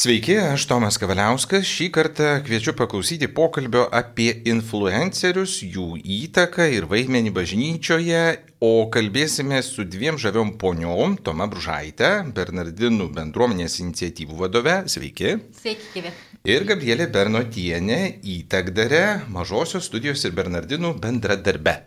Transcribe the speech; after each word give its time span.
Sveiki, 0.00 0.32
aš 0.40 0.62
Tomas 0.64 0.96
Kavaliauskas. 0.96 1.66
Šį 1.68 1.90
kartą 1.92 2.28
kviečiu 2.46 2.72
paklausyti 2.72 3.26
pokalbio 3.36 3.82
apie 3.92 4.30
influencerius, 4.48 5.58
jų 5.60 5.98
įtaką 6.00 6.70
ir 6.72 6.86
vaidmenį 6.88 7.34
bažnyčioje, 7.36 8.22
o 8.64 8.88
kalbėsime 8.94 9.60
su 9.60 9.84
dviem 9.84 10.16
žaviom 10.16 10.54
poniom- 10.62 11.18
Toma 11.26 11.50
Bružaitė, 11.52 12.14
Bernardinų 12.32 13.10
bendruomenės 13.12 13.76
iniciatyvų 13.84 14.40
vadove. 14.40 14.80
Sveiki. 14.88 15.36
Sveiki, 15.60 15.92
gyvi. 15.92 16.16
Ir 16.48 16.64
Gabrielė 16.64 17.12
Bernotienė, 17.12 18.24
įtakdarė 18.24 19.28
mažosios 19.28 19.84
studijos 19.84 20.24
ir 20.24 20.32
Bernardinų 20.32 20.96
bendradarbe. 20.96 21.82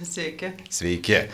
Sveiki. 0.00 0.56
Sveiki. 0.70 1.26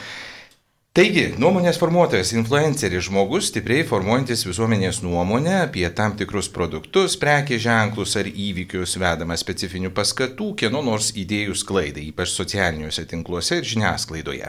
Taigi, 0.96 1.34
nuomonės 1.36 1.76
formuotojas, 1.76 2.30
influenceris 2.32 3.10
žmogus, 3.10 3.50
stipriai 3.50 3.82
formuojantis 3.84 4.46
visuomenės 4.46 5.02
nuomonę 5.04 5.58
apie 5.58 5.84
tam 5.92 6.14
tikrus 6.16 6.48
produktus, 6.54 7.18
prekės 7.20 7.60
ženklus 7.66 8.16
ar 8.16 8.30
įvykius, 8.30 8.94
vedama 9.02 9.36
specifinių 9.36 9.90
paskatų, 9.92 10.54
kieno 10.62 10.80
nors 10.86 11.10
idėjų 11.20 11.58
sklaidai, 11.60 12.06
ypač 12.14 12.32
socialiniuose 12.32 13.04
tinkluose 13.12 13.60
ir 13.60 13.68
žiniasklaidoje. 13.74 14.48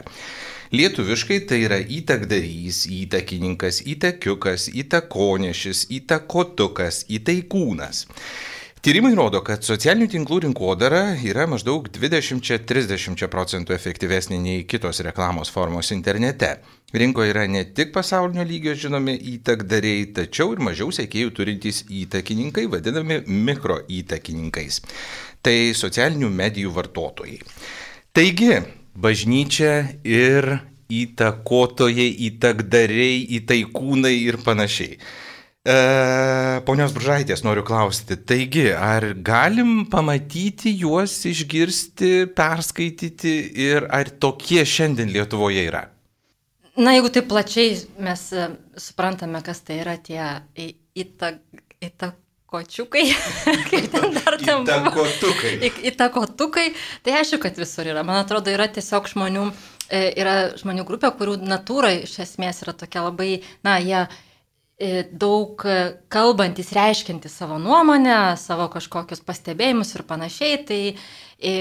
Lietuviškai 0.72 1.42
tai 1.52 1.60
yra 1.66 1.82
įtakdarys, 1.84 2.86
įtakininkas, 2.96 3.82
įtakiukas, 3.84 4.70
įtakonešis, 4.72 5.84
įtakotukas, 6.00 7.04
įtaikūnas. 7.12 8.06
Tyrimai 8.78 9.10
rodo, 9.18 9.40
kad 9.42 9.64
socialinių 9.66 10.06
tinklų 10.12 10.36
rinkodara 10.44 11.16
yra 11.26 11.48
maždaug 11.50 11.88
20-30 11.90 13.26
procentų 13.32 13.74
efektyvesnė 13.74 14.38
nei 14.38 14.60
kitos 14.70 15.02
reklamos 15.02 15.50
formos 15.50 15.90
internete. 15.90 16.52
Rinkoje 16.94 17.32
yra 17.32 17.48
ne 17.50 17.64
tik 17.74 17.90
pasaulinio 17.96 18.46
lygio 18.46 18.76
žinomi 18.78 19.16
įtakdariai, 19.34 20.06
tačiau 20.14 20.54
ir 20.54 20.62
mažiau 20.62 20.94
sėkėjų 20.94 21.34
turintys 21.34 21.82
įtakininkai, 21.90 22.68
vadinami 22.70 23.18
mikro 23.26 23.80
įtakininkais. 23.90 24.80
Tai 25.42 25.58
socialinių 25.74 26.30
medijų 26.38 26.70
vartotojai. 26.78 27.42
Taigi, 28.14 28.60
bažnyčia 28.94 29.72
ir 30.06 30.52
įtakotojai, 30.88 32.12
įtakdariai, 32.30 33.24
įtaikūnai 33.42 34.20
ir 34.22 34.38
panašiai. 34.46 35.02
E, 35.66 35.74
ponios 36.66 36.94
Bržaitės 36.94 37.42
noriu 37.42 37.64
klausti, 37.66 38.16
taigi, 38.16 38.68
ar 38.72 39.10
galim 39.26 39.88
pamatyti 39.90 40.70
juos, 40.78 41.16
išgirsti, 41.26 42.28
perskaityti 42.36 43.34
ir 43.66 43.88
ar 43.90 44.10
tokie 44.22 44.62
šiandien 44.62 45.10
Lietuvoje 45.12 45.64
yra? 45.66 45.88
Na, 46.78 46.92
jeigu 46.94 47.10
taip 47.10 47.26
plačiai 47.26 47.74
mes 48.06 48.22
e, 48.30 48.46
suprantame, 48.78 49.42
kas 49.42 49.64
tai 49.66 49.80
yra 49.82 49.96
tie 49.98 50.22
įtak, 50.54 51.40
įtakočiukai, 51.82 53.02
kaip 53.72 53.90
ten 53.96 54.14
dar 54.14 54.38
ten 54.38 54.62
įtakotukai. 54.62 55.72
Įtakotukai, 55.90 56.68
tai 57.02 57.18
aišku, 57.18 57.42
kad 57.42 57.58
visur 57.58 57.90
yra. 57.90 58.06
Man 58.06 58.20
atrodo, 58.22 58.54
yra 58.54 58.70
tiesiog 58.70 59.10
žmonių, 59.10 59.48
e, 59.90 60.06
yra 60.22 60.38
žmonių 60.62 60.86
grupė, 60.86 61.10
kurių 61.18 61.36
natūra 61.50 61.92
iš 61.98 62.14
esmės 62.28 62.62
yra 62.62 62.78
tokia 62.78 63.02
labai, 63.08 63.40
na, 63.66 63.80
jie 63.82 64.06
daug 65.10 65.64
kalbantis, 66.08 66.70
reiškintis 66.76 67.34
savo 67.34 67.58
nuomonę, 67.58 68.36
savo 68.38 68.68
kažkokius 68.70 69.24
pastebėjimus 69.26 69.96
ir 69.96 70.04
panašiai, 70.06 70.60
tai 70.68 70.80
e, 71.42 71.54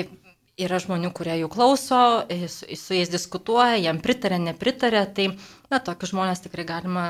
yra 0.58 0.78
žmonių, 0.82 1.10
kurie 1.18 1.36
jų 1.40 1.50
klauso, 1.54 2.02
e, 2.30 2.46
su, 2.50 2.94
jais 2.94 3.10
diskutuoja, 3.14 3.78
jam 3.82 4.02
pritarė, 4.02 4.38
nepritarė, 4.42 5.04
tai, 5.18 5.28
na, 5.72 5.80
tokius 5.82 6.14
žmonės 6.14 6.44
tikrai 6.46 6.66
galima, 6.70 7.06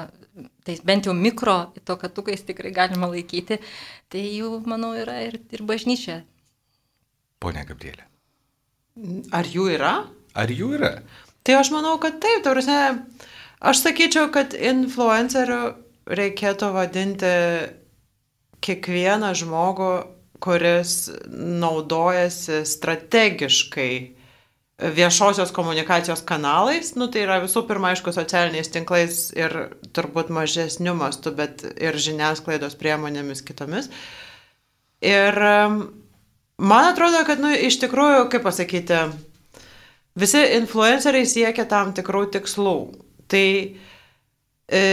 tai 0.67 0.77
bent 0.87 1.07
jau 1.07 1.15
mikro 1.15 1.57
tokatukais 1.87 2.43
tikrai 2.47 2.71
galima 2.75 3.09
laikyti, 3.11 3.59
tai 4.11 4.23
jų, 4.23 4.61
manau, 4.67 4.93
yra 4.99 5.21
ir, 5.27 5.39
ir 5.51 5.63
bažnyčia. 5.67 6.21
Pone 7.43 7.63
Gabrielė. 7.67 8.07
Ar 9.35 9.47
jų 9.47 9.67
yra? 9.75 9.97
Ar 10.37 10.51
jų 10.51 10.71
yra? 10.79 10.93
Tai 11.45 11.59
aš 11.59 11.71
manau, 11.71 11.97
kad 12.01 12.17
taip, 12.23 12.41
taurasi, 12.47 12.79
aš 13.59 13.83
sakyčiau, 13.83 14.31
kad 14.33 14.55
influencerių 14.57 15.59
reikėtų 16.07 16.71
vadinti 16.75 17.33
kiekvieną 18.63 19.33
žmogų, 19.37 19.91
kuris 20.43 21.09
naudojasi 21.33 22.61
strategiškai 22.67 23.91
viešosios 24.77 25.51
komunikacijos 25.51 26.21
kanalais, 26.21 26.93
nu 26.95 27.07
tai 27.09 27.23
yra 27.25 27.39
visų 27.41 27.63
pirma, 27.65 27.95
aišku, 27.95 28.13
socialiniais 28.13 28.69
tinklais 28.69 29.21
ir 29.33 29.55
turbūt 29.97 30.29
mažesniu 30.33 30.93
mastu, 30.97 31.33
bet 31.33 31.65
ir 31.81 31.97
žiniasklaidos 31.97 32.77
priemonėmis 32.77 33.41
kitomis. 33.45 33.89
Ir 35.01 35.33
man 36.61 36.91
atrodo, 36.91 37.23
kad, 37.25 37.41
nu, 37.41 37.49
iš 37.49 37.79
tikrųjų, 37.81 38.27
kaip 38.29 38.45
pasakyti, 38.45 39.01
visi 40.17 40.43
influenceriai 40.59 41.25
siekia 41.25 41.65
tam 41.69 41.95
tikrų 41.97 42.27
tikslų. 42.37 42.77
Tai 43.33 43.47
e, 44.69 44.83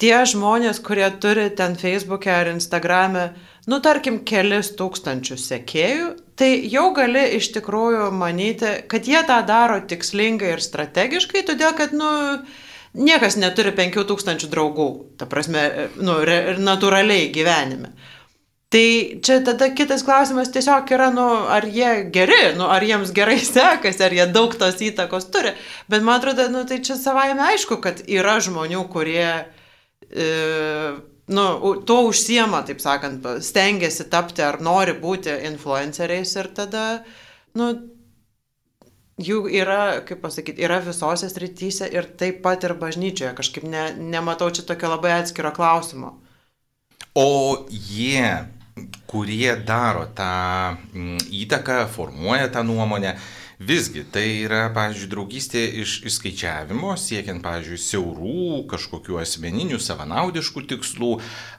tie 0.00 0.16
žmonės, 0.28 0.80
kurie 0.84 1.08
turi 1.20 1.48
ten 1.56 1.76
Facebook'e 1.78 2.32
ar 2.32 2.50
Instagram'e, 2.52 3.30
nu 3.70 3.80
tarkim, 3.84 4.20
kelis 4.28 4.72
tūkstančius 4.78 5.48
sekėjų, 5.50 6.10
tai 6.38 6.50
jau 6.70 6.90
gali 6.96 7.24
iš 7.38 7.50
tikrųjų 7.56 8.10
manyti, 8.14 8.72
kad 8.90 9.08
jie 9.08 9.22
tą 9.28 9.40
daro 9.48 9.80
tikslingai 9.88 10.54
ir 10.56 10.64
strategiškai, 10.64 11.46
todėl 11.48 11.72
kad, 11.78 11.96
nu, 11.96 12.10
niekas 12.96 13.38
neturi 13.40 13.72
5000 13.76 14.50
draugų, 14.52 14.90
ta 15.20 15.28
prasme, 15.30 15.64
nu, 15.96 16.20
re, 16.26 16.56
natūraliai 16.60 17.32
gyvenime. 17.34 17.94
Tai 18.66 18.86
čia 19.22 19.36
tada 19.46 19.68
kitas 19.78 20.02
klausimas 20.02 20.48
tiesiog 20.52 20.90
yra, 20.90 21.12
nu, 21.14 21.24
ar 21.54 21.64
jie 21.70 22.08
geri, 22.12 22.56
nu, 22.58 22.66
ar 22.66 22.82
jiems 22.82 23.12
gerai 23.14 23.38
sekasi, 23.46 24.02
ar 24.02 24.16
jie 24.16 24.26
daug 24.34 24.56
tos 24.58 24.82
įtakos 24.82 25.30
turi. 25.32 25.54
Bet 25.88 26.02
man 26.02 26.18
atrodo, 26.18 26.48
nu, 26.52 26.66
tai 26.68 26.82
čia 26.84 26.98
savaime 26.98 27.46
aišku, 27.54 27.78
kad 27.80 28.02
yra 28.10 28.40
žmonių, 28.42 28.82
kurie 28.90 29.22
e, 29.22 29.44
nu, 31.26 31.44
tuo 31.88 32.00
užsiema, 32.10 32.62
taip 32.66 32.80
sakant, 32.82 33.26
stengiasi 33.42 34.08
tapti 34.12 34.44
ar 34.46 34.60
nori 34.62 34.94
būti 35.00 35.34
influenceriais 35.48 36.36
ir 36.38 36.50
tada, 36.54 36.86
nu, 37.58 37.72
jų 39.16 39.46
yra, 39.58 40.02
kaip 40.06 40.20
pasakyti, 40.24 40.62
yra 40.64 40.78
visose 40.84 41.28
srityse 41.32 41.88
ir 41.92 42.10
taip 42.20 42.42
pat 42.44 42.64
ir 42.68 42.76
bažnyčioje. 42.78 43.32
Kažkaip 43.38 43.64
ne, 43.68 43.88
nematau 43.96 44.50
čia 44.52 44.66
tokio 44.68 44.92
labai 44.92 45.16
atskiro 45.20 45.52
klausimo. 45.56 46.16
O 47.16 47.64
jie, 47.70 48.28
kurie 49.08 49.56
daro 49.64 50.04
tą 50.16 50.76
įtaką, 51.32 51.86
formuoja 51.88 52.50
tą 52.52 52.62
nuomonę, 52.68 53.16
Visgi 53.56 54.02
tai 54.12 54.42
yra, 54.44 54.66
pavyzdžiui, 54.76 55.08
draugystė 55.08 55.62
iš 55.80 55.94
išskaičiavimo, 56.10 56.90
siekiant, 57.00 57.40
pavyzdžiui, 57.40 57.78
siaurų 57.80 58.58
kažkokių 58.68 59.16
asmeninių, 59.22 59.78
savanaudiškų 59.80 60.64
tikslų, 60.74 61.12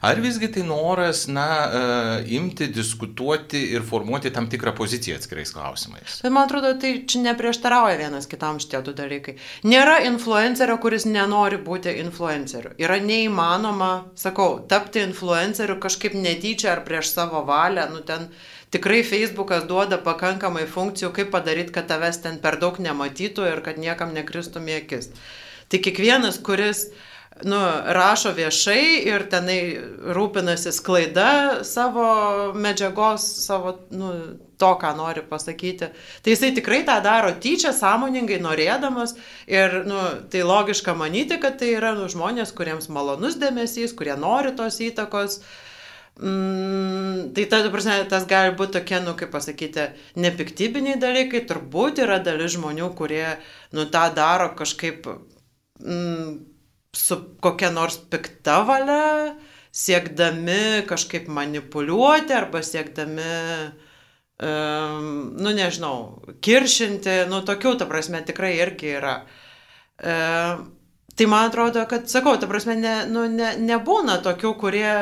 ar 0.06 0.20
visgi 0.22 0.46
tai 0.54 0.62
noras, 0.68 1.24
na, 1.26 1.46
uh, 1.66 2.28
imti, 2.30 2.68
diskutuoti 2.70 3.64
ir 3.74 3.82
formuoti 3.82 4.30
tam 4.30 4.46
tikrą 4.46 4.76
poziciją 4.78 5.18
atskirais 5.18 5.50
klausimais. 5.56 6.20
Bet 6.22 6.34
man 6.36 6.46
atrodo, 6.46 6.70
tai 6.78 6.92
čia 7.02 7.24
neprieštarauja 7.24 7.98
vienas 7.98 8.30
kitam 8.30 8.60
šitie 8.62 8.78
du 8.86 8.94
dalykai. 8.94 9.34
Nėra 9.66 9.98
influencerio, 10.06 10.76
kuris 10.78 11.08
nenori 11.08 11.58
būti 11.66 11.96
influenceriu. 12.04 12.76
Yra 12.78 13.00
neįmanoma, 13.02 13.90
sakau, 14.14 14.60
tapti 14.70 15.02
influenceriu 15.02 15.80
kažkaip 15.82 16.14
netyčia 16.14 16.76
ar 16.76 16.84
prieš 16.86 17.10
savo 17.16 17.42
valią, 17.48 17.88
nu 17.90 18.06
ten 18.06 18.30
tikrai 18.70 19.02
Facebookas 19.06 19.66
duoda 19.68 19.98
pakankamai 20.04 20.66
funkcijų, 20.68 21.12
kaip 21.16 21.30
padaryti, 21.34 21.74
kad 21.74 21.88
tavęs 21.90 22.22
ten 22.24 22.40
per 22.42 22.58
daug 22.60 22.80
nematytų 22.82 23.46
ir 23.52 23.62
kad 23.64 23.78
niekam 23.80 24.14
nekristum 24.16 24.68
į 24.68 24.82
akis. 24.82 25.12
Tai 25.68 25.80
kiekvienas, 25.84 26.40
kuris 26.44 26.88
nu, 27.44 27.58
rašo 27.94 28.32
viešai 28.36 29.04
ir 29.06 29.24
tenai 29.30 29.60
rūpinasi 30.16 30.72
sklaida 30.74 31.30
savo 31.64 32.08
medžiagos, 32.56 33.24
savo 33.44 33.76
nu, 33.94 34.10
to, 34.58 34.72
ką 34.80 34.90
nori 34.98 35.22
pasakyti. 35.28 35.90
Tai 36.24 36.34
jisai 36.34 36.50
tikrai 36.56 36.82
tą 36.88 36.98
daro 37.04 37.30
tyčia, 37.40 37.70
sąmoningai 37.76 38.40
norėdamas 38.42 39.14
ir 39.46 39.84
nu, 39.86 40.00
tai 40.32 40.42
logiška 40.42 40.96
manyti, 40.98 41.38
kad 41.40 41.60
tai 41.60 41.76
yra 41.76 41.94
nu, 41.96 42.08
žmonės, 42.10 42.52
kuriems 42.58 42.90
malonus 42.92 43.38
dėmesys, 43.38 43.94
kurie 43.96 44.18
nori 44.18 44.56
tos 44.58 44.80
įtakos. 44.82 45.38
Uh, 45.38 45.67
Mm, 46.18 47.30
tai 47.30 47.44
ta, 47.46 47.60
prasme, 47.70 48.00
tas 48.10 48.24
gali 48.26 48.50
būti 48.58 48.74
tokie, 48.80 48.98
nu, 49.04 49.12
kaip 49.14 49.30
pasakyti, 49.30 49.84
nepiktybiniai 50.18 50.98
dalykai, 50.98 51.44
turbūt 51.46 52.00
yra 52.02 52.16
dalis 52.18 52.56
žmonių, 52.56 52.88
kurie, 52.98 53.36
nu, 53.70 53.84
tą 53.86 54.08
daro 54.16 54.48
kažkaip 54.58 55.06
mm, 55.78 56.32
su 56.98 57.20
kokia 57.38 57.70
nors 57.70 58.00
pikta 58.10 58.64
valia, 58.66 59.36
siekdami 59.70 60.82
kažkaip 60.90 61.28
manipuliuoti 61.30 62.34
arba 62.34 62.64
siekdami, 62.66 63.30
um, 64.42 65.06
nu, 65.38 65.54
nežinau, 65.54 66.24
kiršinti, 66.42 67.20
nu, 67.30 67.44
tokių, 67.46 67.76
ta 67.78 67.86
prasme, 67.86 68.24
tikrai 68.26 68.56
irgi 68.58 68.90
yra. 68.98 69.20
Um, 70.02 70.66
tai 71.14 71.30
man 71.30 71.46
atrodo, 71.52 71.86
kad, 71.86 72.10
sakau, 72.10 72.34
ta 72.42 72.50
prasme, 72.50 72.74
ne, 72.82 72.98
nu, 73.06 73.28
ne, 73.30 73.54
nebūna 73.70 74.18
tokių, 74.26 74.56
kurie 74.58 74.92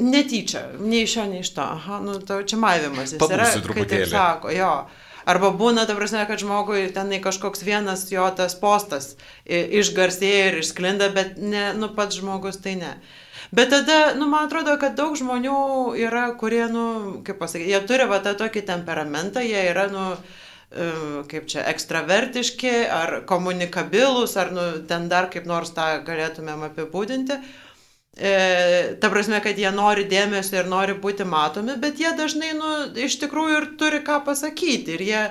netyčia, 0.00 0.66
nei 0.80 1.04
iš 1.04 1.16
šio, 1.16 1.24
nei 1.30 1.40
iš 1.44 1.54
to. 1.56 1.64
Aha, 1.64 2.00
nu, 2.04 2.18
to 2.20 2.42
čia 2.42 2.58
yra, 3.20 3.48
Pabūsiu 3.48 3.64
kai 3.64 3.64
taip 3.64 3.66
truputėlį. 3.68 4.10
sako, 4.12 4.54
jo. 4.54 4.74
Arba 5.24 5.48
būna, 5.56 5.86
ta 5.88 5.96
prasme, 5.96 6.20
kad 6.28 6.40
žmogui 6.42 6.84
tenai 6.92 7.18
kažkoks 7.24 7.64
vienas 7.64 8.04
jo 8.12 8.24
tas 8.36 8.56
postas 8.60 9.14
išgarsėja 9.48 10.50
ir 10.50 10.58
išsklinda, 10.60 11.08
bet 11.16 11.38
ne, 11.40 11.70
nu 11.78 11.88
pats 11.96 12.20
žmogus 12.20 12.60
tai 12.60 12.76
ne. 12.80 12.92
Bet 13.54 13.70
tada, 13.72 14.14
nu, 14.18 14.26
man 14.28 14.48
atrodo, 14.48 14.74
kad 14.80 14.96
daug 14.98 15.16
žmonių 15.16 15.94
yra, 16.00 16.26
kurie, 16.40 16.64
nu, 16.72 16.86
kaip 17.24 17.38
pasakyti, 17.40 17.70
jie 17.72 17.80
turi 17.88 18.08
va 18.10 18.18
tą 18.24 18.34
tokį 18.36 18.64
temperamentą, 18.68 19.40
jie 19.44 19.62
yra, 19.70 19.86
nu, 19.92 20.04
e, 20.72 20.88
kaip 21.30 21.46
čia, 21.48 21.62
ekstravertiški, 21.72 22.72
ar 22.90 23.20
komunikabilus, 23.28 24.36
ar, 24.40 24.50
nu, 24.52 24.64
ten 24.90 25.08
dar 25.12 25.30
kaip 25.32 25.46
nors 25.48 25.72
tą 25.76 25.86
galėtumėm 26.04 26.66
apibūdinti. 26.68 27.38
E, 28.16 28.96
ta 29.00 29.10
prasme, 29.10 29.40
kad 29.42 29.58
jie 29.58 29.70
nori 29.74 30.04
dėmesio 30.06 30.60
ir 30.60 30.68
nori 30.70 30.94
būti 31.02 31.24
matomi, 31.26 31.74
bet 31.82 31.98
jie 31.98 32.12
dažnai, 32.14 32.52
nu, 32.54 32.68
iš 32.94 33.16
tikrųjų 33.24 33.56
ir 33.58 33.66
turi 33.80 33.98
ką 34.06 34.20
pasakyti. 34.28 34.94
Ir 34.94 35.02
jie, 35.02 35.22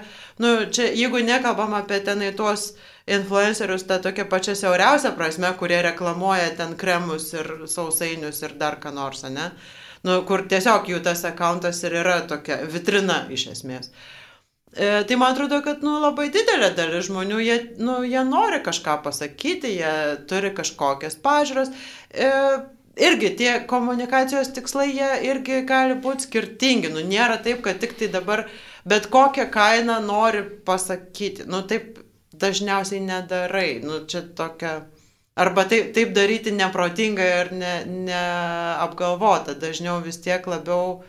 nu, 0.44 0.56
čia, 0.68 0.90
jeigu 0.92 1.22
nekalbam 1.24 1.78
apie 1.78 2.02
tenai 2.04 2.34
tuos 2.36 2.74
influencerius, 3.08 3.86
tą 3.88 4.02
tokią 4.04 4.26
pačią 4.32 4.58
siauriausią 4.60 5.14
prasme, 5.16 5.54
kurie 5.60 5.80
reklamuoja 5.86 6.50
ten 6.60 6.76
kremus 6.80 7.30
ir 7.38 7.54
sausainius 7.72 8.44
ir 8.44 8.58
dar 8.60 8.82
ką 8.84 8.92
nors, 8.96 9.24
ne? 9.32 9.54
Nu, 10.04 10.20
kur 10.28 10.44
tiesiog 10.52 10.92
jų 10.92 11.00
tas 11.04 11.24
akantas 11.24 11.80
ir 11.88 11.96
yra 12.02 12.20
tokia 12.28 12.60
vitrina 12.68 13.22
iš 13.32 13.48
esmės. 13.56 13.94
E, 14.76 15.04
tai 15.08 15.16
man 15.16 15.32
atrodo, 15.32 15.62
kad 15.64 15.84
nu, 15.86 15.96
labai 16.02 16.28
didelė 16.34 16.74
dalis 16.76 17.08
žmonių, 17.08 17.40
jie, 17.46 17.58
nu, 17.80 18.02
jie 18.04 18.24
nori 18.28 18.60
kažką 18.66 19.00
pasakyti, 19.06 19.76
jie 19.78 19.94
turi 20.28 20.52
kažkokias 20.58 21.16
pažiūras. 21.24 21.70
E, 22.10 22.32
irgi 22.96 23.34
tie 23.38 23.54
komunikacijos 23.68 24.54
tikslai, 24.54 24.90
jie 24.94 25.10
irgi 25.30 25.62
gali 25.68 25.96
būti 26.02 26.28
skirtingi. 26.28 26.92
Nu, 26.94 27.04
nėra 27.08 27.40
taip, 27.44 27.64
kad 27.66 27.80
tik 27.82 27.98
tai 28.00 28.10
dabar 28.14 28.46
bet 28.86 29.10
kokią 29.14 29.48
kainą 29.52 30.00
nori 30.06 30.44
pasakyti. 30.66 31.48
Nu, 31.50 31.64
taip 31.68 32.00
dažniausiai 32.34 33.02
nedarai. 33.04 33.80
Nu, 33.84 34.04
čia 34.08 34.24
tokia. 34.36 34.84
Arba 35.36 35.66
taip, 35.66 35.94
taip 35.96 36.14
daryti 36.14 36.52
neprotingai 36.54 37.30
ir 37.40 37.52
ne, 37.58 37.74
neapgalvota. 38.10 39.56
Dažniau 39.58 39.98
vis 40.06 40.20
tiek 40.22 40.46
labiau 40.46 41.02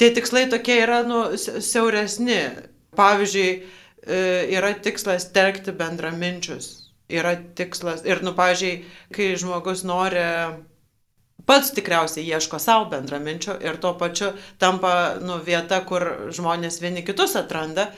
tie 0.00 0.10
tikslai 0.16 0.48
tokie 0.50 0.80
yra 0.82 1.02
nu, 1.06 1.36
si- 1.38 1.60
siauresni. 1.62 2.40
Pavyzdžiui, 2.98 3.50
e, 4.02 4.16
yra 4.56 4.72
tikslas 4.82 5.28
telkti 5.30 5.70
bendraminčius. 5.70 6.90
Yra 7.10 7.36
tikslas. 7.54 8.02
Ir, 8.02 8.18
nu, 8.26 8.32
pavyzdžiui, 8.34 8.72
kai 9.14 9.28
žmogus 9.38 9.84
nori, 9.86 10.24
pats 11.50 11.74
tikriausiai 11.74 12.28
ieško 12.30 12.60
savo 12.62 12.86
bendraminčio 12.92 13.56
ir 13.66 13.80
tuo 13.82 13.96
pačiu 13.98 14.30
tampa 14.62 15.16
nu, 15.18 15.40
vieta, 15.42 15.82
kur 15.86 16.06
žmonės 16.30 16.78
vieni 16.82 17.02
kitus 17.06 17.34
atranda. 17.40 17.90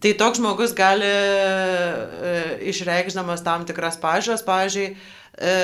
Tai 0.00 0.12
toks 0.14 0.38
žmogus 0.38 0.74
gali, 0.78 1.06
e, 1.06 2.34
išreikšdamas 2.70 3.42
tam 3.46 3.64
tikras 3.66 3.98
pažiūras, 4.02 4.44
pavyzdžiui, 4.46 4.86
e, 4.90 5.54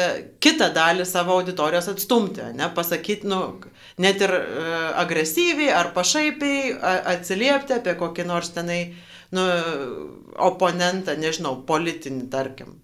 kitą 0.43 0.73
dalį 0.75 1.07
savo 1.07 1.37
auditorijos 1.39 1.89
atstumti, 1.93 2.43
ne, 2.59 2.67
pasakyti, 2.75 3.31
nu, 3.31 3.41
net 4.03 4.23
ir 4.27 4.35
e, 4.35 4.43
agresyviai 5.03 5.71
ar 5.75 5.93
pašaipiai 5.95 6.75
a- 6.75 6.97
atsiliepti 7.15 7.79
apie 7.79 7.95
kokį 8.03 8.27
nors 8.27 8.51
tenai, 8.55 8.81
nu, 9.35 9.47
oponentą, 10.51 11.15
nežinau, 11.23 11.61
politinį, 11.71 12.27
tarkim. 12.31 12.75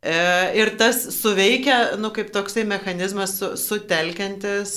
E, 0.00 0.16
ir 0.56 0.72
tas 0.80 1.02
suveikia, 1.12 1.96
nu, 2.00 2.08
kaip 2.16 2.32
toksai 2.32 2.64
mechanizmas 2.64 3.34
su, 3.36 3.50
sutelkiantis 3.60 4.72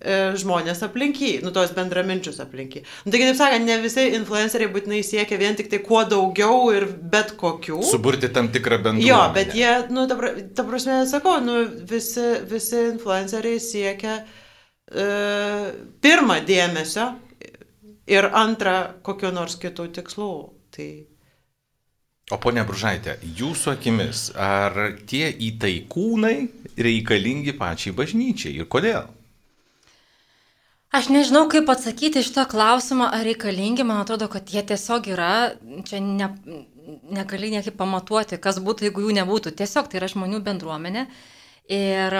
e, 0.00 0.14
žmonės 0.40 0.80
aplinky, 0.86 1.34
nu, 1.44 1.52
tos 1.52 1.74
bendraminčius 1.76 2.40
aplinky. 2.40 2.80
Nu, 3.04 3.12
tai 3.12 3.20
kitaip 3.20 3.36
sakant, 3.36 3.68
ne 3.68 3.76
visi 3.82 4.06
influenceriai 4.16 4.72
būtinai 4.72 5.02
siekia 5.04 5.36
vien 5.40 5.58
tik 5.58 5.68
tai 5.72 5.82
kuo 5.84 6.00
daugiau 6.08 6.70
ir 6.72 6.88
bet 7.12 7.34
kokių. 7.40 7.82
Suburti 7.90 8.32
tam 8.32 8.48
tikrą 8.54 8.80
bendruomenę. 8.80 9.10
Jo, 9.10 9.20
bet 9.36 9.52
jie, 9.58 9.74
nu, 9.92 10.06
ta, 10.08 10.16
ta 10.56 10.64
prasme, 10.64 11.02
sakau, 11.12 11.36
nu, 11.44 11.60
visi, 11.92 12.24
visi 12.48 12.86
influenceriai 12.94 13.60
siekia 13.60 14.16
e, 14.22 15.06
pirmą 16.00 16.40
dėmesio 16.48 17.10
ir 18.08 18.32
antrą 18.32 18.78
kokiu 19.04 19.36
nors 19.36 19.60
kitų 19.60 19.92
tikslų. 20.00 20.34
Tai 20.72 20.92
O 22.32 22.38
ponia 22.40 22.62
Bružaitė, 22.64 23.18
jūsų 23.36 23.74
akimis, 23.74 24.30
ar 24.40 24.76
tie 25.08 25.26
įtaikūnai 25.50 26.36
reikalingi 26.80 27.52
pačiai 27.58 27.92
bažnyčiai 27.96 28.54
ir 28.56 28.68
kodėl? 28.72 29.10
Aš 30.96 31.10
nežinau, 31.12 31.46
kaip 31.52 31.68
atsakyti 31.72 32.20
iš 32.20 32.30
to 32.32 32.44
klausimą, 32.48 33.10
ar 33.16 33.24
reikalingi, 33.24 33.84
man 33.88 34.00
atrodo, 34.02 34.30
kad 34.32 34.48
jie 34.52 34.64
tiesiog 34.72 35.08
yra, 35.12 35.32
čia 35.88 36.00
ne, 36.04 36.28
negali 37.12 37.52
niekaip 37.52 37.76
pamatuoti, 37.76 38.40
kas 38.40 38.60
būtų, 38.64 38.88
jeigu 38.88 39.06
jų 39.06 39.14
nebūtų. 39.20 39.54
Tiesiog 39.56 39.88
tai 39.88 40.00
yra 40.00 40.10
žmonių 40.12 40.42
bendruomenė 40.44 41.06
ir, 41.68 42.18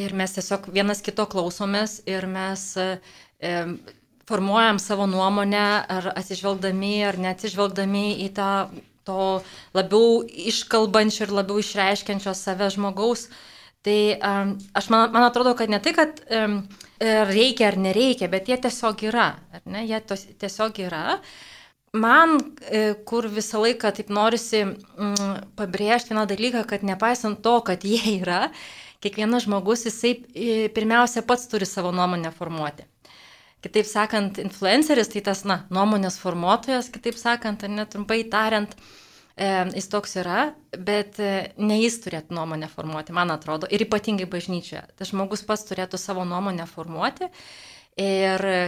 ir 0.00 0.16
mes 0.16 0.36
tiesiog 0.36 0.68
vienas 0.72 1.04
kito 1.04 1.28
klausomės 1.28 1.98
ir 2.08 2.28
mes 2.28 2.70
e, 2.80 2.88
formuojam 4.28 4.80
savo 4.80 5.08
nuomonę, 5.08 5.68
ar 5.84 6.12
atsižvelgdami, 6.14 6.96
ar 7.08 7.20
neatsižvelgdami 7.20 8.08
į 8.24 8.32
tą 8.36 8.50
to 9.04 9.42
labiau 9.76 10.22
iškalbančio 10.24 11.26
ir 11.26 11.34
labiau 11.40 11.62
išreiškiančio 11.62 12.34
save 12.34 12.70
žmogaus. 12.74 13.28
Tai 13.84 13.98
um, 14.16 14.54
aš 14.72 14.88
man, 14.88 15.10
man 15.12 15.26
atrodo, 15.26 15.52
kad 15.58 15.68
ne 15.68 15.80
tai, 15.84 15.92
kad 15.92 16.22
um, 16.32 16.62
reikia 17.28 17.68
ar 17.68 17.76
nereikia, 17.76 18.30
bet 18.32 18.48
jie 18.48 18.56
tiesiog 18.56 19.02
yra. 19.10 19.34
Jie 19.84 20.00
tos, 20.08 20.24
tiesiog 20.40 20.80
yra. 20.86 21.18
Man, 21.94 22.38
e, 22.66 22.94
kur 23.06 23.28
visą 23.30 23.60
laiką 23.62 23.92
taip 23.94 24.08
norisi 24.10 24.64
mm, 24.64 25.52
pabrėžti 25.54 26.10
vieną 26.10 26.24
dalyką, 26.26 26.64
kad 26.66 26.82
nepaisant 26.82 27.38
to, 27.44 27.52
kad 27.62 27.84
jie 27.86 28.16
yra, 28.16 28.48
kiekvienas 29.04 29.44
žmogus 29.46 29.86
jisai 29.86 30.16
e, 30.16 30.56
pirmiausia 30.74 31.22
pats 31.22 31.46
turi 31.52 31.68
savo 31.70 31.92
nuomonę 31.94 32.32
formuoti. 32.34 32.88
Kitaip 33.64 33.88
sakant, 33.88 34.38
influenceris 34.42 35.08
tai 35.12 35.22
tas, 35.24 35.40
na, 35.48 35.62
nuomonės 35.72 36.18
formuotojas, 36.20 36.90
kitaip 36.92 37.16
sakant, 37.16 37.64
ar 37.64 37.72
net 37.72 37.92
trumpai 37.94 38.20
tariant, 38.28 38.74
e, 38.76 39.48
jis 39.72 39.88
toks 39.92 40.18
yra, 40.20 40.50
bet 40.90 41.16
e, 41.22 41.30
ne 41.56 41.78
jis 41.80 41.96
turėtų 42.04 42.36
nuomonę 42.36 42.68
formuoti, 42.72 43.16
man 43.16 43.32
atrodo, 43.32 43.70
ir 43.72 43.86
ypatingai 43.86 44.28
bažnyčioje. 44.28 44.84
Tas 44.98 45.14
žmogus 45.14 45.46
pats 45.48 45.64
turėtų 45.70 46.00
savo 46.02 46.26
nuomonę 46.28 46.68
formuoti 46.68 47.30
ir 48.04 48.48
e, 48.50 48.58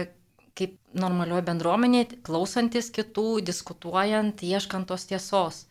kaip 0.57 0.73
normalioje 0.97 1.45
bendruomenėje, 1.51 2.23
klausantis 2.25 2.89
kitų, 2.95 3.27
diskutuojant, 3.45 4.41
ieškant 4.41 4.89
tos 4.89 5.05
tiesos. 5.09 5.65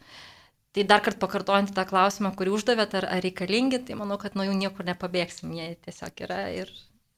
Tai 0.76 0.84
dar 0.84 1.00
kartą 1.02 1.22
pakartojant 1.24 1.72
tą 1.74 1.86
klausimą, 1.88 2.30
kurį 2.38 2.52
uždavėt, 2.58 2.94
ar, 3.00 3.08
ar 3.16 3.24
reikalingi, 3.24 3.80
tai 3.88 3.96
manau, 3.98 4.18
kad 4.22 4.36
nuo 4.36 4.44
jų 4.46 4.54
niekur 4.60 4.86
nepabėgsim, 4.86 5.54
jie 5.56 5.72
tiesiog 5.86 6.22
yra 6.28 6.42
ir... 6.52 6.70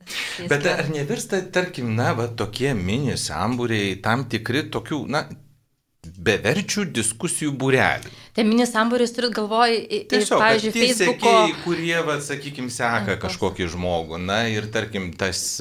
jais 0.06 0.48
Bet 0.50 0.66
ar 0.70 0.88
nevirsta, 0.92 1.40
tarkim, 1.52 1.92
na, 1.98 2.12
va, 2.18 2.28
tokie 2.28 2.72
mini 2.76 3.18
sambūriai, 3.18 3.98
tam 4.04 4.24
tikri 4.30 4.66
tokių, 4.72 5.02
na, 5.10 5.26
beverčių 6.08 6.86
diskusijų 6.94 7.52
būreliai? 7.58 8.14
Tai 8.36 8.44
mini 8.46 8.64
sambūris 8.70 9.12
turit 9.16 9.34
galvoj, 9.34 9.74
Tiesiog, 10.10 10.38
pavyzdžiui, 10.40 10.72
Facebook'o. 10.76 11.14
sekėjai, 11.18 11.56
kurie, 11.64 11.96
va, 12.06 12.18
sakykime, 12.22 12.70
seka 12.72 13.18
kažkokį 13.20 13.66
žmogų, 13.74 14.20
na 14.22 14.44
ir, 14.52 14.68
tarkim, 14.74 15.10
tas 15.18 15.58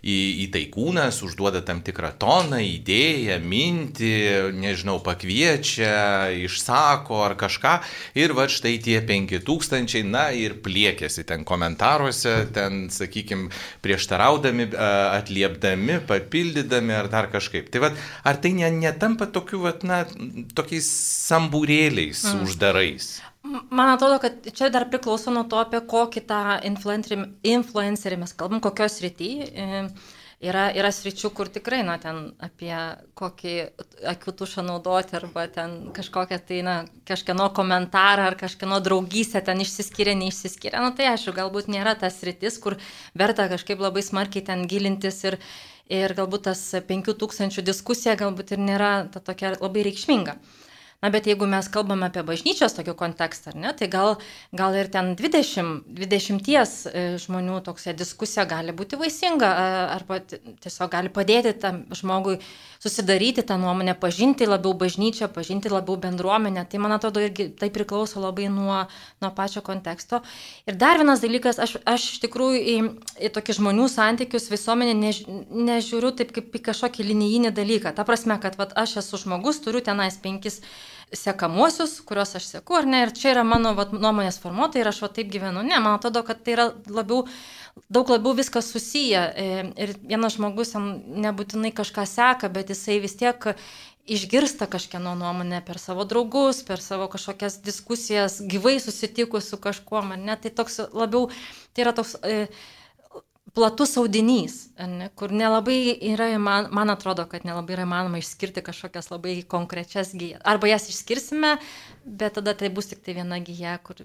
į, 0.00 0.16
į 0.44 0.46
taikūnas 0.54 1.20
užduoda 1.26 1.62
tam 1.66 1.82
tikrą 1.84 2.12
toną, 2.20 2.60
idėją, 2.64 3.38
mintį, 3.44 4.12
nežinau, 4.56 4.98
pakviečia, 5.04 6.30
išsako 6.46 7.22
ar 7.26 7.36
kažką, 7.40 7.76
ir 8.20 8.34
va 8.36 8.48
štai 8.50 8.76
tie 8.82 8.98
penki 9.06 9.42
tūkstančiai, 9.44 10.04
na 10.08 10.28
ir 10.36 10.58
pliekėsi 10.64 11.24
ten 11.28 11.44
komentaruose, 11.48 12.34
ten, 12.54 12.86
sakykime, 12.92 13.50
prieštaraudami, 13.84 14.70
atliepdami, 15.20 16.00
papildydami 16.08 16.96
ar 16.96 17.10
dar 17.12 17.30
kažkaip. 17.32 17.70
Tai 17.72 17.86
va, 17.86 17.94
ar 18.24 18.40
tai 18.40 18.54
ne, 18.58 18.70
netampa 18.80 19.28
tokiu, 19.30 19.64
va, 19.66 19.74
na, 19.86 20.04
tokiais 20.56 20.88
sambūrėliais 21.30 22.24
mm. 22.30 22.46
uždarais? 22.46 23.12
Man 23.42 23.88
atrodo, 23.88 24.18
kad 24.20 24.32
čia 24.52 24.68
dar 24.68 24.84
priklauso 24.90 25.32
nuo 25.32 25.46
to, 25.48 25.58
apie 25.62 25.80
kokį 25.88 26.22
tą 26.28 26.40
influencerį, 26.68 28.18
mes 28.20 28.34
kalbam, 28.36 28.60
kokios 28.60 29.00
rytį. 29.00 29.30
Yra, 30.40 30.70
yra 30.72 30.88
sričių, 30.88 31.28
kur 31.36 31.50
tikrai, 31.52 31.82
na, 31.84 31.98
ten 32.00 32.30
apie 32.40 32.72
kokį 33.20 33.54
akių 34.08 34.32
tušą 34.38 34.62
naudoti 34.64 35.18
arba 35.18 35.44
ten 35.52 35.74
kažkokią 35.96 36.38
tai, 36.48 36.60
na, 36.64 36.76
kažkieno 37.08 37.50
komentarą 37.56 38.30
ar 38.30 38.36
kažkieno 38.40 38.78
draugystę 38.84 39.42
ten 39.44 39.60
išsiskiria, 39.60 40.14
neišsiskiria. 40.16 40.80
Na, 40.80 40.94
tai 40.96 41.10
aišku, 41.10 41.36
galbūt 41.36 41.68
nėra 41.68 41.92
tas 42.00 42.16
rytis, 42.24 42.56
kur 42.60 42.78
verta 43.12 43.50
kažkaip 43.52 43.84
labai 43.84 44.04
smarkiai 44.04 44.46
ten 44.48 44.64
gilintis 44.68 45.20
ir, 45.28 45.36
ir 45.92 46.16
galbūt 46.16 46.48
tas 46.48 46.64
5000 46.88 47.60
diskusija 47.68 48.16
galbūt 48.20 48.56
ir 48.56 48.64
nėra 48.64 48.94
ta 49.12 49.20
tokia 49.20 49.52
labai 49.58 49.84
reikšminga. 49.90 50.40
Na, 51.00 51.08
bet 51.08 51.24
jeigu 51.24 51.46
mes 51.48 51.64
kalbame 51.72 52.10
apie 52.10 52.20
bažnyčios 52.28 52.74
tokį 52.76 52.92
kontekstą, 53.00 53.54
ne, 53.56 53.70
tai 53.72 53.86
gal, 53.88 54.18
gal 54.52 54.74
ir 54.76 54.90
ten 54.92 55.14
20, 55.16 55.86
20 55.96 56.50
e, 56.92 57.04
žmonių 57.22 57.62
tokia 57.64 57.94
diskusija 57.96 58.44
gali 58.44 58.74
būti 58.76 58.98
vaisinga, 59.00 59.48
arba 59.96 60.18
tiesiog 60.20 60.90
gali 60.92 61.08
padėti 61.08 61.54
tam 61.62 61.86
žmogui 61.96 62.36
susidaryti 62.80 63.42
tą 63.48 63.56
nuomonę, 63.60 63.94
pažinti 64.00 64.44
labiau 64.48 64.74
bažnyčią, 64.76 65.30
pažinti 65.32 65.72
labiau 65.72 65.96
bendruomenę. 66.00 66.66
Tai 66.68 66.82
man 66.84 66.92
atrodo 66.96 67.20
irgi 67.24 67.48
tai 67.56 67.70
priklauso 67.72 68.20
labai 68.20 68.48
nuo, 68.52 68.84
nuo 69.20 69.32
pačio 69.36 69.60
konteksto. 69.64 70.22
Ir 70.68 70.76
dar 70.80 71.00
vienas 71.00 71.24
dalykas, 71.24 71.60
aš, 71.60 71.76
aš 71.84 72.06
iš 72.14 72.22
tikrųjų 72.24 72.60
į, 72.60 72.76
į 73.28 73.32
tokį 73.36 73.58
žmonių 73.60 73.88
santykius 73.92 74.48
visuomenė 74.52 74.96
než, 75.00 75.24
nežiūriu 75.48 76.12
taip 76.16 76.32
kaip 76.36 76.56
į 76.56 76.64
kažkokį 76.70 77.08
linijinį 77.08 77.52
dalyką. 77.56 77.92
Ta 77.96 78.08
prasme, 78.08 78.40
kad 78.40 78.56
vat, 78.60 78.72
aš 78.80 78.98
esu 79.04 79.20
žmogus, 79.24 79.60
turiu 79.64 79.84
tenais 79.84 80.16
penkis 80.20 80.60
sekamuosius, 81.12 81.98
kuriuos 82.06 82.36
aš 82.38 82.46
seku, 82.54 82.76
ar 82.78 82.86
ne, 82.86 83.02
ir 83.04 83.12
čia 83.16 83.34
yra 83.34 83.44
mano 83.46 83.72
vat, 83.78 83.92
nuomonės 83.94 84.38
formuotojai 84.42 84.84
ir 84.84 84.90
aš 84.90 85.00
va 85.04 85.10
taip 85.14 85.30
gyvenu. 85.32 85.64
Ne, 85.66 85.78
man 85.82 85.98
atrodo, 85.98 86.22
kad 86.26 86.42
tai 86.46 86.54
yra 86.54 86.66
labiau, 86.86 87.24
daug 87.90 88.10
labiau 88.12 88.34
viskas 88.38 88.70
susiję 88.70 89.22
e, 89.34 89.46
ir 89.84 89.94
vienas 90.00 90.38
žmogus 90.38 90.74
nebūtinai 90.76 91.72
kažką 91.76 92.06
seka, 92.06 92.50
bet 92.52 92.70
jisai 92.74 93.00
vis 93.02 93.16
tiek 93.18 93.50
išgirsta 94.10 94.66
kažkieno 94.70 95.14
nuomonę 95.18 95.60
per 95.66 95.78
savo 95.78 96.06
draugus, 96.08 96.64
per 96.66 96.82
savo 96.82 97.06
kažkokias 97.10 97.60
diskusijas, 97.66 98.40
gyvai 98.42 98.78
susitikus 98.82 99.50
su 99.50 99.58
kažkuo, 99.60 100.02
man 100.12 100.26
ne, 100.26 100.36
tai 100.40 100.50
toks 100.50 100.82
labiau, 100.92 101.30
tai 101.74 101.88
yra 101.88 101.96
toks... 101.96 102.18
E, 102.22 102.46
platus 103.54 103.96
audinys, 104.00 104.56
ne, 104.78 105.08
kur 105.18 105.32
nelabai 105.34 105.96
yra, 106.12 106.30
man, 106.38 106.68
man 106.74 106.92
atrodo, 106.92 107.26
kad 107.30 107.46
nelabai 107.48 107.76
yra 107.76 107.86
įmanoma 107.88 108.20
išskirti 108.20 108.62
kažkokias 108.66 109.10
labai 109.10 109.40
konkrečias 109.48 110.14
gyjas. 110.14 110.42
Arba 110.46 110.70
jas 110.70 110.88
išskirsime, 110.92 111.56
bet 112.04 112.38
tada 112.38 112.54
tai 112.54 112.70
bus 112.74 112.92
tik 112.92 113.02
tai 113.04 113.16
viena 113.18 113.40
gyja, 113.42 113.78
kur 113.84 113.98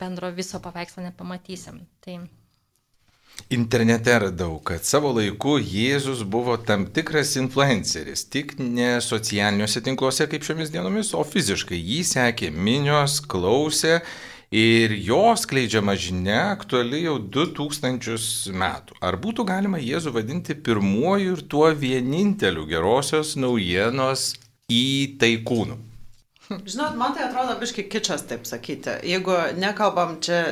bendro 0.00 0.30
viso 0.34 0.60
paveikslo 0.62 1.04
nepamatysim. 1.06 1.82
Tai... 2.04 2.20
Internete 3.52 4.18
radau, 4.18 4.58
kad 4.64 4.84
savo 4.84 5.12
laiku 5.16 5.54
Jėzus 5.56 6.20
buvo 6.28 6.58
tam 6.60 6.84
tikras 6.92 7.32
influenceris, 7.40 8.26
tik 8.28 8.58
ne 8.60 8.98
socialiniuose 9.04 9.80
tinkluose 9.84 10.28
kaip 10.28 10.44
šiomis 10.44 10.72
dienomis, 10.72 11.14
o 11.16 11.24
fiziškai 11.24 11.78
jį 11.78 12.02
sekė 12.10 12.52
minios, 12.52 13.20
klausė 13.24 14.02
Ir 14.52 14.92
jo 15.00 15.30
skleidžiama 15.40 15.94
žinia 15.96 16.50
aktuali 16.52 16.98
jau 17.06 17.14
2000 17.16 18.52
metų. 18.52 18.98
Ar 19.00 19.16
būtų 19.16 19.46
galima 19.48 19.80
Jėzų 19.80 20.12
vadinti 20.12 20.52
pirmuoju 20.52 21.38
ir 21.38 21.46
tuo 21.48 21.70
vieninteliu 21.72 22.66
gerosios 22.68 23.32
naujienos 23.40 24.34
į 24.68 25.16
taikūnų? 25.22 25.78
Žinot, 26.52 26.98
man 27.00 27.14
tai 27.16 27.24
atrodo 27.30 27.54
biškai 27.60 27.86
kičas 27.88 28.26
taip 28.28 28.44
sakyti. 28.44 28.98
Jeigu 29.08 29.32
nekalbam 29.56 30.18
čia 30.20 30.42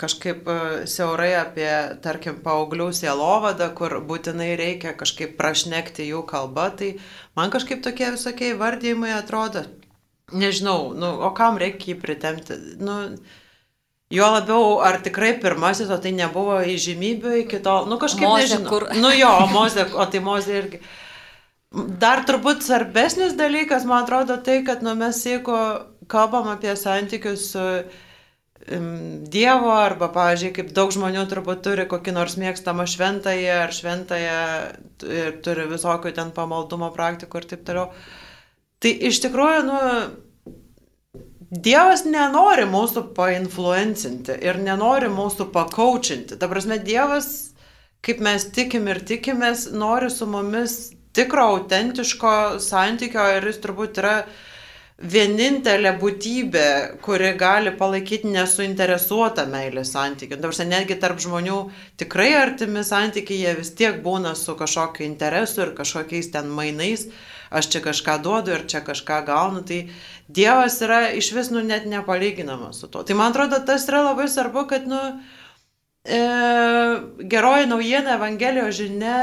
kažkaip 0.00 0.48
e, 0.48 0.58
siaurai 0.90 1.32
apie, 1.38 1.70
tarkim, 2.04 2.40
paauglių 2.44 2.90
sielovadą, 2.96 3.70
kur 3.76 3.96
būtinai 4.04 4.52
reikia 4.60 4.92
kažkaip 5.00 5.38
prašnekti 5.40 6.08
jų 6.10 6.26
kalbą, 6.28 6.70
tai 6.76 6.90
man 7.38 7.52
kažkaip 7.52 7.80
tokie 7.84 8.10
visokie 8.16 8.52
vardymai 8.60 9.14
atrodo, 9.16 9.64
nežinau, 10.32 10.90
nu, 10.96 11.12
o 11.26 11.30
kam 11.36 11.60
reikia 11.60 11.94
jį 11.94 12.00
pritemti? 12.02 12.58
Nu, 12.80 12.98
Jo 14.10 14.26
labiau, 14.34 14.80
ar 14.82 14.96
tikrai 15.06 15.36
pirmasis, 15.38 15.86
o 15.94 15.96
tai 16.02 16.10
nebuvo 16.10 16.56
įžymybių 16.66 17.34
iki 17.44 17.60
tol, 17.62 17.84
nu 17.86 17.94
kažkaip 17.94 18.26
Moze, 18.26 18.42
nežinau. 18.42 18.66
Kur... 18.66 18.86
Nu 18.98 19.12
jo, 19.14 19.28
o 19.38 19.44
Moze, 19.52 19.84
o 19.94 20.06
tai 20.10 20.18
Moze 20.24 20.56
irgi. 20.58 20.80
Dar 22.02 22.24
turbūt 22.26 22.64
svarbesnis 22.66 23.36
dalykas, 23.38 23.86
man 23.86 24.02
atrodo, 24.02 24.34
tai, 24.42 24.64
kad 24.66 24.82
nu, 24.82 24.96
mes 24.98 25.20
jeigu 25.22 25.54
kalbam 26.10 26.50
apie 26.50 26.74
santykius 26.74 27.52
su 27.52 27.66
Dievo, 28.70 29.70
arba, 29.72 30.10
pavyzdžiui, 30.12 30.50
kaip 30.58 30.74
daug 30.76 30.90
žmonių 30.92 31.22
turbūt 31.30 31.62
turi 31.64 31.86
kokį 31.88 32.12
nors 32.12 32.34
mėgstamą 32.38 32.84
šventąją 32.90 33.54
ar 33.62 33.72
šventąją 33.72 34.42
ir 35.06 35.38
turi 35.46 35.64
visokių 35.70 36.12
ten 36.18 36.34
pamaldumo 36.36 36.90
praktikų 36.94 37.40
ir 37.40 37.48
taip 37.54 37.62
toliau. 37.66 37.86
Tai 38.80 38.92
iš 39.10 39.20
tikrųjų, 39.26 39.62
nu, 39.68 39.78
Dievas 41.50 42.04
nenori 42.06 42.62
mūsų 42.70 43.08
painfluencinti 43.16 44.36
ir 44.46 44.60
nenori 44.62 45.08
mūsų 45.10 45.48
pakaučinti. 45.50 46.36
Ta 46.38 46.46
prasme, 46.46 46.76
Dievas, 46.78 47.26
kaip 48.06 48.20
mes 48.22 48.46
tikim 48.54 48.86
ir 48.86 49.00
tikimės, 49.02 49.66
nori 49.74 50.12
su 50.14 50.28
mumis 50.30 50.76
tikro, 51.12 51.48
autentiško 51.56 52.60
santykio 52.62 53.24
ir 53.34 53.48
jis 53.50 53.58
turbūt 53.64 53.98
yra 53.98 54.14
vienintelė 55.00 55.94
būtybė, 55.98 56.68
kuri 57.02 57.32
gali 57.40 57.72
palaikyti 57.76 58.30
nesuinteresuotą 58.30 59.48
meilės 59.50 59.90
santykių. 59.96 60.38
Dabar 60.38 60.70
netgi 60.70 61.00
tarp 61.02 61.18
žmonių 61.24 61.58
tikrai 61.98 62.30
artimi 62.36 62.86
santykiai, 62.86 63.42
jie 63.42 63.58
vis 63.58 63.74
tiek 63.74 63.98
būna 64.04 64.36
su 64.38 64.54
kažkokiu 64.54 65.08
interesu 65.08 65.64
ir 65.64 65.74
kažkokiais 65.82 66.30
ten 66.36 66.52
mainais 66.54 67.08
aš 67.50 67.68
čia 67.72 67.82
kažką 67.84 68.16
duodu 68.22 68.54
ir 68.54 68.64
čia 68.70 68.80
kažką 68.86 69.20
gaunu, 69.26 69.62
tai 69.66 69.82
Dievas 70.30 70.78
yra 70.86 71.08
iš 71.18 71.32
vis, 71.34 71.50
nu, 71.50 71.62
net 71.66 71.86
nepalyginamas 71.90 72.80
su 72.80 72.88
to. 72.88 73.02
Tai 73.02 73.16
man 73.18 73.32
atrodo, 73.32 73.58
tas 73.66 73.88
yra 73.90 74.04
labai 74.06 74.28
svarbu, 74.30 74.66
kad, 74.70 74.86
nu, 74.86 75.00
e, 76.04 76.20
geroji 77.32 77.66
naujiena 77.70 78.14
Evangelijos 78.14 78.78
žinia 78.78 79.16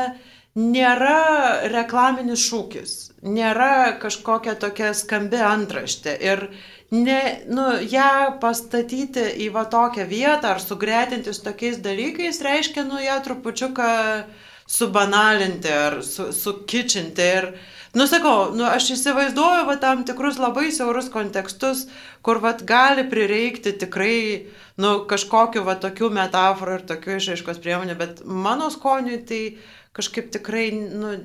nėra 0.58 1.70
reklaminis 1.72 2.42
šūkis, 2.50 2.96
nėra 3.24 4.00
kažkokia 4.02 4.58
tokia 4.60 4.92
skambi 4.98 5.40
antraštė. 5.44 6.18
Ir 6.18 6.44
ne, 6.92 7.22
nu, 7.48 7.70
ją 7.86 8.40
pastatyti 8.42 9.24
į 9.46 9.52
va 9.56 9.68
tokią 9.70 10.08
vietą 10.10 10.56
ar 10.56 10.64
sugretinti 10.64 11.34
su 11.34 11.46
tokiais 11.46 11.80
dalykais 11.86 12.42
reiškia, 12.44 12.84
nu, 12.90 13.00
ją 13.04 13.20
trupučiuką 13.24 13.90
subanalinti 14.68 15.72
ar 15.72 16.02
su, 16.04 16.32
sukičinti. 16.34 17.32
Ir, 17.38 17.52
Nu, 17.98 18.06
sakau, 18.06 18.52
nu, 18.54 18.66
aš 18.70 18.92
įsivaizduoju 18.94 19.64
va, 19.66 19.76
tam 19.82 20.04
tikrus 20.06 20.38
labai 20.38 20.68
siaurus 20.76 21.08
kontekstus, 21.10 21.88
kur 22.26 22.38
va, 22.44 22.52
gali 22.70 23.08
prireikti 23.10 23.74
tikrai 23.82 24.18
nu, 24.84 24.92
kažkokiu 25.10 25.64
va, 25.66 25.78
tokių 25.82 26.12
metaforų 26.20 26.78
ir 26.78 26.86
tokių 26.92 27.18
išaiškos 27.18 27.62
priemonių, 27.64 27.98
bet 27.98 28.22
mano 28.46 28.70
skoniui 28.74 29.18
tai 29.26 29.42
kažkaip 29.98 30.30
tikrai 30.36 30.68
nu, 30.78 31.16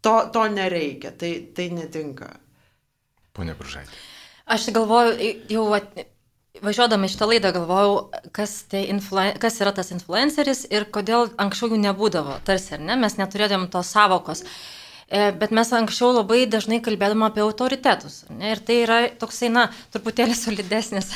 to, 0.00 0.16
to 0.32 0.46
nereikia, 0.54 1.12
tai, 1.12 1.34
tai 1.52 1.68
netinka. 1.76 2.32
Pone 3.36 3.52
Bružaitė. 3.58 3.92
Aš 4.48 4.70
galvoju, 4.72 5.32
jau 5.52 5.68
va, 5.74 5.84
važiuodama 6.64 7.08
iš 7.10 7.20
tą 7.20 7.28
laidą 7.28 7.52
galvojau, 7.52 8.04
kas, 8.32 8.62
tai 8.72 8.86
influen... 8.94 9.36
kas 9.42 9.60
yra 9.60 9.76
tas 9.76 9.92
influenceris 9.92 10.70
ir 10.72 10.88
kodėl 10.94 11.34
anksčiau 11.42 11.74
jų 11.74 11.84
nebūdavo, 11.84 12.40
tarsi, 12.48 12.78
ar 12.78 12.86
ne, 12.86 13.02
mes 13.04 13.20
neturėdėm 13.20 13.68
tos 13.72 13.92
savokos. 13.92 14.46
Uh, 14.46 14.78
bet 15.12 15.52
mes 15.52 15.72
anksčiau 15.76 16.12
labai 16.16 16.44
dažnai 16.48 16.80
kalbėdama 16.84 17.28
apie 17.28 17.42
autoritetus. 17.44 18.22
Ne? 18.32 18.54
Ir 18.54 18.62
tai 18.64 18.78
yra 18.86 19.00
toksai, 19.20 19.50
na, 19.52 19.66
truputėlį 19.92 20.36
solidesnis, 20.38 21.10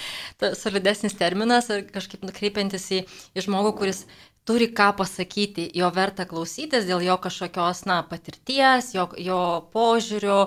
solidesnis 0.62 1.16
terminas, 1.18 1.70
kažkaip 1.94 2.22
nukreipiantis 2.26 2.86
į, 2.94 3.00
į 3.34 3.46
žmogų, 3.48 3.74
kuris 3.80 4.04
turi 4.46 4.68
ką 4.74 4.90
pasakyti, 4.98 5.68
jo 5.78 5.88
verta 5.94 6.26
klausytis 6.26 6.86
dėl 6.88 7.02
jo 7.06 7.16
kažkokios, 7.22 7.84
na, 7.90 8.00
patirties, 8.06 8.92
jo, 8.96 9.08
jo 9.18 9.40
požiūrio, 9.74 10.38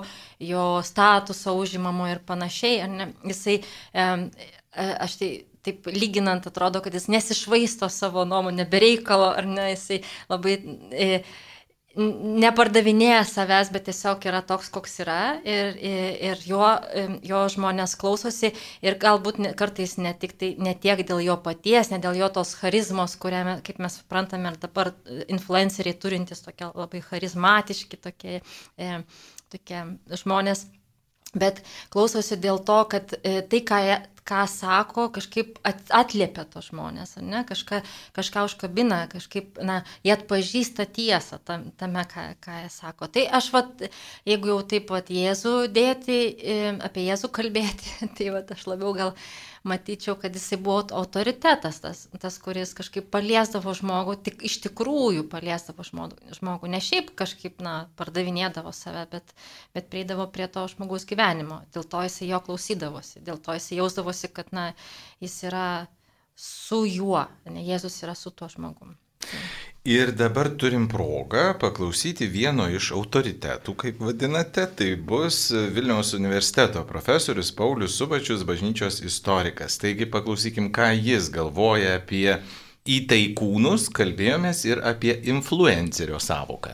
jo 0.44 0.66
statuso 0.84 1.56
užimamo 1.60 2.10
ir 2.12 2.22
panašiai. 2.28 2.84
Jisai, 3.28 3.58
e, 3.96 4.08
aš 4.76 5.20
tai 5.22 5.32
taip 5.66 5.88
lyginant, 5.90 6.46
atrodo, 6.46 6.82
kad 6.84 6.94
jis 6.94 7.08
nesišvaisto 7.10 7.90
savo 7.90 8.26
nuomonę 8.28 8.68
bereikalo, 8.70 9.32
ar 9.36 9.50
ne, 9.50 9.74
jisai 9.74 10.04
labai... 10.32 10.60
E, 10.92 11.12
nepardavinėja 11.96 13.22
savęs, 13.28 13.70
bet 13.74 13.86
tiesiog 13.88 14.26
yra 14.28 14.42
toks, 14.48 14.70
koks 14.74 14.98
yra 15.04 15.20
ir, 15.48 15.76
ir, 15.80 16.08
ir 16.30 16.42
jo, 16.48 16.68
jo 17.24 17.42
žmonės 17.54 17.96
klausosi 18.00 18.52
ir 18.84 18.98
galbūt 19.02 19.40
ne, 19.44 19.54
kartais 19.58 19.96
ne, 20.02 20.12
tik 20.20 20.36
tai, 20.40 20.52
ne 20.60 20.76
tiek 20.76 21.04
dėl 21.08 21.24
jo 21.24 21.38
paties, 21.46 21.92
ne 21.94 22.02
dėl 22.04 22.20
jo 22.20 22.30
tos 22.36 22.56
charizmos, 22.60 23.16
kurią, 23.22 23.60
kaip 23.66 23.80
mes 23.84 24.00
suprantame, 24.02 24.52
ir 24.52 24.60
dabar 24.62 24.92
influenceriai 25.32 25.96
turintys 26.00 26.44
tokie 26.46 26.68
labai 26.74 27.04
charizmatiški 27.06 28.02
tokie, 28.04 28.42
e, 28.78 28.98
tokie 29.54 29.86
žmonės. 30.24 30.68
Bet 31.36 31.64
klausosi 31.92 32.38
dėl 32.40 32.62
to, 32.64 32.82
kad 32.92 33.16
e, 33.22 33.42
tai, 33.52 33.64
ką, 33.68 33.80
ką 34.26 34.46
sako, 34.50 35.08
kažkaip 35.14 35.60
atliepia 35.94 36.46
tos 36.50 36.72
žmonės, 36.72 37.16
ne, 37.22 37.44
kažką, 37.46 37.82
kažką 38.18 38.46
užkabina, 38.50 39.04
kažkaip, 39.12 39.60
na, 39.62 39.80
jie 40.06 40.16
atpažįsta 40.16 40.88
tiesą 40.98 41.40
tam, 41.46 41.70
tame, 41.78 42.06
ką, 42.10 42.28
ką 42.42 42.62
jie 42.64 42.72
sako. 42.74 43.10
Tai 43.14 43.28
aš, 43.40 43.52
vat, 43.54 43.86
jeigu 44.26 44.54
jau 44.54 44.62
taip 44.74 44.90
pat 44.90 45.12
Jėzų 45.14 45.56
dėti, 45.76 46.22
apie 46.86 47.06
Jėzų 47.06 47.30
kalbėti, 47.38 47.98
tai 48.18 48.32
vat, 48.34 48.56
aš 48.58 48.66
labiau 48.72 48.96
gal 48.98 49.14
matyčiau, 49.66 50.14
kad 50.22 50.36
jisai 50.36 50.60
buvo 50.62 50.84
autoritetas, 50.94 51.80
tas, 51.82 52.04
tas 52.22 52.38
kuris 52.42 52.74
kažkaip 52.78 53.08
paliesdavo 53.14 53.74
žmogų, 53.74 54.18
tik 54.28 54.44
iš 54.46 54.60
tikrųjų 54.68 55.26
paliesdavo 55.32 55.86
žmogų. 55.86 56.70
ne 56.70 56.82
šiaip 56.82 57.12
kažkaip, 57.18 57.62
na, 57.66 57.90
pardavinėdavo 57.98 58.72
save, 58.74 59.08
bet, 59.12 59.34
bet 59.74 59.90
prieidavo 59.90 60.28
prie 60.30 60.48
to 60.48 60.68
žmogaus 60.70 61.08
gyvenimo. 61.10 61.64
Dėl 61.74 61.88
to 61.90 62.04
jisai 62.06 62.30
jo 62.30 62.40
klausydavosi, 62.46 63.24
dėl 63.26 63.42
to 63.42 63.58
jisai 63.58 63.82
jausdavosi, 63.82 64.15
kad, 64.34 64.52
na, 64.56 64.72
jis 65.24 65.42
yra 65.50 65.68
su 66.36 66.84
juo, 66.90 67.26
ne 67.50 67.64
Jėzus 67.64 68.02
yra 68.04 68.16
su 68.16 68.32
tuo 68.36 68.50
žmogumi. 68.52 68.96
Ir 69.86 70.10
dabar 70.18 70.48
turim 70.62 70.88
progą 70.90 71.44
paklausyti 71.62 72.26
vieno 72.36 72.66
iš 72.74 72.88
autoritetų, 72.98 73.76
kaip 73.84 74.00
vadinate, 74.02 74.64
tai 74.78 74.88
bus 75.12 75.38
Vilniaus 75.76 76.16
universiteto 76.18 76.82
profesorius 76.90 77.52
Paulius 77.54 77.98
Subačius, 78.00 78.42
bažnyčios 78.50 78.98
istorikas. 79.06 79.78
Taigi 79.82 80.08
paklausykim, 80.10 80.72
ką 80.74 80.90
jis 80.98 81.30
galvoja 81.36 82.00
apie 82.00 82.40
įtaikūnus, 82.98 83.92
kalbėjomės 83.94 84.66
ir 84.72 84.82
apie 84.90 85.20
influencerio 85.30 86.18
savoką. 86.18 86.74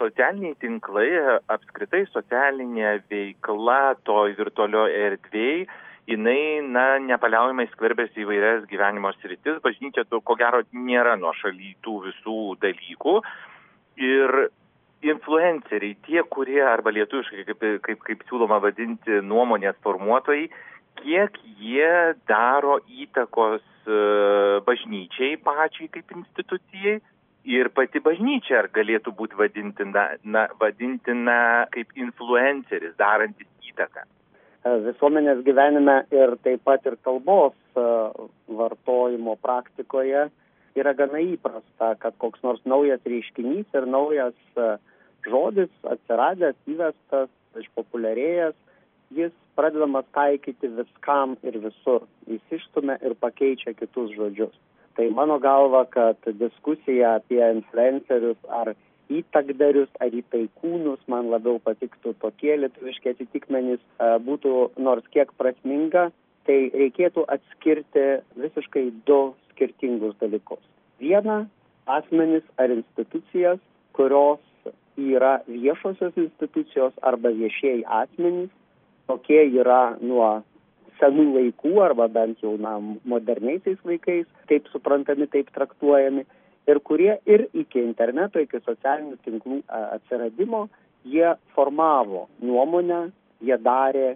Socialiniai 0.00 0.56
tinklai, 0.64 1.06
apskritai 1.52 2.06
socialinė 2.10 3.02
veikla 3.12 3.98
toj 4.08 4.32
virtualioje 4.40 5.04
erdvėje 5.10 5.68
jinai, 6.10 6.62
na, 6.66 6.86
nepaliaujamai 7.02 7.68
skverbėsi 7.72 8.24
įvairias 8.24 8.66
gyvenimo 8.70 9.12
sritis, 9.20 9.60
bažnyčia 9.64 10.04
to, 10.08 10.20
ko 10.20 10.36
gero, 10.40 10.62
nėra 10.72 11.14
nuo 11.20 11.32
šaly 11.38 11.76
tų 11.84 11.98
visų 12.08 12.40
dalykų. 12.62 13.20
Ir 14.02 14.36
influenceriai, 15.02 15.96
tie, 16.06 16.22
kurie, 16.30 16.60
arba 16.64 16.92
lietuviškai, 16.94 17.46
kaip, 17.48 17.64
kaip, 17.86 18.04
kaip 18.06 18.26
siūloma 18.28 18.60
vadinti, 18.62 19.18
nuomonės 19.26 19.78
formuotojai, 19.82 20.46
kiek 21.02 21.38
jie 21.58 22.14
daro 22.28 22.78
įtakos 22.86 23.62
e, 23.86 23.98
bažnyčiai 24.66 25.38
pačiai 25.42 25.88
kaip 25.90 26.14
institucijai 26.14 27.00
ir 27.48 27.70
pati 27.74 28.02
bažnyčia 28.04 28.60
ar 28.60 28.70
galėtų 28.74 29.14
būti 29.18 29.38
vadintina, 29.38 30.12
na, 30.22 30.46
vadintina 30.60 31.66
kaip 31.74 31.90
influenceris, 31.98 32.94
darantis 33.00 33.48
įtaką. 33.72 34.06
E, 34.62 34.72
visuomenės 34.86 35.42
gyvenime 35.46 35.96
ir 36.14 36.36
taip 36.46 36.62
pat 36.68 36.86
ir 36.86 36.94
kalbos 37.02 37.54
e, 37.74 37.84
vartojimo 38.60 39.34
praktikoje 39.42 40.28
yra 40.78 40.92
gana 40.96 41.20
įprasta, 41.24 41.92
kad 42.02 42.14
koks 42.22 42.44
nors 42.46 42.62
naujas 42.64 43.02
reiškinys 43.08 43.74
ir 43.74 43.88
naujas 43.90 44.36
e, 44.56 44.68
žodis 45.26 45.72
atsiradęs, 45.94 46.58
įvestas, 46.70 47.30
išpopuliarėjęs, 47.58 48.54
jis 49.18 49.34
pradedamas 49.58 50.06
taikyti 50.14 50.70
viskam 50.78 51.34
ir 51.42 51.58
visur. 51.66 52.06
Jis 52.30 52.54
išstumia 52.58 52.96
ir 53.02 53.18
pakeičia 53.18 53.74
kitus 53.76 54.14
žodžius. 54.14 54.54
Tai 54.96 55.08
mano 55.16 55.38
galva, 55.42 55.84
kad 55.90 56.22
diskusija 56.38 57.16
apie 57.18 57.42
influencerius 57.50 58.38
ar 58.48 58.74
įtakdarius 59.18 59.90
ar 60.04 60.14
įtaikūnus, 60.16 61.00
man 61.12 61.30
labiau 61.32 61.60
patiktų 61.64 62.14
tokie 62.22 62.54
lietuviški 62.60 63.12
atitikmenys, 63.14 63.82
būtų 64.26 64.54
nors 64.82 65.06
kiek 65.14 65.32
prasminga, 65.40 66.10
tai 66.46 66.58
reikėtų 66.74 67.24
atskirti 67.30 68.06
visiškai 68.38 68.86
du 69.06 69.20
skirtingus 69.52 70.16
dalykus. 70.20 70.62
Viena- 71.02 71.46
asmenis 71.98 72.44
ar 72.58 72.70
institucijas, 72.70 73.58
kurios 73.92 74.40
yra 74.96 75.40
viešosios 75.48 76.16
institucijos 76.16 76.92
arba 77.02 77.30
viešieji 77.30 77.84
asmenys, 77.84 78.50
tokie 79.06 79.42
yra 79.60 79.96
nuo 80.00 80.42
senų 81.00 81.26
laikų 81.36 81.72
arba 81.82 82.06
bent 82.08 82.42
jau 82.44 82.54
na, 82.60 82.76
moderniaisiais 83.04 83.78
laikais, 83.84 84.26
taip 84.48 84.68
suprantami, 84.72 85.26
taip 85.26 85.50
traktuojami 85.56 86.24
ir 86.66 86.80
kurie 86.80 87.16
ir 87.26 87.46
iki 87.52 87.82
interneto, 87.82 88.40
iki 88.42 88.60
socialinių 88.64 89.18
tinklų 89.24 89.62
atsiradimo, 89.68 90.66
jie 91.04 91.34
formavo 91.56 92.26
nuomonę, 92.42 93.08
jie 93.42 93.58
darė 93.58 94.14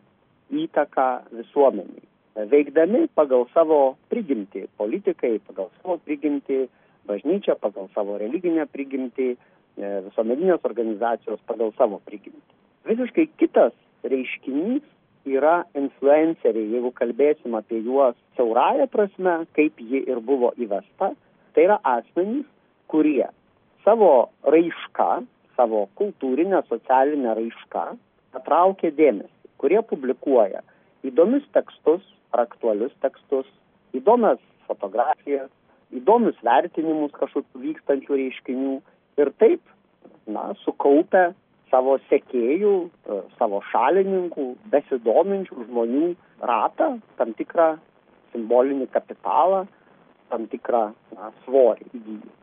įtaką 0.55 1.09
visuomeniai. 1.35 2.05
Veikdami 2.37 3.07
pagal 3.17 3.47
savo 3.55 3.97
prigimtį, 4.13 4.67
politikai 4.77 5.39
pagal 5.47 5.71
savo 5.81 5.97
prigimtį, 6.05 6.67
bažnyčia 7.09 7.57
pagal 7.59 7.89
savo 7.95 8.19
religinę 8.21 8.67
prigimtį, 8.69 9.31
e, 9.33 9.93
visuomeninės 10.11 10.67
organizacijos 10.69 11.41
pagal 11.49 11.73
savo 11.79 12.01
prigimtį. 12.05 12.53
Visiškai 12.87 13.27
kitas 13.41 13.73
reiškinys 14.05 14.85
yra 15.27 15.65
influenceriai, 15.75 16.69
jeigu 16.77 16.93
kalbėsim 16.95 17.57
apie 17.59 17.81
juos 17.83 18.15
siaurąją 18.37 18.87
prasme, 18.93 19.39
kaip 19.57 19.81
ji 19.81 20.05
ir 20.07 20.21
buvo 20.21 20.53
įvesta, 20.61 21.15
Tai 21.57 21.65
yra 21.65 21.79
asmenys, 21.89 22.45
kurie 22.93 23.25
savo 23.81 24.29
raišką, 24.45 25.25
savo 25.57 25.87
kultūrinę, 25.97 26.61
socialinę 26.69 27.33
raišką 27.39 27.85
patraukia 28.37 28.91
dėmesį, 28.93 29.49
kurie 29.57 29.81
publikuoja 29.89 30.61
įdomius 31.09 31.47
tekstus 31.57 32.05
ar 32.37 32.43
aktualius 32.45 32.93
tekstus, 33.01 33.49
įdomias 33.97 34.43
fotografijas, 34.69 35.49
įdomius 35.97 36.37
vertinimus 36.45 37.15
kažkokių 37.17 37.63
vykstančių 37.63 38.21
reiškinių 38.21 38.75
ir 39.23 39.33
taip, 39.41 39.63
na, 40.29 40.51
sukaupę 40.61 41.31
savo 41.71 41.97
sekėjų, 42.11 42.75
e, 42.85 43.21
savo 43.39 43.63
šalininkų, 43.71 44.47
besidominčių 44.77 45.71
žmonių 45.71 46.13
ratą, 46.53 46.97
tam 47.17 47.33
tikrą 47.41 47.77
simbolinį 48.35 48.91
kapitalą, 48.93 49.65
tam 50.31 50.47
tikrą 50.53 50.85
na, 51.17 51.33
svorį 51.45 51.91
įgyja. 51.95 52.35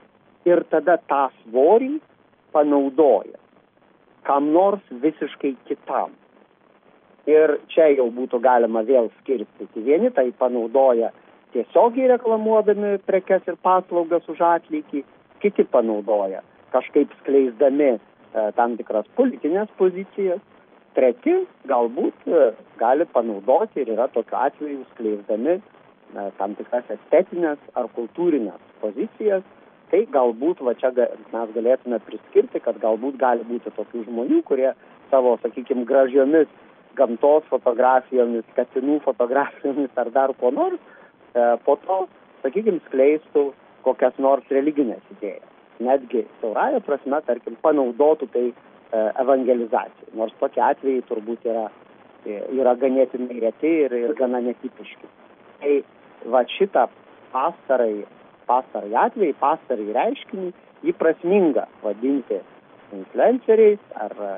Ir 0.50 0.66
tada 0.72 0.98
tą 1.08 1.28
svorį 1.44 1.98
panaudoja 2.56 3.40
kam 4.24 4.52
nors 4.52 4.82
visiškai 4.90 5.56
kitam. 5.68 6.16
Ir 7.28 7.58
čia 7.72 7.88
jau 7.94 8.10
būtų 8.12 8.40
galima 8.44 8.84
vėl 8.88 9.10
skirstyti. 9.22 9.84
Vieni 9.86 10.12
tai 10.12 10.30
panaudoja 10.40 11.14
tiesiogiai 11.56 12.10
reklamuodami 12.12 12.98
prekes 13.08 13.46
ir 13.48 13.60
paslaugas 13.64 14.28
už 14.32 14.42
atlygį, 14.44 15.04
kiti 15.44 15.64
panaudoja 15.72 16.42
kažkaip 16.74 17.12
skleisdami 17.22 17.92
e, 17.94 18.00
tam 18.58 18.76
tikras 18.80 19.08
politinės 19.16 19.70
pozicijas, 19.78 20.42
treti 20.98 21.36
galbūt 21.70 22.28
e, 22.28 22.50
gali 22.82 23.06
panaudoti 23.14 23.84
ir 23.84 23.94
yra 23.96 24.10
tokiu 24.12 24.40
atveju 24.40 24.84
skleisdami 24.96 25.60
tam 26.38 26.56
tikras 26.60 26.90
estetinės 26.94 27.62
ar 27.80 27.90
kultūrinės 27.98 28.62
pozicijas, 28.82 29.44
tai 29.92 30.04
galbūt 30.10 30.62
va 30.66 30.74
čia 30.80 30.90
mes 30.96 31.54
galėtume 31.56 32.00
priskirti, 32.08 32.62
kad 32.66 32.80
galbūt 32.82 33.18
gali 33.22 33.46
būti 33.46 33.74
tokių 33.78 34.08
žmonių, 34.08 34.42
kurie 34.48 34.72
savo, 35.12 35.38
sakykime, 35.44 35.86
gražiomis 35.86 36.50
gamtos 36.98 37.46
fotografijomis, 37.50 38.46
katinų 38.58 39.00
fotografijomis 39.06 39.94
ar 39.98 40.10
dar 40.14 40.34
ko 40.40 40.52
nors, 40.54 40.82
e, 41.34 41.46
po 41.66 41.78
to, 41.86 42.04
sakykime, 42.44 42.82
skleistų 42.88 43.52
kokias 43.86 44.18
nors 44.22 44.50
religinės 44.54 45.04
idėjas. 45.18 45.50
Netgi 45.84 46.24
siaurąją 46.42 46.82
prasme, 46.86 47.20
tarkim, 47.28 47.58
panaudotų 47.66 48.30
tai 48.34 48.46
e, 48.50 48.54
evangelizacijai. 49.24 50.14
Nors 50.20 50.36
tokie 50.42 50.62
atvejai 50.64 51.06
turbūt 51.10 51.48
yra, 51.50 51.68
e, 52.26 52.40
yra 52.60 52.76
ganėtinai 52.80 53.42
reti 53.46 53.74
ir, 53.88 53.98
ir 54.06 54.16
gana 54.20 54.42
netipiški. 54.46 55.10
Tai 55.64 55.76
va 56.32 56.44
šitą 56.58 56.88
pastarai, 57.34 58.04
pastarai 58.48 58.94
atvejį, 59.06 59.36
pastarai 59.42 59.96
reiškinį, 59.98 60.52
jį 60.84 60.96
prasminga 61.00 61.68
vadinti 61.84 62.40
influenceriais 62.94 63.82
ar 64.06 64.16
e, 64.28 64.34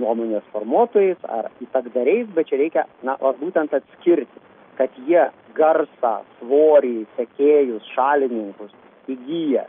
nuomonės 0.00 0.46
formuotojais 0.54 1.20
ar 1.28 1.50
įtakdariais, 1.64 2.30
bet 2.36 2.50
čia 2.50 2.60
reikia, 2.60 2.86
na, 3.06 3.16
o 3.20 3.32
būtent 3.40 3.74
atskirti, 3.76 4.44
kad 4.78 4.94
jie 5.06 5.26
garsą, 5.56 6.20
svorį, 6.38 7.04
sekėjus, 7.18 7.86
šalininkus 7.94 8.72
įgyja 9.10 9.66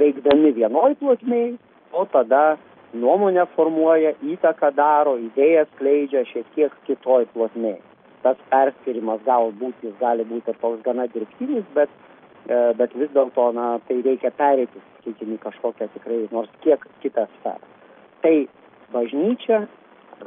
veikdami 0.00 0.52
vienoj 0.56 0.96
plotmėj, 1.00 1.54
o 1.92 2.04
tada 2.10 2.58
nuomonę 2.94 3.46
formuoja, 3.54 4.14
įtaką 4.34 4.72
daro, 4.74 5.16
idėjas 5.18 5.70
skleidžia 5.76 6.26
šiek 6.30 6.50
tiek 6.56 6.74
kitoj 6.86 7.26
plotmėj 7.34 7.78
tas 8.24 8.38
perskyrimas 8.52 9.22
galbūt 9.26 9.84
jis 9.84 9.96
gali 10.00 10.26
būti 10.28 10.54
toks 10.60 10.82
gana 10.86 11.06
dirbtinis, 11.12 11.66
bet, 11.74 11.92
e, 12.46 12.60
bet 12.78 12.94
vis 12.94 13.10
dėlto, 13.16 13.50
na, 13.56 13.72
tai 13.88 14.00
reikia 14.06 14.32
perėti, 14.36 14.82
sakykime, 14.98 15.38
kažkokią 15.44 15.88
tikrai 15.96 16.22
nors 16.34 16.50
kiek 16.64 16.84
kitą 17.04 17.26
sferą. 17.38 17.70
Tai 18.24 18.34
bažnyčia 18.92 19.64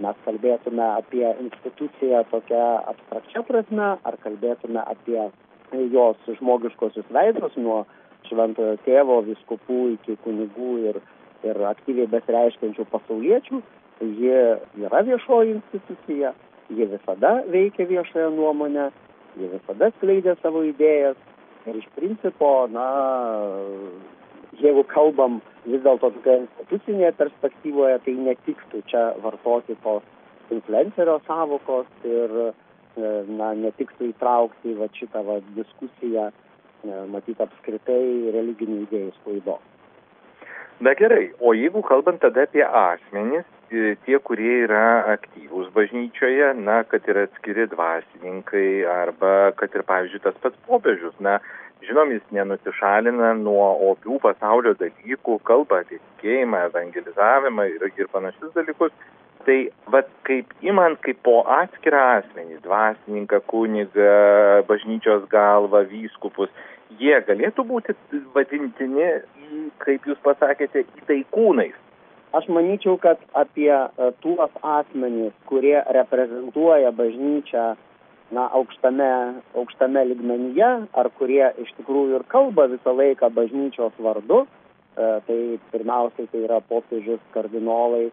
mes 0.01 0.21
kalbėtume 0.25 0.85
apie 0.97 1.25
instituciją 1.43 2.23
tokia 2.31 2.63
abstrakčia 2.89 3.43
prasme, 3.45 3.89
ar 4.01 4.17
kalbėtume 4.23 4.81
apie 4.81 5.19
jos 5.93 6.31
žmogiškosius 6.39 7.05
veidus 7.13 7.53
nuo 7.57 7.83
šventojo 8.29 8.77
tėvo, 8.85 9.19
viskupų 9.27 9.79
iki 9.97 10.17
kunigų 10.23 10.71
ir, 10.89 10.99
ir 11.45 11.61
aktyviai 11.69 12.09
besireiškiančių 12.09 12.87
pasauliečių, 12.91 13.61
ji 14.01 14.33
yra 14.85 15.03
viešoji 15.05 15.57
institucija, 15.59 16.33
ji 16.69 16.87
visada 16.91 17.41
veikia 17.51 17.85
viešąją 17.89 18.29
nuomonę, 18.35 18.89
ji 19.37 19.49
visada 19.51 19.91
skleidė 19.97 20.35
savo 20.41 20.63
idėjas 20.67 21.17
ir 21.67 21.79
iš 21.79 21.87
principo, 21.95 22.67
na, 22.71 22.87
jeigu 24.61 24.83
kalbam 24.91 25.39
vis 25.65 25.81
dėlto 25.83 26.11
tokioje 26.17 26.43
institucinėje 26.43 27.13
perspektyvoje, 27.19 27.99
tai 28.05 28.15
netiktų 28.29 28.83
čia 28.91 29.03
vartoti 29.23 29.77
tos 29.83 30.03
influencerio 30.53 31.19
savokos 31.27 31.87
ir 32.07 32.33
na, 32.97 33.53
netiktų 33.57 34.11
įtraukti 34.11 34.75
va, 34.77 34.89
šitą 34.93 35.23
va, 35.25 35.39
diskusiją, 35.57 36.29
matyti 37.09 37.41
apskritai 37.41 38.33
religinių 38.35 38.83
idėjų 38.83 39.13
sklaidos. 39.21 39.69
Na 40.83 40.91
gerai, 40.99 41.29
o 41.39 41.53
jeigu 41.55 41.83
kalbant 41.85 42.19
tada 42.19 42.43
apie 42.43 42.63
asmenys, 42.65 43.47
tie, 44.05 44.19
kurie 44.27 44.63
yra 44.67 45.03
aktyvūs 45.15 45.71
bažnyčioje, 45.75 46.53
na, 46.61 46.81
kad 46.89 47.05
yra 47.09 47.25
atskiri 47.27 47.65
dvasininkai 47.71 48.83
arba 48.89 49.51
kad 49.59 49.75
ir, 49.75 49.85
pavyzdžiui, 49.89 50.23
tas 50.23 50.37
pats 50.43 50.59
popiežius, 50.67 51.15
na, 51.23 51.39
žinom, 51.87 52.13
jis 52.15 52.23
nenusišalina 52.35 53.33
nuo 53.41 53.65
opių 53.91 54.19
pasaulio 54.23 54.75
dalykų, 54.79 55.39
kalba 55.47 55.81
apie 55.83 55.99
tikėjimą, 55.99 56.67
evangelizavimą 56.69 57.67
ir, 57.73 57.89
ir 57.97 58.11
panašius 58.13 58.55
dalykus. 58.57 58.95
Tai 59.43 59.57
vad 59.91 60.07
kaip 60.23 60.53
imant 60.63 61.01
kaip 61.03 61.17
po 61.25 61.41
atskirą 61.51 62.03
asmenį, 62.19 62.61
dvasininką, 62.63 63.41
kunigą, 63.51 64.13
bažnyčios 64.69 65.25
galvą, 65.31 65.83
vyskupus, 65.89 66.53
jie 66.99 67.17
galėtų 67.27 67.65
būti 67.67 67.95
vadintini, 68.35 69.09
kaip 69.83 70.07
jūs 70.07 70.21
pasakėte, 70.23 70.85
įtaikūnais. 71.01 71.75
Aš 72.33 72.47
manyčiau, 72.49 72.97
kad 72.97 73.19
apie 73.37 73.69
tuos 74.25 74.53
asmenys, 74.65 75.35
kurie 75.45 75.75
reprezentuoja 75.97 76.89
bažnyčią 76.97 77.65
na, 78.33 78.47
aukštame, 78.57 79.09
aukštame 79.53 80.01
ligmenyje, 80.09 80.69
ar 80.97 81.09
kurie 81.19 81.43
iš 81.61 81.69
tikrųjų 81.77 82.17
ir 82.17 82.25
kalba 82.33 82.65
visą 82.71 82.95
laiką 82.97 83.29
bažnyčios 83.37 83.93
vardu, 84.01 84.43
tai 84.95 85.37
pirmiausiai 85.73 86.25
tai 86.31 86.41
yra 86.47 86.57
popiežius, 86.69 87.21
kardinolai 87.37 88.07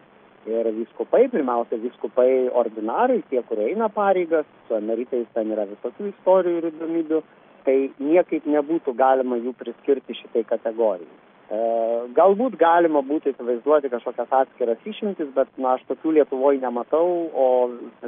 ir 0.49 0.69
vyskupai, 0.77 1.25
pirmiausia, 1.33 1.81
vyskupai 1.81 2.49
ordinarai, 2.61 3.23
tie, 3.29 3.41
kurie 3.49 3.71
eina 3.71 3.89
pareigas, 3.89 4.45
su 4.67 4.77
emeritais 4.77 5.25
ten 5.33 5.49
yra 5.53 5.65
visokių 5.69 6.13
istorijų 6.13 6.61
ir 6.61 6.69
įdomybių, 6.71 7.25
tai 7.65 7.77
niekaip 7.97 8.45
nebūtų 8.49 8.93
galima 8.97 9.37
jų 9.41 9.57
priskirti 9.57 10.17
šitai 10.21 10.45
kategorijai. 10.49 11.30
E, 11.51 11.57
galbūt 12.15 12.53
galima 12.55 13.01
būtų 13.03 13.33
įsivaizduoti 13.33 13.89
kažkokias 13.91 14.29
atskiras 14.37 14.85
išimtis, 14.87 15.33
bet 15.35 15.49
na, 15.59 15.73
aš 15.75 15.83
tokių 15.89 16.13
Lietuvoje 16.15 16.61
nematau, 16.61 17.27
o 17.35 17.47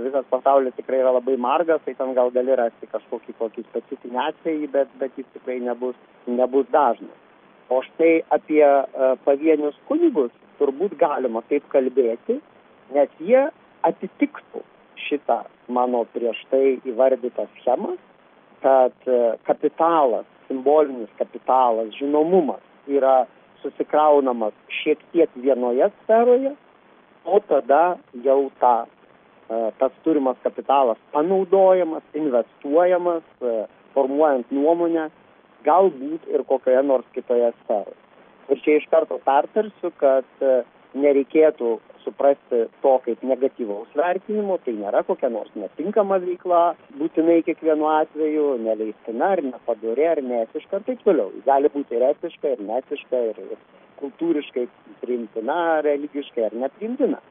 visas 0.06 0.23
pasaulis 0.32 0.77
tikrai 0.77 1.01
yra 1.01 1.12
labai 1.17 1.36
margas, 1.36 1.82
tai 1.84 1.95
ten 1.99 2.13
gal 2.15 2.32
gali 2.32 2.56
rasti 2.56 2.88
kažkokį 2.93 3.36
tokį 3.41 3.65
specifinį 3.67 4.21
atvejį, 4.29 4.71
bet, 4.77 4.95
bet 5.01 5.19
jis 5.19 5.27
tikrai 5.36 5.60
nebus, 5.65 5.99
nebus 6.39 6.71
dažnas. 6.71 7.19
O 7.67 7.82
štai 7.84 8.21
apie 8.32 8.63
uh, 8.63 9.17
pavienius 9.27 9.75
kunigus 9.91 10.32
turbūt 10.62 10.95
galima 10.99 11.43
taip 11.51 11.67
kalbėti, 11.73 12.39
nes 12.95 13.19
jie 13.19 13.47
atitiktų 13.84 14.63
šitą 15.10 15.41
mano 15.67 16.06
prieš 16.15 16.39
tai 16.51 16.77
įvardytą 16.88 17.49
schemą, 17.58 17.97
kad 18.63 19.10
e, 19.10 19.34
kapitalas, 19.43 20.27
simbolinis 20.47 21.10
kapitalas, 21.19 21.89
žinomumas 21.97 22.62
yra 22.88 23.24
susikraunamas 23.62 24.54
šiek 24.82 25.00
tiek 25.13 25.32
vienoje 25.36 25.89
sferoje, 26.04 26.54
o 27.26 27.39
tada 27.48 27.98
jau 28.26 28.52
ta, 28.60 28.86
e, 29.48 29.72
tas 29.80 29.91
turimas 30.04 30.38
kapitalas 30.43 31.00
panaudojamas, 31.13 32.04
investuojamas, 32.13 33.24
e, 33.41 33.65
formuojant 33.96 34.52
nuomonę, 34.52 35.10
galbūt 35.63 36.28
ir 36.34 36.43
kokioje 36.50 36.84
nors 36.84 37.08
kitoje 37.15 37.54
sferoje. 37.63 38.00
Ir 38.52 38.60
čia 38.65 38.78
iš 38.80 38.89
karto 38.91 39.19
pertarsiu, 39.24 39.93
kad 40.02 40.43
e, 40.43 40.63
nereikėtų 41.00 41.78
suprasti 42.04 42.63
to 42.84 42.94
kaip 43.06 43.24
negatyvaus 43.26 43.92
vertinimo, 43.98 44.58
tai 44.66 44.76
nėra 44.78 45.04
kokia 45.08 45.30
nors 45.34 45.52
netinkama 45.60 46.20
veikla, 46.24 46.63
būtinai 47.00 47.42
kiekvienu 47.48 47.89
atveju, 47.92 48.48
neleistina 48.63 49.34
ar 49.36 49.44
nepadorė 49.48 50.10
ar 50.12 50.24
neetiška 50.24 50.80
ir 50.82 50.88
taip 50.89 51.06
toliau. 51.08 51.32
Gali 51.48 51.72
būti 51.74 51.98
ir 51.98 52.08
etiška, 52.12 52.56
ir 52.56 52.66
netiška, 52.68 53.24
ir, 53.32 53.42
ir 53.56 53.63
kultūriškai 54.02 54.68
priimtina, 55.02 55.60
religiškai 55.86 56.50
ar 56.50 56.60
nepriimtina. 56.66 57.22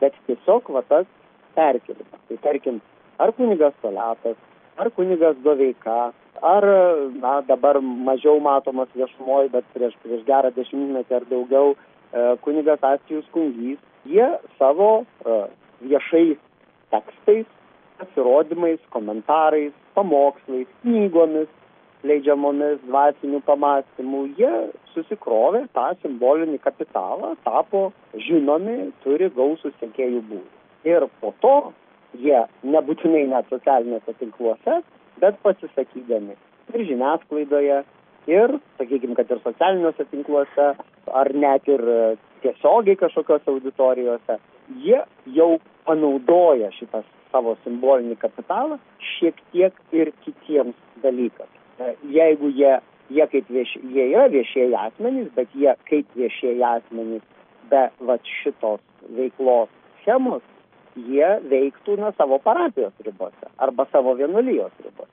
Bet 0.00 0.16
tiesiog 0.28 0.70
va 0.74 0.84
tas 0.88 1.10
perkelimas. 1.56 2.24
Tai 2.28 2.38
tarkim, 2.46 2.80
ar 3.20 3.34
kunigas 3.36 3.76
Toletas, 3.82 4.38
ar 4.80 4.90
kunigas 4.96 5.36
Doveika, 5.44 6.12
ar 6.42 6.64
na 7.20 7.40
dabar 7.40 7.80
mažiau 7.82 8.40
matomas 8.40 8.88
viešumoj 8.94 9.50
bet 9.52 9.66
prieš 9.74 9.96
prieš 10.04 10.24
gerą 10.28 10.50
dešimtmetį 10.56 11.16
ar 11.18 11.26
daugiau 11.32 11.74
e, 11.74 11.76
kunigas 12.44 12.84
Astijus 12.92 13.28
Kungys, 13.34 13.80
jie 14.08 14.26
savo 14.58 14.90
e, 15.02 15.38
viešais 15.80 16.38
tekstais, 16.90 17.48
pasirodymais, 18.00 18.80
komentarais, 18.94 19.72
pamokslais, 19.94 20.68
knygomis, 20.82 21.50
leidžiamomis 22.06 22.80
dvasinių 22.86 23.42
pamastymų, 23.44 24.22
jie 24.38 24.52
susikrovė 24.94 25.66
tą 25.76 25.90
simbolinį 26.00 26.60
kapitalą, 26.64 27.34
tapo 27.44 27.90
žinomi, 28.28 28.90
turi 29.04 29.28
gausų 29.36 29.74
sekėjų 29.82 30.22
būdų. 30.30 30.48
Ir 30.88 31.04
po 31.20 31.34
to 31.44 31.56
jie 32.16 32.40
nebūtinai 32.64 33.26
net 33.28 33.52
socialiniuose 33.52 34.16
tinkluose, 34.18 34.80
bet 35.20 35.36
pasisakydami 35.44 36.38
ir 36.74 36.86
žiniasklaidoje, 36.88 37.82
ir, 38.30 38.56
sakykime, 38.78 39.16
kad 39.18 39.30
ir 39.30 39.42
socialiniuose 39.44 40.06
tinkluose, 40.10 40.72
ar 41.20 41.32
net 41.34 41.68
ir 41.68 41.82
tiesiogiai 42.42 42.98
kažkokios 43.00 43.48
auditorijose, 43.48 44.38
jie 44.84 45.00
jau 45.36 45.50
panaudoja 45.88 46.70
šitą 46.76 47.02
savo 47.30 47.56
simbolinį 47.64 48.18
kapitalą 48.20 48.78
šiek 49.16 49.38
tiek 49.52 49.76
ir 49.96 50.12
kitiems 50.24 50.76
dalykams. 51.02 51.56
Jeigu 52.12 52.50
jie, 52.52 52.76
jie, 53.08 53.26
kaip 53.32 53.48
vieš, 53.48 53.76
jie 53.94 54.10
yra 54.12 54.28
viešieji 54.32 54.76
asmenys, 54.76 55.30
bet 55.36 55.52
jie 55.56 55.74
kaip 55.88 56.16
viešieji 56.18 56.64
asmenys 56.74 57.22
be 57.70 57.86
vat 58.06 58.32
šitos 58.42 58.82
veiklos 59.16 59.70
schemos 60.00 60.42
jie 60.96 61.28
veiktų 61.50 61.96
na 62.00 62.10
savo 62.18 62.38
parapijos 62.42 62.92
ribose 63.06 63.50
arba 63.58 63.86
savo 63.92 64.14
vienuolijos 64.18 64.72
ribose. 64.84 65.12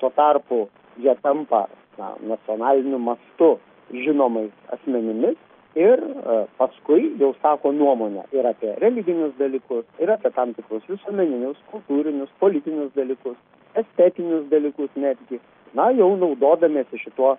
Tuo 0.00 0.10
tarpu 0.10 0.68
jie 0.98 1.14
tampa 1.22 1.66
na, 1.98 2.14
nacionaliniu 2.20 2.98
mastu 2.98 3.58
žinomais 3.92 4.52
asmenimis 4.72 5.36
ir 5.78 6.02
e, 6.02 6.36
paskui 6.58 7.12
jau 7.20 7.32
sako 7.42 7.72
nuomonę 7.72 8.26
ir 8.36 8.46
apie 8.46 8.74
religinius 8.82 9.34
dalykus, 9.38 9.84
ir 9.98 10.12
apie 10.12 10.30
tam 10.36 10.54
tikrus 10.54 10.86
visuomeninius, 10.88 11.58
kultūrinius, 11.72 12.32
politinius 12.40 12.92
dalykus, 12.96 13.36
estetinius 13.74 14.48
dalykus 14.52 14.90
netgi, 14.96 15.40
na 15.74 15.90
jau 15.96 16.12
naudodamėsi 16.20 17.00
šituo 17.04 17.36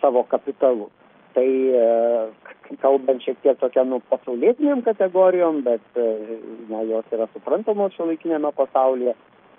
savo 0.00 0.24
kapitalu 0.28 0.90
tai 1.34 1.46
e, 1.46 2.76
kalbant 2.82 3.22
šiek 3.22 3.38
tiek 3.44 3.58
tokia 3.60 3.84
nu 3.86 4.00
pasaulietinėm 4.10 4.82
kategorijom, 4.86 5.62
bet 5.66 5.98
e, 5.98 6.06
na, 6.70 6.82
jos 6.88 7.14
yra 7.14 7.28
suprantamos 7.34 7.94
šiuolaikinėme 7.96 8.52
pasaulyje. 8.56 9.14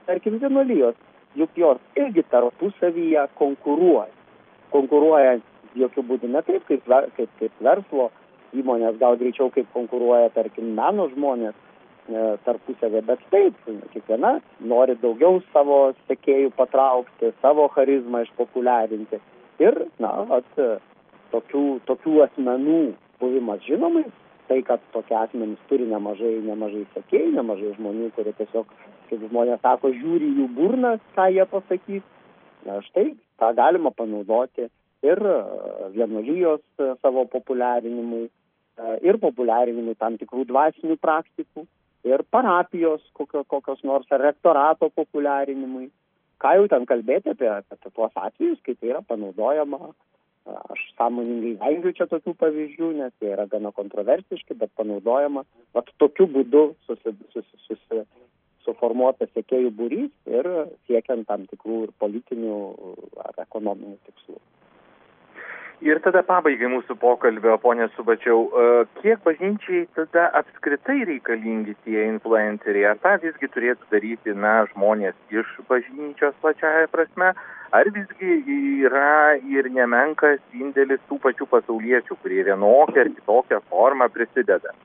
Tarkim, 0.08 0.40
vienuolijos, 0.42 0.98
juk 1.40 1.56
jos 1.60 1.80
irgi 2.00 2.24
tarpusavyje 2.32 3.28
konkuruoja. 3.40 4.10
Konkuruoja 4.72 5.38
jokių 5.80 6.04
būdų 6.10 6.32
ne 6.32 6.42
taip, 6.48 6.66
kaip, 6.68 6.88
kaip, 7.18 7.34
kaip 7.40 7.64
verslo 7.64 8.10
įmonės, 8.58 8.98
gal 9.00 9.18
greičiau 9.20 9.52
kaip 9.54 9.70
konkuruoja, 9.74 10.32
tarkim, 10.36 10.74
meno 10.76 11.08
žmonės 11.14 11.56
e, 11.56 12.24
tarpusavė, 12.46 13.04
bet 13.08 13.24
taip, 13.32 13.60
kiekviena 13.94 14.38
nori 14.60 14.98
daugiau 15.02 15.40
savo 15.54 15.94
sekėjų 16.10 16.52
patraukti, 16.58 17.32
savo 17.42 17.70
charizmą 17.76 18.26
išpopuliarinti. 18.28 19.22
Ir, 19.62 19.78
na, 20.02 20.12
at, 20.40 20.58
tokių, 21.32 21.66
tokių 21.88 22.18
asmenų 22.26 22.82
buvimas 23.22 23.64
žinomais, 23.68 24.10
tai, 24.50 24.60
kad 24.68 24.84
tokie 24.92 25.16
asmenys 25.16 25.62
turi 25.70 25.86
nemažai, 25.88 26.40
nemažai 26.44 26.84
sekėjų, 26.96 27.36
nemažai 27.38 27.76
žmonių, 27.78 28.10
kurie 28.18 28.34
tiesiog, 28.40 28.72
kaip 29.10 29.24
žmonės 29.30 29.62
sako, 29.64 29.94
žiūri 29.96 30.32
jų 30.40 30.48
burną, 30.58 30.98
ką 31.16 31.30
jie 31.32 31.46
pasakys, 31.48 32.04
na 32.68 32.82
štai 32.90 33.14
tą 33.40 33.52
galima 33.58 33.94
panaudoti 33.96 34.68
ir 35.06 35.22
e, 35.34 35.38
vienuolijos 35.96 36.64
e, 36.80 36.92
savo 37.02 37.26
populiarinimui, 37.36 38.28
e, 38.28 38.98
ir 39.08 39.20
populiarinimui 39.22 39.98
tam 40.00 40.18
tikrų 40.22 40.48
dvasinių 40.54 40.98
praktikų. 41.02 41.68
ir 42.04 42.24
parapijos 42.34 43.02
kokio, 43.14 43.44
kokios 43.46 43.84
nors 43.86 44.08
ar 44.10 44.24
rektorato 44.26 44.88
populiarinimui. 44.90 45.92
Ką 46.42 46.56
jau 46.58 46.64
ten 46.68 46.88
kalbėti 46.90 47.30
apie, 47.30 47.46
apie 47.46 47.92
tuos 47.94 48.16
atvejus, 48.18 48.58
kai 48.66 48.74
tai 48.74 48.90
yra 48.90 49.02
panaudojama 49.06 49.92
Aš 50.50 50.82
sąmoningai 50.98 51.52
vengiu 51.62 51.92
čia 51.94 52.08
tokių 52.10 52.34
pavyzdžių, 52.42 52.88
nes 52.98 53.12
jie 53.22 53.30
yra 53.36 53.46
gana 53.50 53.70
kontroversiški, 53.78 54.56
bet 54.58 54.72
panaudojama 54.80 55.44
vat, 55.78 55.92
tokiu 56.02 56.26
būdu 56.36 56.64
susi, 56.88 57.14
susi, 57.34 57.60
susi, 57.68 58.02
suformuotas 58.66 59.30
sėkėjų 59.36 59.70
būrys 59.78 60.34
ir 60.40 60.50
siekiant 60.90 61.28
tam 61.30 61.46
tikrų 61.52 61.84
ir 61.86 61.94
politinių 62.02 62.58
ar 63.28 63.38
ekonominių 63.46 64.00
tikslų. 64.10 64.40
Ir 65.82 65.98
tada 66.06 66.22
pabaigai 66.22 66.68
mūsų 66.70 66.94
pokalbio, 67.02 67.56
ponė 67.58 67.88
Subačiau, 67.96 68.42
e, 68.46 68.66
kiek 69.00 69.24
bažnyčiai 69.26 69.88
tada 69.98 70.28
apskritai 70.38 71.00
reikalingi 71.10 71.74
tie 71.88 72.04
influenceriai? 72.06 72.92
Ar 72.92 73.00
tą 73.02 73.16
visgi 73.24 73.50
turėtų 73.50 73.90
daryti, 73.90 74.36
na, 74.38 74.60
žmonės 74.76 75.18
iš 75.34 75.50
bažnyčios 75.72 76.38
plačiaja 76.44 76.86
prasme, 76.94 77.32
ar 77.74 77.90
visgi 77.98 78.38
yra 78.86 79.40
ir 79.42 79.72
nemenkas 79.74 80.38
indėlis 80.54 81.02
tų 81.10 81.18
pačių 81.26 81.50
pasauliečių, 81.50 82.20
kurie 82.22 82.46
vienokią 82.52 83.08
ar 83.08 83.12
kitokią 83.18 83.62
formą 83.74 84.12
prisideda? 84.14 84.78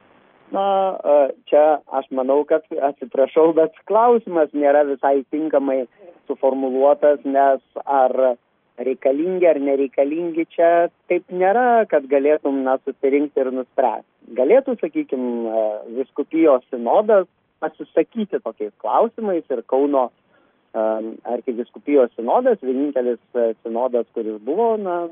Na, 0.57 0.67
e, 0.97 1.19
čia 1.53 1.67
aš 1.93 2.09
manau, 2.09 2.41
kad 2.49 2.65
atsiprašau, 2.73 3.51
bet 3.53 3.77
klausimas 3.85 4.49
nėra 4.57 4.87
visai 4.89 5.27
tinkamai 5.29 5.83
suformuluotas, 6.25 7.21
nes 7.29 7.61
ar 7.85 8.39
reikalingi 8.79 9.49
ar 9.49 9.59
nereikalingi 9.62 10.45
čia 10.53 10.89
taip 11.09 11.25
nėra, 11.33 11.87
kad 11.91 12.07
galėtum 12.11 12.62
na, 12.67 12.77
susirinkti 12.85 13.41
ir 13.41 13.53
nuspręsti. 13.55 14.09
Galėtų, 14.37 14.77
sakykime, 14.83 15.65
viskupijos 15.97 16.65
sinodas 16.71 17.29
pasisakyti 17.62 18.43
tokiais 18.45 18.75
klausimais 18.83 19.47
ir 19.49 19.62
Kauno 19.71 20.09
um, 20.11 21.12
arkiviskupijos 21.25 22.12
sinodas, 22.19 22.61
vienintelis 22.62 23.23
uh, 23.35 23.55
sinodas, 23.62 24.09
kuris 24.15 24.41
buvo 24.45 24.75
na, 24.81 25.07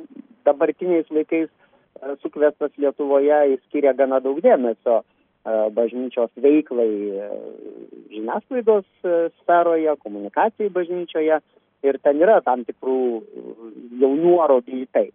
dabartiniais 0.44 1.08
laikais 1.10 1.48
sukvestas 2.20 2.74
Lietuvoje, 2.76 3.36
jis 3.54 3.60
skiria 3.68 3.94
gana 3.96 4.20
daug 4.20 4.40
dėmesio 4.44 5.02
bažnyčios 5.76 6.30
veiklai 6.40 6.88
žiniasklaidos 8.08 8.86
sferoje, 9.42 9.92
komunikacijai 10.00 10.72
bažnyčioje 10.72 11.38
ir 11.84 11.98
ten 12.02 12.22
yra 12.22 12.40
tam 12.44 12.64
tikrų 12.66 12.98
jau 14.00 14.10
nuorodų 14.16 14.80
į 14.82 14.86
tai. 14.96 15.06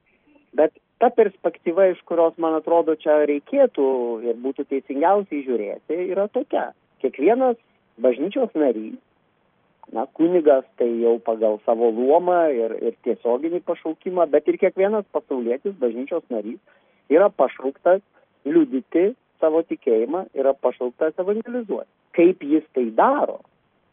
Bet 0.57 0.73
ta 1.01 1.09
perspektyva, 1.15 1.89
iš 1.91 2.01
kurios, 2.09 2.35
man 2.41 2.57
atrodo, 2.59 2.95
čia 2.99 3.21
reikėtų 3.29 3.89
ir 4.27 4.39
būtų 4.43 4.67
teisingiausiai 4.71 5.45
žiūrėti, 5.45 5.99
yra 6.13 6.27
tokia. 6.33 6.69
Kiekvienas 7.03 7.57
bažnyčios 8.03 8.51
narys, 8.57 8.97
na, 9.95 10.05
kunigas 10.17 10.65
tai 10.77 10.89
jau 11.01 11.17
pagal 11.23 11.59
savo 11.65 11.89
luomą 11.95 12.41
ir, 12.53 12.75
ir 12.83 12.97
tiesioginį 13.07 13.63
pašaukimą, 13.65 14.27
bet 14.33 14.47
ir 14.51 14.59
kiekvienas 14.61 15.07
pasaulietis 15.15 15.77
bažnyčios 15.81 16.25
narys 16.33 16.59
yra 17.09 17.29
pašauktas 17.33 18.03
liudyti 18.45 19.13
savo 19.39 19.63
tikėjimą, 19.65 20.27
yra 20.37 20.53
pašauktas 20.53 21.17
evangelizuoti. 21.21 21.89
Kaip 22.17 22.43
jis 22.43 22.65
tai 22.75 22.89
daro? 22.95 23.39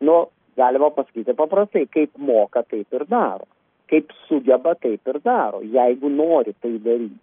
Nu, 0.02 0.26
galima 0.56 0.90
pasakyti 0.90 1.36
paprastai, 1.36 1.86
kaip 1.92 2.16
moka, 2.18 2.62
taip 2.62 2.92
ir 2.92 3.04
daro. 3.10 3.46
Kaip 3.90 4.10
sugeba, 4.26 4.74
taip 4.74 5.06
ir 5.06 5.20
daro, 5.24 5.62
jeigu 5.62 6.10
nori 6.10 6.54
tai 6.60 6.76
daryti. 6.82 7.20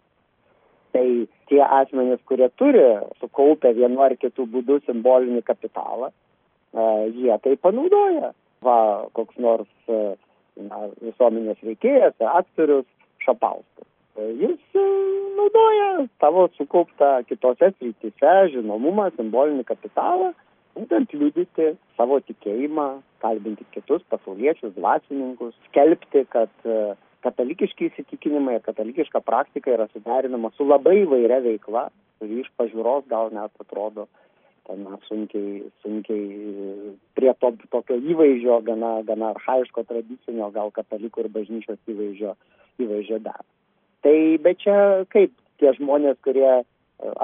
Tai 0.94 1.08
tie 1.50 1.62
asmenys, 1.66 2.22
kurie 2.30 2.48
turi 2.60 2.84
sukaupę 3.20 3.74
vienu 3.74 4.04
ar 4.06 4.14
kitu 4.16 4.46
būdu 4.46 4.78
simbolinį 4.86 5.42
kapitalą, 5.48 6.12
jie 7.18 7.38
tai 7.44 7.56
panaudoja. 7.58 8.32
Va, 8.64 8.78
koks 9.18 9.40
nors 9.42 9.90
na, 9.90 10.86
visuomenės 11.02 11.60
veikėjas, 11.66 12.16
aktorius 12.22 12.88
Šapauskas. 13.26 13.90
Jis 14.38 14.78
naudoja 15.36 16.06
savo 16.22 16.46
sukauptą 16.54 17.24
kitose 17.26 17.72
srityse 17.74 18.34
žinomumą, 18.54 19.10
simbolinį 19.18 19.66
kapitalą 19.66 20.32
būtent 20.78 21.14
liudyti 21.16 21.74
savo 21.98 22.20
tikėjimą, 22.28 22.88
kalbinti 23.24 23.66
kitus 23.76 24.04
pasauliečius, 24.12 24.76
dvasininkus, 24.78 25.56
skelbti, 25.70 26.26
kad 26.34 26.52
e, 26.68 26.96
katalikiški 27.26 27.92
įsitikinimai 27.92 28.58
ir 28.58 28.66
katalikiška 28.66 29.22
praktika 29.26 29.74
yra 29.76 29.88
suderinama 29.94 30.52
su 30.58 30.68
labai 30.68 31.04
įvairia 31.04 31.40
veikla, 31.46 31.88
kuri 32.20 32.42
iš 32.44 32.52
pažiūros 32.60 33.08
gal 33.12 33.32
net 33.36 33.54
atrodo 33.64 34.08
ten 34.68 34.86
sunkiai, 35.10 35.64
sunkiai 35.84 36.94
prie 37.18 37.32
to 37.40 37.52
tokio 37.72 37.98
įvaizdžio, 38.00 38.62
gana, 38.68 38.94
gana 39.08 39.34
arhaiško 39.34 39.84
tradicinio, 39.90 40.50
gal 40.56 40.72
katalikų 40.72 41.26
ir 41.26 41.32
bažnyčios 41.34 41.80
įvaizdžio, 41.92 42.36
įvaizdžio 42.80 43.20
dar. 43.26 43.44
Tai 44.04 44.16
bet 44.44 44.64
čia 44.64 44.78
kaip 45.12 45.36
tie 45.60 45.74
žmonės, 45.78 46.20
kurie 46.24 46.64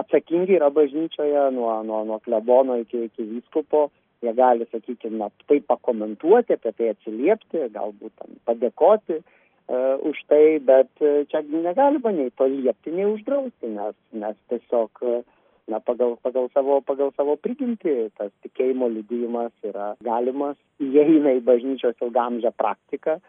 atsakingi 0.02 0.58
yra 0.58 0.70
bažnyčioje 0.74 1.50
nuo, 1.56 1.72
nuo, 1.88 2.04
nuo 2.08 2.20
klebono 2.26 2.78
iki, 2.82 3.06
iki 3.10 3.26
vyskupo, 3.34 3.88
jie 4.24 4.34
gali, 4.36 4.68
sakykime, 4.72 5.30
tai 5.48 5.60
pakomentuoti, 5.68 6.58
apie 6.58 6.74
tai 6.76 6.94
atsiliepti, 6.94 7.68
galbūt 7.76 8.14
tam, 8.20 8.36
padėkoti 8.50 9.20
uh, 9.22 9.96
už 10.10 10.20
tai, 10.28 10.60
bet 10.60 10.92
uh, 11.04 11.22
čia 11.32 11.44
negalima 11.48 12.12
nei 12.16 12.34
to 12.36 12.50
liepti, 12.52 12.92
nei 12.96 13.08
uždrausti, 13.08 13.72
nes, 13.78 13.96
nes 14.12 14.36
tiesiog 14.52 15.04
uh, 15.08 15.22
na, 15.70 15.80
pagal, 15.80 16.18
pagal, 16.26 16.50
savo, 16.54 16.82
pagal 16.82 17.14
savo 17.16 17.38
prigimtį 17.40 18.10
tas 18.18 18.34
tikėjimo 18.44 18.90
liudijimas 18.92 19.54
yra 19.64 19.94
galimas, 20.04 20.58
įeina 20.82 21.38
į 21.38 21.44
bažnyčios 21.46 22.02
ilgamžę 22.02 22.52
praktiką 22.58 23.20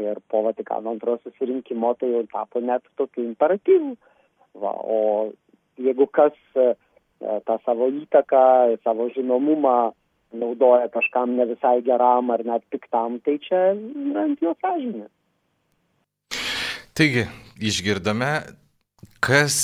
ir 0.00 0.18
po 0.28 0.42
Vatikano 0.42 0.90
antrojo 0.90 1.22
susirinkimo 1.22 1.94
tai 2.00 2.10
jau 2.10 2.24
tapo 2.32 2.60
net 2.60 2.82
tokiu 2.98 3.22
imperatyvu. 3.28 3.94
Va, 4.58 4.70
o 4.70 4.98
jeigu 5.78 6.06
kas 6.06 6.36
e, 6.56 6.72
e, 7.20 7.36
tą 7.46 7.58
savo 7.64 7.90
įtaką, 7.90 8.44
savo 8.84 9.08
žinomumą 9.14 9.92
naudoja 10.34 10.88
kažkam 10.94 11.36
ne 11.38 11.46
visai 11.46 11.80
geram 11.86 12.30
ar 12.34 12.42
net 12.46 12.64
piktam, 12.70 13.20
tai 13.24 13.38
čia 13.42 13.70
yra 13.74 14.26
ant 14.26 14.42
jo 14.42 14.54
sąžinė. 14.62 15.06
Taigi, 16.94 17.24
išgirdome, 17.58 18.30
kas 19.24 19.56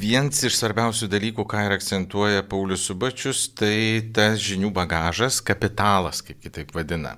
vienas 0.00 0.44
iš 0.46 0.56
svarbiausių 0.60 1.08
dalykų, 1.12 1.44
ką 1.48 1.66
ir 1.66 1.74
akcentuoja 1.76 2.44
Paulius 2.48 2.86
Subačius, 2.88 3.48
tai 3.58 4.00
tas 4.14 4.38
žinių 4.40 4.70
bagažas, 4.76 5.42
kapitalas, 5.44 6.22
kaip 6.24 6.40
kitaip 6.44 6.72
vadina. 6.76 7.16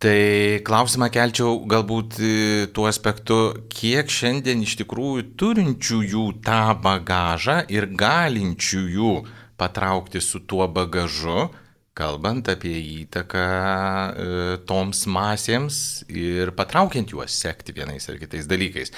Tai 0.00 0.60
klausimą 0.64 1.10
kelčiau 1.12 1.58
galbūt 1.68 2.14
e, 2.24 2.28
tuo 2.72 2.86
aspektu, 2.88 3.36
kiek 3.68 4.08
šiandien 4.08 4.62
iš 4.64 4.78
tikrųjų 4.80 5.26
turinčiųjų 5.36 6.22
tą 6.46 6.62
bagažą 6.80 7.58
ir 7.68 7.90
galinčiųjų 8.00 9.12
patraukti 9.60 10.24
su 10.24 10.40
tuo 10.48 10.64
bagažu, 10.72 11.50
kalbant 11.92 12.48
apie 12.48 12.78
įtaką 13.02 13.44
e, 13.44 14.56
toms 14.64 15.04
masėms 15.04 15.84
ir 16.08 16.56
patraukiant 16.56 17.12
juos 17.12 17.36
sekti 17.36 17.76
vienais 17.76 18.08
ar 18.08 18.16
kitais 18.24 18.48
dalykais. 18.48 18.96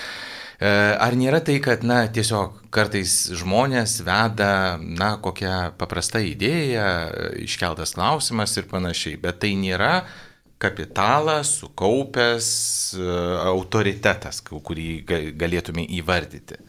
E, 0.62 0.70
ar 0.70 1.18
nėra 1.18 1.42
tai, 1.42 1.58
kad, 1.66 1.82
na, 1.82 2.04
tiesiog 2.06 2.68
kartais 2.70 3.24
žmonės 3.42 4.04
veda, 4.06 4.78
na, 4.78 5.16
kokią 5.18 5.72
paprastą 5.82 6.22
idėją, 6.30 6.90
iškeltas 7.42 7.98
klausimas 7.98 8.54
ir 8.54 8.70
panašiai, 8.70 9.18
bet 9.18 9.42
tai 9.42 9.56
nėra 9.58 9.96
kapitalą 10.62 11.40
sukaupęs 11.46 12.48
e, 12.94 13.08
autoritetas, 13.50 14.40
kurį 14.46 14.88
galėtume 15.38 15.84
įvardyti. 15.98 16.60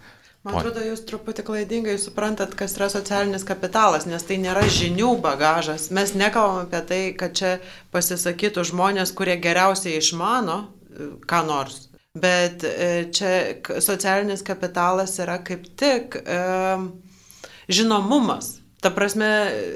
Man 0.43 0.57
atrodo, 0.59 0.81
jūs 0.83 1.05
truputį 1.07 1.45
klaidingai 1.47 1.93
suprantat, 2.01 2.51
kas 2.59 2.73
yra 2.75 2.89
socialinis 2.91 3.45
kapitalas, 3.47 4.03
nes 4.09 4.25
tai 4.27 4.35
nėra 4.43 4.65
žinių 4.67 5.13
bagažas. 5.23 5.87
Mes 5.95 6.11
nekalbam 6.19 6.65
apie 6.65 6.81
tai, 6.89 7.01
kad 7.15 7.37
čia 7.39 7.53
pasisakytų 7.95 8.65
žmonės, 8.73 9.13
kurie 9.15 9.37
geriausiai 9.39 10.01
išmano 10.01 10.57
e, 10.65 11.07
ką 11.29 11.39
nors. 11.47 11.85
Bet 12.19 12.65
e, 12.67 13.07
čia 13.15 13.79
socialinis 13.81 14.43
kapitalas 14.43 15.15
yra 15.23 15.39
kaip 15.47 15.63
tik 15.79 16.19
e, 16.19 16.41
žinomumas. 17.71 18.57
Ta 18.83 18.89
prasme, 18.91 19.27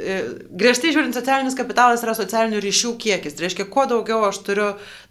e, 0.03 0.15
griežtai 0.59 0.89
žiūrint, 0.91 1.15
socialinis 1.15 1.55
kapitalas 1.55 2.01
yra 2.03 2.11
socialinių 2.17 2.59
ryšių 2.59 2.89
kiekis. 2.99 3.37
Tai 3.37 3.45
reiškia, 3.45 3.65
kuo 3.71 3.85
daugiau 3.87 4.25
aš 4.27 4.41
turiu 4.43 4.65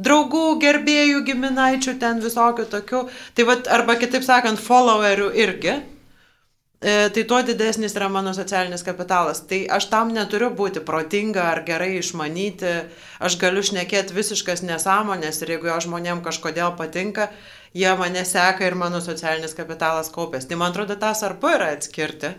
draugų, 0.04 0.42
gerbėjų, 0.60 1.22
giminaičių, 1.24 1.94
ten 2.02 2.20
visokių 2.20 2.66
tokių, 2.74 3.00
tai 3.32 3.46
vad, 3.48 3.70
arba 3.72 3.96
kitaip 3.96 4.26
sakant, 4.26 4.60
followerių 4.60 5.30
irgi, 5.40 5.72
e, 5.80 6.96
tai 7.14 7.24
tuo 7.30 7.38
didesnis 7.46 7.96
yra 7.96 8.10
mano 8.12 8.34
socialinis 8.36 8.84
kapitalas. 8.84 9.40
Tai 9.48 9.62
aš 9.78 9.86
tam 9.94 10.12
neturiu 10.12 10.50
būti 10.58 10.82
protinga 10.84 11.46
ar 11.54 11.62
gerai 11.64 11.94
išmanyti, 12.02 12.74
aš 13.16 13.38
galiu 13.40 13.64
šnekėti 13.64 14.12
visiškas 14.18 14.60
nesąmonės 14.66 15.40
ir 15.40 15.54
jeigu 15.54 15.70
jo 15.70 15.78
žmonėm 15.86 16.20
kažkodėl 16.26 16.76
patinka, 16.76 17.30
jie 17.72 17.96
mane 17.96 18.28
seka 18.28 18.68
ir 18.68 18.76
mano 18.76 19.00
socialinis 19.00 19.56
kapitalas 19.56 20.12
kaupės. 20.12 20.44
Tai 20.44 20.60
man 20.60 20.76
atrodo, 20.76 21.00
tą 21.00 21.14
svarbu 21.16 21.54
yra 21.56 21.72
atskirti 21.78 22.34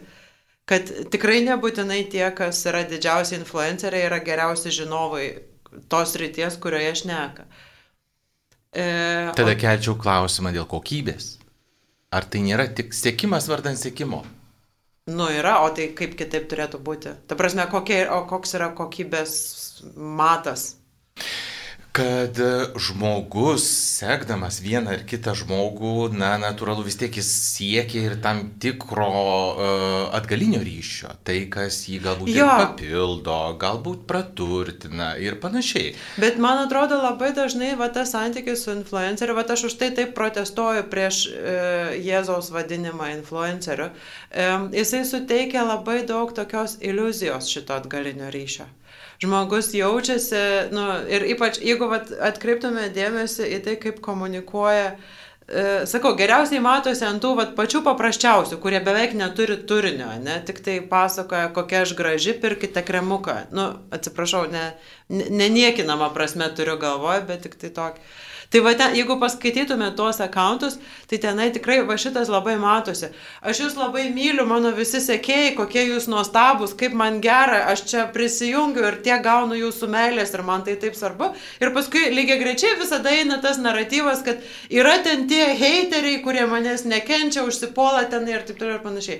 kad 0.68 0.92
tikrai 1.14 1.40
nebūtinai 1.48 2.04
tie, 2.12 2.26
kas 2.36 2.64
yra 2.70 2.84
didžiausi 2.88 3.38
influenceriai, 3.40 4.08
yra 4.10 4.20
geriausi 4.24 4.74
žinovai 4.76 5.28
tos 5.92 6.16
ryties, 6.20 6.60
kurioje 6.64 6.94
aš 6.94 7.04
neka. 7.10 7.48
E, 8.76 8.88
Tada 9.38 9.54
o... 9.54 9.60
kelčiau 9.60 9.96
klausimą 10.00 10.54
dėl 10.56 10.68
kokybės. 10.70 11.36
Ar 12.16 12.28
tai 12.28 12.44
nėra 12.46 12.70
tik 12.72 12.96
sėkimas 12.96 13.50
vardant 13.52 13.80
sėkimo? 13.80 14.22
Nu 15.08 15.30
yra, 15.32 15.62
o 15.64 15.70
tai 15.76 15.90
kaip 15.96 16.18
kitaip 16.20 16.50
turėtų 16.52 16.80
būti? 16.84 17.14
Ta 17.28 17.36
prasme, 17.40 17.64
kokie, 17.72 18.02
o 18.12 18.26
koks 18.28 18.58
yra 18.60 18.74
kokybės 18.76 19.34
matas? 19.96 20.74
Kad 21.98 22.38
žmogus, 22.78 23.64
sekdamas 23.98 24.60
vieną 24.62 24.92
ar 24.94 25.04
kitą 25.10 25.34
žmogų, 25.38 26.12
na, 26.14 26.36
natūralu 26.42 26.84
vis 26.86 26.98
tiek 27.00 27.16
jis 27.18 27.30
siekia 27.56 28.04
ir 28.06 28.16
tam 28.22 28.44
tikro 28.62 29.08
uh, 29.08 29.96
atgalinio 30.18 30.62
ryšio. 30.62 31.16
Tai, 31.26 31.40
kas 31.54 31.80
jį 31.90 31.98
galbūt 32.06 32.38
papildo, 32.38 33.40
galbūt 33.62 34.06
praturtina 34.10 35.16
ir 35.18 35.40
panašiai. 35.42 35.96
Bet 36.22 36.38
man 36.44 36.62
atrodo 36.68 37.02
labai 37.02 37.32
dažnai 37.38 37.74
va 37.80 37.90
tas 37.94 38.14
santykis 38.14 38.68
su 38.68 38.76
influenceriu, 38.78 39.38
va 39.38 39.48
aš 39.58 39.68
už 39.72 39.80
tai 39.82 39.90
taip 39.98 40.14
protestuoju 40.18 40.86
prieš 40.94 41.24
uh, 41.32 41.98
Jėzaus 41.98 42.52
vadinimą 42.54 43.10
influenceriu. 43.18 43.90
Um, 44.30 44.70
jisai 44.76 45.02
suteikia 45.08 45.66
labai 45.66 46.04
daug 46.06 46.36
tokios 46.38 46.78
iliuzijos 46.78 47.50
šito 47.50 47.74
atgalinio 47.82 48.30
ryšio 48.34 48.70
žmogus 49.24 49.74
jaučiasi, 49.74 50.42
nu, 50.72 50.84
ir 51.10 51.26
ypač 51.34 51.62
jeigu 51.64 51.90
vat, 51.90 52.12
atkreiptume 52.30 52.90
dėmesį 52.94 53.48
į 53.58 53.62
tai, 53.66 53.76
kaip 53.82 53.98
komunikuoja, 54.06 54.92
e, 55.48 55.64
sakau, 55.90 56.14
geriausiai 56.20 56.62
matosi 56.62 57.06
ant 57.08 57.24
tų 57.24 57.34
vat, 57.40 57.56
pačių 57.58 57.82
paprasčiausių, 57.88 58.60
kurie 58.62 58.82
beveik 58.86 59.18
neturi 59.18 59.58
turinio, 59.70 60.12
ne, 60.22 60.38
tik 60.46 60.62
tai 60.66 60.78
pasakoja, 60.92 61.50
kokia 61.56 61.82
aš 61.88 61.96
graži, 61.98 62.38
pirkite 62.38 62.86
kremuką. 62.86 63.40
Nu, 63.58 63.72
atsiprašau, 63.98 64.46
ne, 64.54 64.70
ne 65.10 65.52
niekinamą 65.54 66.12
prasme 66.14 66.50
turiu 66.54 66.78
galvoje, 66.82 67.26
bet 67.30 67.48
tik 67.48 67.58
tai 67.62 67.74
tokį. 67.74 68.10
Tai 68.48 68.62
va, 68.64 68.72
ten, 68.80 68.94
jeigu 68.96 69.18
paskaitytume 69.20 69.90
tuos 69.98 70.22
akantus, 70.24 70.78
tai 71.12 71.18
tenai 71.20 71.50
tikrai 71.52 71.82
va 71.88 71.98
šitas 72.00 72.30
labai 72.32 72.54
matosi. 72.62 73.10
Aš 73.44 73.60
jūs 73.64 73.74
labai 73.76 74.06
myliu, 74.16 74.46
mano 74.48 74.72
visi 74.76 75.02
sekėjai, 75.04 75.50
kokie 75.58 75.84
jūs 75.90 76.08
nuostabus, 76.08 76.76
kaip 76.80 76.96
man 76.96 77.20
gera, 77.24 77.66
aš 77.74 77.84
čia 77.92 78.06
prisijungiu 78.14 78.86
ir 78.88 79.00
tiek 79.04 79.20
gaunu 79.26 79.58
jūsų 79.58 79.90
meilės 79.92 80.32
ir 80.32 80.46
man 80.48 80.64
tai 80.64 80.78
taip 80.80 80.96
svarbu. 80.96 81.34
Ir 81.60 81.74
paskui 81.76 82.06
lygiai 82.14 82.40
grečiai 82.40 82.78
visada 82.80 83.12
eina 83.12 83.42
tas 83.44 83.60
naratyvas, 83.60 84.24
kad 84.24 84.40
yra 84.72 84.96
ten 85.04 85.28
tie 85.28 85.52
heiteriai, 85.60 86.24
kurie 86.24 86.48
manęs 86.48 86.86
nekenčia, 86.88 87.44
užsipuola 87.44 88.08
ten 88.08 88.32
ir 88.32 88.48
taip 88.48 88.64
toliau 88.64 88.80
ir 88.80 88.88
panašiai. 88.88 89.20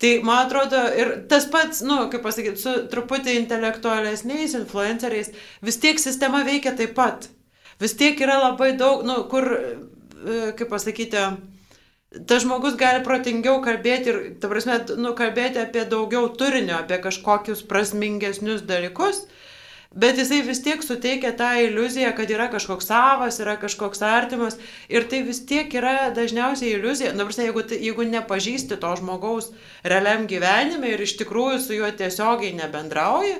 Tai 0.00 0.14
man 0.24 0.46
atrodo, 0.46 0.78
ir 0.96 1.12
tas 1.28 1.44
pats, 1.50 1.82
nu, 1.84 2.04
kaip 2.12 2.22
pasakyti, 2.24 2.62
su 2.62 2.78
truputį 2.94 3.34
intelektualesniais 3.42 4.54
influenceriais, 4.62 5.34
vis 5.60 5.82
tiek 5.82 5.98
sistema 6.00 6.46
veikia 6.46 6.72
taip 6.78 6.94
pat 6.96 7.28
vis 7.80 7.96
tiek 7.96 8.20
yra 8.20 8.38
labai 8.44 8.74
daug, 8.78 9.04
nu, 9.08 9.22
kur, 9.30 9.48
e, 9.50 10.40
kaip 10.58 10.68
pasakyti, 10.72 11.24
tas 12.26 12.42
žmogus 12.42 12.74
gali 12.78 13.04
protingiau 13.06 13.60
kalbėti 13.62 14.10
ir, 14.12 14.18
ta 14.42 14.50
prasme, 14.50 14.80
nu, 14.98 15.14
kalbėti 15.18 15.62
apie 15.62 15.84
daugiau 15.88 16.30
turinio, 16.34 16.80
apie 16.80 16.98
kažkokius 17.02 17.62
prasmingesnius 17.70 18.64
dalykus, 18.66 19.22
bet 19.90 20.18
jisai 20.18 20.40
vis 20.46 20.62
tiek 20.62 20.82
suteikia 20.82 21.30
tą 21.38 21.52
iliuziją, 21.64 22.10
kad 22.18 22.30
yra 22.30 22.48
kažkoks 22.50 22.90
savas, 22.90 23.38
yra 23.42 23.56
kažkoks 23.62 24.02
artimas 24.06 24.58
ir 24.90 25.06
tai 25.10 25.22
vis 25.26 25.42
tiek 25.46 25.70
yra 25.74 26.10
dažniausiai 26.14 26.74
iliuzija. 26.76 27.14
Na, 27.14 27.26
prasme, 27.28 27.46
jeigu, 27.48 27.64
jeigu 27.78 28.08
nepažįsti 28.10 28.78
to 28.82 28.92
žmogaus 28.98 29.52
realiam 29.86 30.26
gyvenime 30.30 30.90
ir 30.90 31.06
iš 31.06 31.16
tikrųjų 31.22 31.62
su 31.62 31.78
juo 31.78 31.90
tiesiogiai 31.94 32.56
nebendrauji, 32.58 33.38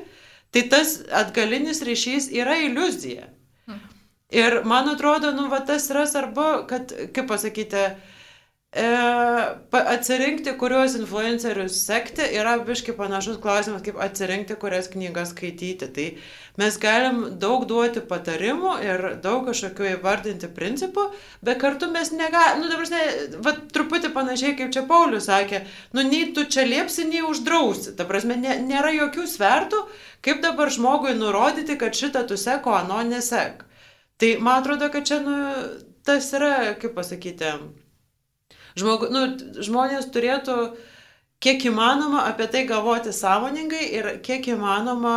tai 0.55 0.65
tas 0.71 1.01
atgalinis 1.11 1.83
ryšys 1.87 2.31
yra 2.35 2.59
iliuzija. 2.63 3.27
Ir 4.31 4.63
man 4.65 4.89
atrodo, 4.89 5.33
nu, 5.35 5.49
va, 5.51 5.59
tas 5.67 5.89
yra 5.91 6.07
svarbu, 6.07 6.47
kad, 6.71 6.93
kaip 7.15 7.27
pasakyti, 7.27 7.81
e, 8.71 8.83
atsirinkti, 9.75 10.53
kuriuos 10.59 10.93
influencerius 10.95 11.81
sekti, 11.83 12.23
yra 12.39 12.53
biški 12.63 12.93
panašus 12.95 13.41
klausimas, 13.43 13.83
kaip 13.83 13.97
atsirinkti, 13.99 14.55
kurias 14.63 14.87
knygas 14.93 15.33
skaityti. 15.35 15.89
Tai 15.97 16.05
mes 16.63 16.79
galim 16.79 17.19
daug 17.43 17.65
duoti 17.67 18.05
patarimų 18.13 18.75
ir 18.87 19.03
daug 19.25 19.49
kažkokių 19.49 19.89
įvardinti 19.97 20.51
principų, 20.55 21.09
bet 21.43 21.59
kartu 21.65 21.89
mes 21.91 22.13
negalime, 22.15 22.63
nu, 22.63 22.69
dabar, 22.71 22.93
ne, 22.95 23.41
va, 23.43 23.57
truputį 23.75 24.13
panašiai 24.15 24.55
kaip 24.61 24.71
čia 24.77 24.85
Paulius 24.93 25.27
sakė, 25.27 25.65
nu, 25.99 26.05
nei 26.07 26.29
tu 26.37 26.45
čia 26.47 26.69
liepsi, 26.71 27.09
nei 27.11 27.25
uždrausi. 27.27 27.97
Ta 27.99 28.07
prasme, 28.07 28.39
ne, 28.39 28.55
nėra 28.63 28.95
jokių 28.95 29.27
svertų, 29.35 29.83
kaip 30.23 30.39
dabar 30.47 30.71
žmogui 30.71 31.17
nurodyti, 31.19 31.75
kad 31.83 31.99
šitą 31.99 32.23
tu 32.31 32.39
seko, 32.39 32.79
ano 32.79 33.03
nesek. 33.11 33.67
Tai 34.21 34.31
man 34.45 34.61
atrodo, 34.61 34.91
kad 34.93 35.07
čia, 35.09 35.21
nu, 35.25 35.37
tas 36.05 36.29
yra, 36.37 36.75
kaip 36.81 36.93
pasakyti, 36.97 37.53
žmogu, 38.79 39.09
nu, 39.13 39.27
žmonės 39.65 40.11
turėtų 40.13 40.57
kiek 41.41 41.65
įmanoma 41.71 42.27
apie 42.29 42.49
tai 42.53 42.67
galvoti 42.69 43.15
sąmoningai 43.17 43.87
ir 43.97 44.11
kiek 44.25 44.51
įmanoma 44.53 45.15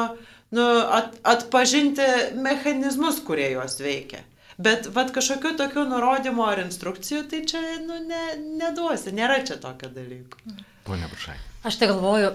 nu, 0.56 0.68
at, 1.00 1.18
atpažinti 1.28 2.08
mechanizmus, 2.40 3.20
kurie 3.28 3.52
juos 3.56 3.80
veikia. 3.84 4.24
Bet 4.62 4.88
vad 4.94 5.10
kažkokių 5.16 5.56
tokių 5.58 5.88
nurodymų 5.90 6.44
ar 6.46 6.62
instrukcijų, 6.64 7.24
tai 7.32 7.42
čia 7.50 7.62
nu, 7.84 7.98
ne, 8.06 8.24
neduosi, 8.62 9.12
nėra 9.16 9.42
čia 9.48 9.58
tokio 9.62 9.90
dalyko. 9.92 10.38
Pone 10.86 11.10
Bušai. 11.10 11.40
Aš 11.66 11.80
tai 11.82 11.90
galvoju, 11.90 12.30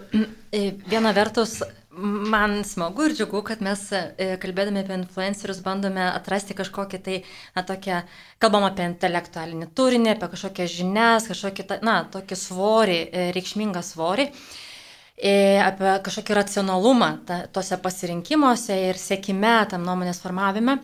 viena 0.92 1.12
vertus, 1.14 1.60
man 2.02 2.64
smagu 2.64 3.04
ir 3.08 3.14
džiugu, 3.16 3.42
kad 3.46 3.62
mes 3.64 3.80
e, 3.92 4.28
kalbėdami 4.42 4.82
apie 4.84 4.96
influencerius 4.98 5.60
bandome 5.64 6.04
atrasti 6.06 6.56
kažkokį 6.58 7.00
tai, 7.04 7.18
na, 7.56 7.64
tokią, 7.66 8.00
kalbam 8.42 8.66
apie 8.68 8.86
intelektualinį 8.88 9.70
turinį, 9.78 10.12
apie 10.14 10.30
kažkokias 10.34 10.72
žinias, 10.74 11.28
kažkokį, 11.30 11.66
na, 11.86 11.98
tokį 12.12 12.38
svorį, 12.38 12.98
e, 13.10 13.28
reikšmingą 13.36 13.82
svorį, 13.86 14.28
e, 15.18 15.34
apie 15.64 15.94
kažkokį 16.08 16.38
racionalumą 16.40 17.12
ta, 17.28 17.42
tose 17.52 17.80
pasirinkimuose 17.82 18.78
ir 18.88 19.00
sėkime 19.00 19.58
tam 19.72 19.86
nuomonės 19.88 20.22
formavime. 20.24 20.78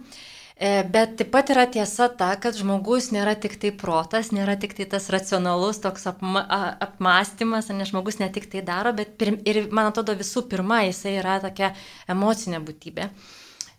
E, 0.54 0.84
bet 0.86 1.16
taip 1.18 1.32
pat 1.34 1.50
yra 1.50 1.64
tiesa 1.66 2.06
ta, 2.14 2.28
kad 2.38 2.54
žmogus 2.54 3.08
nėra 3.10 3.32
tik 3.42 3.56
tai 3.58 3.72
protas, 3.74 4.30
nėra 4.30 4.54
tik 4.62 4.76
tai 4.78 4.86
tas 4.92 5.08
racionalus 5.10 5.80
toks 5.82 6.06
apma, 6.06 6.44
apmąstymas, 6.86 7.72
nes 7.74 7.90
žmogus 7.90 8.20
ne 8.20 8.28
tik 8.30 8.46
tai 8.52 8.62
daro, 8.62 8.92
bet 8.94 9.16
pir, 9.18 9.34
ir 9.42 9.64
man 9.74 9.90
atrodo 9.90 10.14
visų 10.14 10.44
pirma 10.52 10.84
jisai 10.86 11.16
yra 11.18 11.40
tokia 11.42 11.72
emocinė 12.06 12.62
būtybė, 12.62 13.08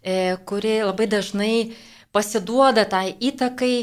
e, 0.03 0.17
kuri 0.43 0.81
labai 0.83 1.07
dažnai 1.15 1.53
pasiduoda 2.11 2.83
tai 2.91 3.07
įtakai 3.23 3.75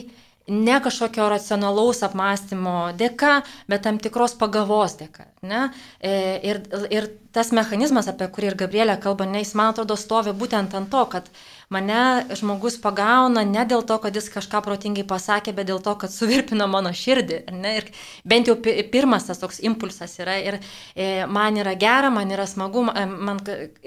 ne 0.53 0.77
kažkokio 0.83 1.29
racionalaus 1.31 2.03
apmąstymo 2.05 2.93
dėka, 2.99 3.41
bet 3.71 3.85
tam 3.87 3.99
tikros 4.03 4.35
pagavos 4.39 4.97
dėka. 4.99 5.27
Ne? 5.47 5.69
E, 6.01 6.13
ir, 6.51 6.61
ir 6.91 7.09
tas 7.33 7.53
mechanizmas, 7.55 8.09
apie 8.11 8.29
kurį 8.33 8.53
ir 8.53 8.59
Gabrielė 8.65 8.99
kalba, 9.01 9.27
ne, 9.29 9.43
jis 9.45 9.55
man 9.59 9.73
atrodo 9.73 9.97
stovi 9.97 10.35
būtent 10.37 10.75
ant 10.77 10.91
to, 10.93 11.05
kad 11.15 11.31
mane 11.73 12.03
žmogus 12.39 12.77
pagauna 12.83 13.45
ne 13.49 13.65
dėl 13.69 13.85
to, 13.89 13.97
kad 14.03 14.17
jis 14.17 14.29
kažką 14.33 14.61
protingai 14.65 15.05
pasakė, 15.09 15.55
bet 15.57 15.71
dėl 15.71 15.81
to, 15.85 15.95
kad 16.01 16.13
suvirpino 16.13 16.69
mano 16.71 16.93
širdį. 16.97 17.41
Ne? 17.57 17.77
Ir 17.81 17.89
bent 18.29 18.51
jau 18.51 18.59
pirmas 18.63 19.27
tas 19.29 19.41
toks 19.41 19.63
impulsas 19.65 20.19
yra 20.23 20.37
ir 20.43 20.61
e, 20.61 21.25
man 21.27 21.57
yra 21.63 21.75
gera, 21.81 22.13
man 22.15 22.31
yra 22.35 22.47
smagu, 22.51 22.85
man 22.85 23.41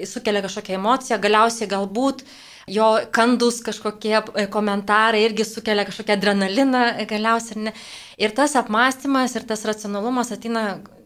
sukelia 0.09 0.43
kažkokią 0.45 0.79
emociją, 0.79 1.21
galiausiai 1.21 1.69
galbūt 1.71 2.25
jo 2.67 2.87
kandus 3.13 3.61
kažkokie 3.65 4.17
e, 4.17 4.47
komentarai 4.51 5.21
irgi 5.27 5.45
sukelia 5.45 5.85
kažkokią 5.85 6.17
adrenaliną 6.17 6.83
galiausiai. 7.09 7.67
Ne? 7.69 7.75
Ir 8.17 8.33
tas 8.35 8.57
apmąstymas 8.57 9.37
ir 9.37 9.45
tas 9.47 9.65
racionalumas 9.69 10.33
ateina 10.33 10.65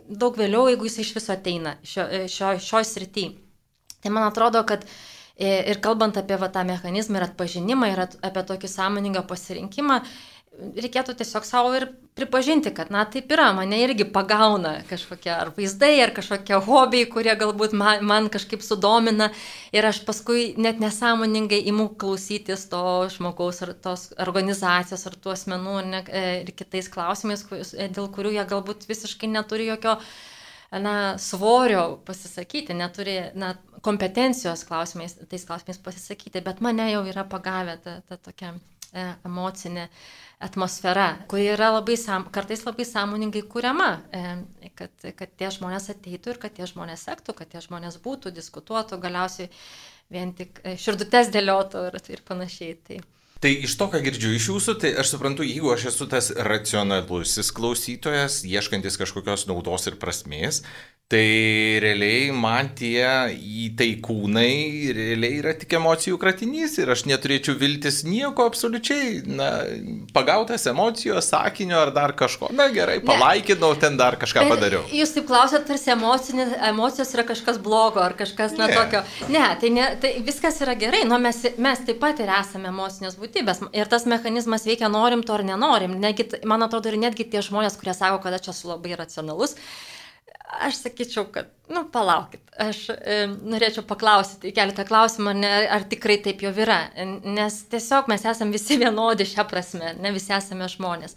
daug 0.10 0.38
vėliau, 0.40 0.68
jeigu 0.72 0.88
jis 0.90 1.04
iš 1.04 1.14
viso 1.20 1.36
ateina 1.36 1.76
šio, 1.86 2.08
e, 2.08 2.26
šio, 2.32 2.56
šio 2.64 2.84
srity. 2.88 3.30
Tai 4.00 4.12
man 4.16 4.30
atrodo, 4.30 4.62
kad 4.64 4.86
Ir 5.40 5.80
kalbant 5.80 6.18
apie 6.20 6.36
va, 6.36 6.50
tą 6.52 6.66
mechanizmą 6.68 7.16
ir 7.22 7.30
atpažinimą 7.30 7.94
ir 7.94 8.02
at, 8.04 8.18
apie 8.28 8.44
tokį 8.50 8.68
sąmoningą 8.68 9.24
pasirinkimą, 9.30 10.02
reikėtų 10.60 11.14
tiesiog 11.20 11.46
savo 11.48 11.72
ir 11.78 11.86
pripažinti, 12.18 12.72
kad, 12.76 12.90
na, 12.92 13.06
taip 13.08 13.30
yra, 13.32 13.50
mane 13.56 13.78
irgi 13.84 14.06
pagauna 14.12 14.80
kažkokie 14.90 15.32
ar 15.32 15.52
vaizdai, 15.56 15.94
ar 16.04 16.12
kažkokie 16.16 16.58
hobiai, 16.66 17.08
kurie 17.12 17.36
galbūt 17.40 17.76
man, 17.78 18.04
man 18.08 18.28
kažkaip 18.34 18.64
sudomina. 18.66 19.30
Ir 19.76 19.88
aš 19.88 20.02
paskui 20.08 20.50
net 20.60 20.82
nesąmoningai 20.84 21.62
imu 21.72 21.90
klausytis 22.02 22.68
to 22.72 22.82
žmogaus 23.14 23.62
ar 23.66 23.76
tos 23.80 24.10
organizacijos 24.20 25.06
ar 25.08 25.16
tų 25.16 25.36
asmenų 25.36 25.78
ne, 25.94 26.04
e, 26.08 26.26
ir 26.44 26.52
kitais 26.58 26.92
klausimais, 26.92 27.46
dėl 27.96 28.12
kurių 28.12 28.36
jie 28.36 28.50
galbūt 28.50 28.90
visiškai 28.90 29.32
neturi 29.32 29.70
jokio 29.70 29.96
na, 30.76 31.16
svorio 31.22 32.02
pasisakyti, 32.06 32.76
neturi 32.78 33.22
na, 33.40 33.56
kompetencijos 33.86 34.66
klausimais, 34.68 35.16
tais 35.30 35.46
klausimais 35.48 35.80
pasisakyti, 35.84 36.44
bet 36.46 36.62
mane 36.66 36.90
jau 36.92 37.04
yra 37.08 37.26
pagavę 37.28 37.78
ta, 37.84 38.00
ta 38.08 38.18
tokia 38.18 38.54
e, 38.56 39.06
emocinė 39.28 39.88
atmosfera, 40.44 41.10
kuri 41.32 41.50
yra 41.54 41.74
labai, 41.76 41.98
kartais 42.32 42.64
labai 42.68 42.88
sąmoningai 42.88 43.44
kuriama, 43.52 43.92
e, 44.16 44.72
kad, 44.80 44.92
kad 45.20 45.38
tie 45.40 45.52
žmonės 45.56 45.92
ateitų 45.96 46.36
ir 46.36 46.42
kad 46.42 46.56
tie 46.56 46.68
žmonės 46.70 47.06
sektų, 47.10 47.36
kad 47.38 47.52
tie 47.52 47.64
žmonės 47.66 48.00
būtų, 48.04 48.34
diskutuotų, 48.36 49.00
galiausiai 49.04 49.50
vien 50.10 50.34
tik 50.36 50.62
e, 50.64 50.76
širdutes 50.80 51.32
dėliotų 51.34 51.88
ir, 51.92 52.00
ir 52.16 52.28
panašiai. 52.28 52.76
Tai. 52.88 53.02
Tai 53.40 53.52
iš 53.56 53.78
to, 53.80 53.86
ką 53.88 54.02
girdžiu 54.04 54.34
iš 54.36 54.50
jūsų, 54.50 54.74
tai 54.84 54.90
aš 55.00 55.14
suprantu, 55.14 55.46
jeigu 55.48 55.70
aš 55.72 55.86
esu 55.94 56.10
tas 56.12 56.28
racionalusis 56.36 57.54
klausytojas, 57.56 58.42
ieškantis 58.44 59.00
kažkokios 59.00 59.46
naudos 59.48 59.88
ir 59.88 59.96
prasmės, 60.02 60.60
Tai 61.10 61.80
realiai 61.82 62.28
man 62.38 62.68
tie 62.78 63.02
įtaikūnai 63.34 64.92
realiai 64.94 65.40
yra 65.40 65.56
tik 65.58 65.72
emocijų 65.80 66.20
kratinys 66.22 66.76
ir 66.78 66.92
aš 66.94 67.08
neturėčiau 67.10 67.56
viltis 67.58 68.04
nieko 68.06 68.46
absoliučiai, 68.46 69.24
na, 69.26 69.48
pagautas 70.14 70.68
emocijos, 70.70 71.32
sakinio 71.34 71.80
ar 71.82 71.92
dar 71.96 72.14
kažko. 72.20 72.52
Na 72.54 72.70
gerai, 72.70 73.00
palaikinau, 73.02 73.72
ten 73.82 73.98
dar 73.98 74.20
kažką 74.22 74.46
padariau. 74.52 74.84
Jūs 74.94 75.16
taip 75.18 75.26
klausėt, 75.34 75.66
tarsi 75.72 75.96
emocijos 75.96 77.18
yra 77.18 77.26
kažkas 77.34 77.58
blogo 77.58 78.06
ar 78.06 78.14
kažkas, 78.14 78.54
na, 78.62 78.70
ne. 78.70 78.78
tokio. 78.78 79.02
Ne, 79.34 79.50
tai, 79.58 79.74
ne, 79.82 79.90
tai 80.06 80.14
viskas 80.30 80.62
yra 80.62 80.78
gerai, 80.78 81.08
nu, 81.10 81.18
mes, 81.26 81.42
mes 81.58 81.86
taip 81.90 81.98
pat 82.06 82.22
ir 82.22 82.30
esame 82.38 82.70
emocinės 82.70 83.18
būtybės 83.18 83.66
ir 83.74 83.90
tas 83.90 84.06
mechanizmas 84.06 84.70
veikia 84.70 84.94
norim 84.94 85.26
to 85.26 85.42
ar 85.42 85.50
nenorim. 85.56 85.98
Negi, 86.06 86.30
man 86.46 86.70
atrodo, 86.70 86.94
ir 86.94 87.02
netgi 87.02 87.32
tie 87.34 87.42
žmonės, 87.42 87.82
kurie 87.82 87.98
sako, 87.98 88.22
kad 88.22 88.38
aš 88.38 88.54
esu 88.54 88.76
labai 88.78 88.94
racionalus, 89.02 89.58
Aš 90.50 90.80
sakyčiau, 90.82 91.28
kad, 91.30 91.52
nu, 91.70 91.84
palaukit, 91.94 92.42
aš 92.58 92.88
e, 92.90 93.20
norėčiau 93.30 93.84
paklausyti 93.86 94.50
keletą 94.56 94.82
klausimų, 94.90 95.36
ne, 95.38 95.52
ar 95.70 95.86
tikrai 95.92 96.18
taip 96.26 96.42
jau 96.42 96.50
yra, 96.58 96.80
nes 97.22 97.60
tiesiog 97.70 98.10
mes 98.10 98.26
esame 98.26 98.58
visi 98.58 98.80
vienodi 98.82 99.28
šią 99.30 99.46
prasme, 99.50 99.94
ne 100.02 100.14
visi 100.16 100.34
esame 100.34 100.66
žmonės. 100.74 101.14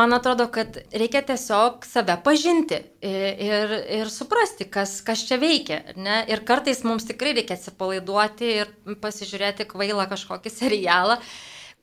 Man 0.00 0.12
atrodo, 0.12 0.46
kad 0.52 0.80
reikia 0.92 1.22
tiesiog 1.28 1.84
save 1.88 2.16
pažinti 2.24 2.80
ir, 3.04 3.70
ir 4.00 4.10
suprasti, 4.12 4.66
kas, 4.68 4.98
kas 5.04 5.22
čia 5.28 5.38
veikia. 5.40 5.78
Ne? 5.96 6.18
Ir 6.28 6.44
kartais 6.48 6.82
mums 6.84 7.08
tikrai 7.08 7.32
reikia 7.38 7.56
atsipalaiduoti 7.56 8.50
ir 8.64 8.74
pasižiūrėti 9.00 9.64
kvailą 9.70 10.04
kažkokį 10.10 10.52
serialą, 10.52 11.16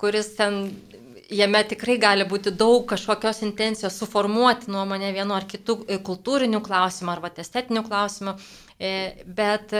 kuris 0.01 0.35
ten 0.37 0.67
jame 1.31 1.61
tikrai 1.67 1.97
gali 2.01 2.25
būti 2.29 2.53
daug 2.55 2.85
kažkokios 2.89 3.41
intencijos 3.45 3.97
suformuoti 4.01 4.71
nuomonę 4.71 5.11
vienu 5.15 5.35
ar 5.35 5.47
kitu 5.49 5.79
e, 5.87 5.97
kultūriniu 5.97 6.61
klausimu 6.65 7.11
arba 7.13 7.31
estetiniu 7.43 7.83
klausimu, 7.87 8.35
e, 8.79 8.91
bet, 9.25 9.73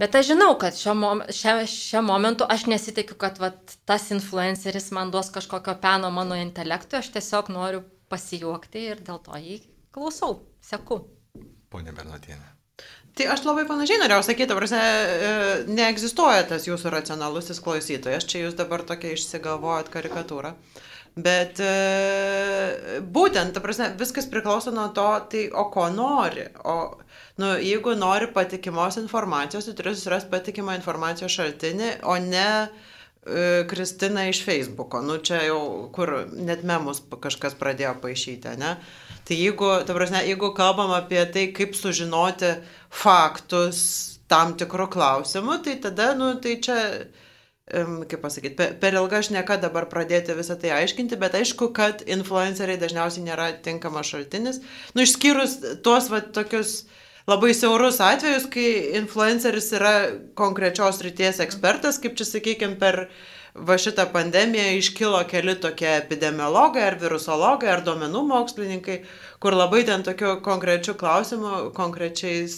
bet 0.00 0.20
aš 0.20 0.32
žinau, 0.32 0.52
kad 0.60 0.76
šiuo 0.76 0.94
mom, 0.98 1.24
šia, 1.32 1.56
šia 1.70 2.04
momentu 2.04 2.48
aš 2.48 2.66
nesitikiu, 2.72 3.16
kad 3.20 3.40
vat, 3.42 3.76
tas 3.88 4.10
influenceris 4.10 4.90
man 4.96 5.10
duos 5.14 5.32
kažkokio 5.34 5.78
peno 5.82 6.12
mano 6.14 6.38
intelektui, 6.38 7.00
aš 7.00 7.12
tiesiog 7.16 7.52
noriu 7.54 7.84
pasijuokti 8.10 8.86
ir 8.92 9.04
dėl 9.06 9.22
to 9.24 9.38
jį 9.38 9.60
klausau, 9.94 10.40
seku. 10.60 11.04
Pone 11.70 11.92
Bernotienė. 11.94 12.59
Tai 13.18 13.26
aš 13.34 13.42
labai 13.44 13.64
panašiai 13.68 13.98
norėjau 14.00 14.22
sakyti, 14.22 14.54
prasme, 14.56 14.82
neegzistuoja 15.68 16.44
tas 16.52 16.68
jūsų 16.68 16.92
racionalusis 16.94 17.58
klausytojas, 17.64 18.28
čia 18.30 18.44
jūs 18.44 18.54
dabar 18.58 18.84
tokia 18.86 19.16
išsigalvojat 19.16 19.90
karikatūrą. 19.92 20.54
Bet 21.18 21.58
e, 21.58 23.00
būtent, 23.02 23.50
ta 23.56 23.62
prasme, 23.62 23.90
viskas 23.98 24.28
priklauso 24.30 24.70
nuo 24.70 24.86
to, 24.94 25.08
tai 25.32 25.48
o 25.50 25.66
ko 25.74 25.88
nori. 25.90 26.46
O, 26.62 26.76
nu, 27.42 27.50
jeigu 27.58 27.96
nori 27.98 28.30
patikimos 28.30 29.00
informacijos, 29.00 29.66
tai 29.66 29.74
turi 29.74 29.96
susirasti 29.96 30.30
patikimą 30.30 30.78
informacijos 30.78 31.34
šaltinį, 31.34 31.90
o 32.06 32.14
ne 32.22 32.46
e, 32.46 33.66
Kristina 33.70 34.28
iš 34.30 34.44
Facebooko. 34.46 35.02
Nu, 35.02 35.18
čia 35.18 35.42
jau, 35.48 35.60
kur 35.94 36.14
net 36.30 36.62
memus 36.62 37.02
kažkas 37.10 37.58
pradėjo 37.58 37.96
paaišyti, 38.04 38.54
ne? 38.62 38.76
Tai 39.30 39.36
jeigu, 39.38 39.66
ta 39.86 39.94
prasme, 39.94 40.24
jeigu 40.26 40.48
kalbam 40.58 40.90
apie 40.90 41.20
tai, 41.30 41.44
kaip 41.54 41.76
sužinoti 41.78 42.48
faktus 42.90 43.82
tam 44.30 44.56
tikrų 44.58 44.88
klausimų, 44.90 45.60
tai 45.62 45.76
tada, 45.84 46.08
nu, 46.18 46.32
tai 46.42 46.56
čia, 46.66 46.78
kaip 47.70 48.18
pasakyti, 48.24 48.56
per, 48.58 48.72
per 48.82 48.98
ilga 48.98 49.20
aš 49.22 49.30
niekada 49.30 49.68
dabar 49.68 49.86
pradėti 49.92 50.34
visą 50.34 50.56
tai 50.58 50.72
aiškinti, 50.80 51.18
bet 51.22 51.38
aišku, 51.38 51.70
kad 51.76 52.02
influenceriai 52.10 52.80
dažniausiai 52.82 53.28
nėra 53.28 53.52
tinkamas 53.62 54.10
šaltinis. 54.10 54.58
Nu, 54.96 55.06
išskyrus 55.06 55.60
tuos, 55.86 56.10
va, 56.10 56.24
tokius 56.26 56.80
labai 57.28 57.52
siaurus 57.56 58.00
atvejus, 58.04 58.46
kai 58.52 58.96
influenceris 59.00 59.72
yra 59.76 59.94
konkrečios 60.38 61.02
ryties 61.04 61.40
ekspertas, 61.44 62.00
kaip 62.02 62.16
čia, 62.18 62.26
sakykime, 62.28 62.78
per 62.80 63.06
va 63.54 63.76
šitą 63.80 64.06
pandemiją 64.12 64.76
iškilo 64.78 65.20
keli 65.28 65.56
tokie 65.60 65.90
epidemiologai 65.96 66.84
ar 66.86 66.96
virusologai 67.00 67.72
ar 67.72 67.82
duomenų 67.86 68.22
mokslininkai, 68.28 69.00
kur 69.42 69.56
labai 69.58 69.82
ten 69.88 70.06
tokių 70.06 70.36
konkrečių 70.46 70.94
klausimų, 71.00 71.54
konkrečiais, 71.76 72.56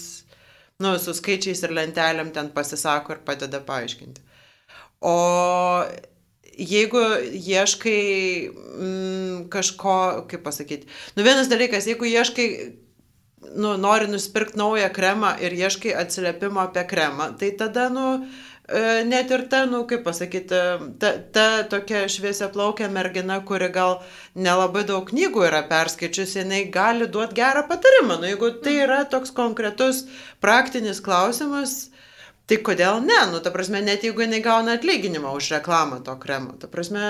nu, 0.84 0.94
su 1.00 1.16
skaičiais 1.16 1.64
ir 1.64 1.74
lentelėm 1.78 2.32
ten 2.36 2.52
pasisako 2.54 3.16
ir 3.16 3.24
padeda 3.26 3.62
paaiškinti. 3.64 4.28
O 5.02 5.16
jeigu 6.52 7.00
ieškai 7.32 8.02
mm, 8.52 9.48
kažko, 9.50 9.96
kaip 10.30 10.44
pasakyti, 10.44 10.86
nu 11.16 11.24
vienas 11.26 11.48
dalykas, 11.50 11.88
jeigu 11.88 12.06
ieškai 12.06 12.48
nu, 13.54 13.76
nori 13.76 14.08
nusipirkti 14.08 14.58
naują 14.60 14.88
kremą 14.94 15.36
ir 15.40 15.52
ieškai 15.58 15.94
atsiliepimo 16.04 16.60
apie 16.62 16.86
kremą, 16.88 17.32
tai 17.38 17.52
tada, 17.58 17.88
nu, 17.92 18.06
E, 18.68 19.02
net 19.04 19.30
ir 19.34 19.42
ta, 19.50 19.64
nu, 19.66 19.82
kaip 19.90 20.04
pasakyti, 20.06 20.58
ta, 21.02 21.08
ta 21.34 21.46
tokia 21.68 22.04
šviesia 22.08 22.46
plaukia 22.54 22.86
mergina, 22.88 23.40
kuri 23.44 23.66
gal 23.74 23.96
nelabai 24.38 24.84
daug 24.86 25.08
knygų 25.08 25.42
yra 25.48 25.64
perskaičiusi, 25.66 26.38
jinai 26.44 26.62
gali 26.72 27.08
duoti 27.10 27.36
gerą 27.40 27.64
patarimą. 27.68 28.20
Nu, 28.22 28.30
jeigu 28.30 28.52
tai 28.62 28.76
yra 28.84 29.00
toks 29.10 29.34
konkretus 29.34 30.04
praktinis 30.40 31.02
klausimas, 31.02 31.90
tai 32.46 32.60
kodėl 32.62 33.02
ne? 33.02 33.18
Nu, 33.32 33.42
ta 33.42 33.50
prasme, 33.50 33.82
net 33.82 34.06
jeigu 34.06 34.24
jinai 34.24 34.40
gauna 34.46 34.78
atlyginimą 34.78 35.34
už 35.40 35.50
reklamą 35.58 35.98
to 36.06 36.14
kremo, 36.22 36.54
ta 36.62 36.70
prasme. 36.70 37.02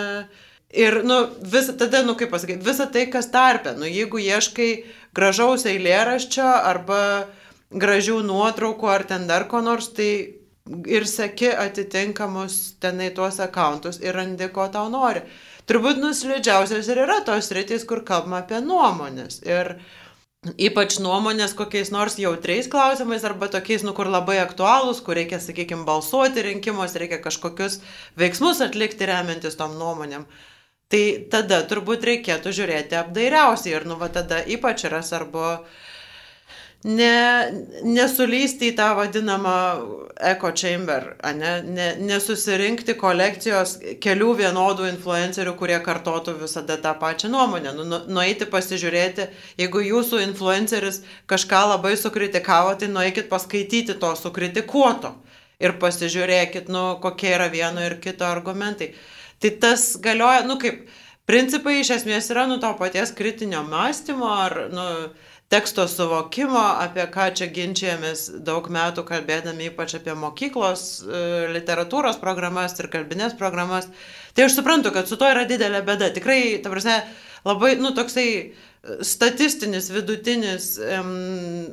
Ir, 0.72 1.02
nu, 1.04 1.20
vis, 1.52 1.68
tada, 1.76 2.00
nu, 2.00 2.16
kaip 2.16 2.32
pasakyti, 2.32 2.64
visa 2.64 2.88
tai, 2.88 3.04
kas 3.12 3.28
tarpė, 3.28 3.76
nu, 3.76 3.84
jeigu 3.84 4.16
ieškai 4.24 4.70
gražaus 5.16 5.66
eilėraščio 5.68 6.46
arba 6.46 7.02
gražių 7.72 8.20
nuotraukų 8.26 8.88
ar 8.92 9.04
ten 9.08 9.26
dar 9.28 9.48
ko 9.48 9.62
nors, 9.64 9.88
tai 9.96 10.42
ir 10.86 11.06
seki 11.08 11.50
atitinkamus 11.58 12.76
tenai 12.82 13.10
tuos 13.14 13.40
akauntus 13.42 13.98
ir 14.02 14.14
randi, 14.16 14.48
ko 14.52 14.68
tau 14.72 14.90
nori. 14.92 15.24
Turbūt 15.66 15.98
nuslidžiausias 16.02 16.88
ir 16.90 17.02
yra 17.04 17.20
tos 17.26 17.50
rytis, 17.54 17.84
kur 17.88 18.02
kalbama 18.06 18.42
apie 18.42 18.60
nuomonės. 18.62 19.40
Ir 19.46 19.76
ypač 20.58 20.98
nuomonės 21.02 21.54
kokiais 21.58 21.92
nors 21.94 22.18
jautriais 22.18 22.68
klausimais 22.70 23.24
arba 23.26 23.48
tokiais, 23.50 23.84
nu, 23.86 23.94
kur 23.94 24.10
labai 24.10 24.40
aktualūs, 24.42 25.02
kur 25.06 25.18
reikia, 25.18 25.38
sakykime, 25.42 25.86
balsuoti 25.86 26.42
rinkimus, 26.48 26.96
reikia 26.98 27.20
kažkokius 27.22 27.78
veiksmus 28.18 28.62
atlikti 28.66 29.06
remiantis 29.06 29.58
tom 29.58 29.78
nuomonėm. 29.78 30.26
Tai 30.92 31.04
tada 31.32 31.62
turbūt 31.64 32.04
reikėtų 32.04 32.52
žiūrėti 32.52 32.98
apdairiausiai 32.98 33.78
ir, 33.78 33.88
nu, 33.88 33.96
va 33.96 34.10
tada 34.12 34.42
ypač 34.44 34.84
yra 34.84 35.00
svarbu 35.00 35.46
ne, 36.84 37.14
nesulysti 37.86 38.68
į 38.68 38.74
tą 38.76 38.90
vadinamą 38.98 39.54
echo 40.32 40.50
chamber, 40.58 41.06
ne, 41.38 41.52
ne, 41.64 41.86
nesusirinkti 42.10 42.96
kolekcijos 43.00 43.76
kelių 44.04 44.34
vienodų 44.42 44.90
influencerių, 44.90 45.54
kurie 45.58 45.78
kartotų 45.86 46.36
visada 46.42 46.76
tą 46.82 46.92
pačią 47.00 47.30
nuomonę. 47.32 47.72
Nu, 47.78 47.88
nu, 47.88 48.02
nueiti 48.12 48.50
pasižiūrėti, 48.52 49.30
jeigu 49.62 49.86
jūsų 49.86 50.20
influenceris 50.26 51.00
kažką 51.30 51.62
labai 51.72 51.94
sukritikavo, 51.96 52.76
tai 52.76 52.90
nueikit 52.92 53.32
paskaityti 53.32 53.96
to 54.02 54.12
sukritikuoto 54.18 55.14
ir 55.62 55.78
pasižiūrėkit, 55.80 56.68
nu, 56.68 56.84
kokie 57.02 57.32
yra 57.36 57.48
vieno 57.48 57.80
ir 57.86 57.96
kito 58.02 58.28
argumentai. 58.28 58.92
Tai 59.42 59.50
tas 59.62 59.88
galioja, 60.02 60.44
nu 60.46 60.56
kaip, 60.62 60.86
principai 61.28 61.80
iš 61.80 61.96
esmės 61.98 62.30
yra, 62.30 62.46
nu, 62.50 62.60
to 62.62 62.70
paties 62.78 63.14
kritinio 63.18 63.64
mąstymo 63.66 64.30
ar, 64.30 64.56
nu, 64.70 64.86
teksto 65.52 65.84
suvokimo, 65.90 66.62
apie 66.80 67.04
ką 67.12 67.26
čia 67.36 67.48
ginčiamės 67.52 68.24
daug 68.46 68.70
metų 68.72 69.04
kalbėdami 69.08 69.68
ypač 69.68 69.98
apie 69.98 70.14
mokyklos 70.16 70.84
e, 71.02 71.24
literatūros 71.52 72.16
programas 72.22 72.78
ir 72.80 72.88
kalbinės 72.92 73.36
programas. 73.36 73.90
Tai 74.32 74.46
aš 74.46 74.56
suprantu, 74.56 74.94
kad 74.94 75.10
su 75.10 75.18
to 75.20 75.28
yra 75.28 75.44
didelė 75.48 75.82
bėda. 75.84 76.08
Tikrai, 76.16 76.40
ta 76.64 76.72
prasme, 76.72 77.02
labai, 77.44 77.74
nu, 77.82 77.92
toksai 77.98 78.28
statistinis, 79.04 79.90
vidutinis 79.92 80.72
um, 80.80 81.66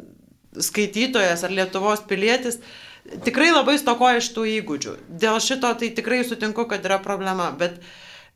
skaitytojas 0.59 1.45
ar 1.45 1.55
Lietuvos 1.55 2.03
pilietis 2.09 2.59
tikrai 3.26 3.49
labai 3.53 3.78
stokoja 3.82 4.20
iš 4.22 4.30
tų 4.36 4.45
įgūdžių. 4.60 4.93
Dėl 5.22 5.39
šito 5.43 5.72
tai 5.80 5.89
tikrai 5.95 6.22
sutinku, 6.28 6.68
kad 6.70 6.86
yra 6.86 6.99
problema, 7.03 7.49
bet 7.57 7.82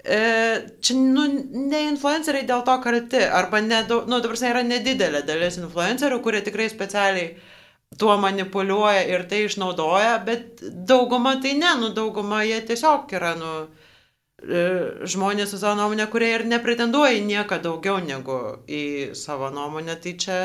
E, 0.04 0.68
čia, 0.84 0.98
nu, 1.00 1.24
ne 1.72 1.80
influenceriai 1.88 2.44
dėl 2.44 2.66
to 2.68 2.74
kalti, 2.84 3.22
arba, 3.24 3.62
ne, 3.64 3.86
nu, 3.88 4.18
dabar 4.20 4.42
yra 4.50 4.64
nedidelė 4.68 5.22
dalis 5.24 5.56
influencerių, 5.62 6.18
kurie 6.26 6.42
tikrai 6.44 6.68
specialiai 6.68 7.30
tuo 8.00 8.18
manipuliuoja 8.20 9.06
ir 9.08 9.24
tai 9.32 9.46
išnaudoja, 9.46 10.18
bet 10.28 10.60
dauguma 10.90 11.38
tai 11.40 11.54
ne, 11.56 11.72
nu, 11.80 11.94
dauguma 11.96 12.42
jie 12.44 12.60
tiesiog 12.68 13.16
yra, 13.16 13.32
nu, 13.40 13.54
e, 14.44 14.66
žmonės 15.08 15.56
su 15.56 15.62
savo 15.62 15.78
nuomonė, 15.80 16.10
kurie 16.12 16.34
ir 16.36 16.44
nepretenduoja 16.52 17.16
į 17.22 17.24
nieką 17.30 17.62
daugiau 17.64 18.04
negu 18.04 18.42
į 18.68 18.84
savo 19.16 19.54
nuomonę, 19.56 19.96
tai 20.04 20.18
čia 20.20 20.40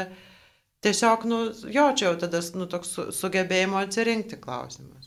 tiesiog, 0.89 1.28
nu, 1.30 1.45
jo, 1.68 1.91
čia 1.95 2.11
jau 2.11 2.16
tada, 2.24 2.43
nu, 2.59 2.66
toks 2.70 2.97
sugebėjimo 3.20 3.78
atsirinkti 3.84 4.41
klausimas. 4.43 4.99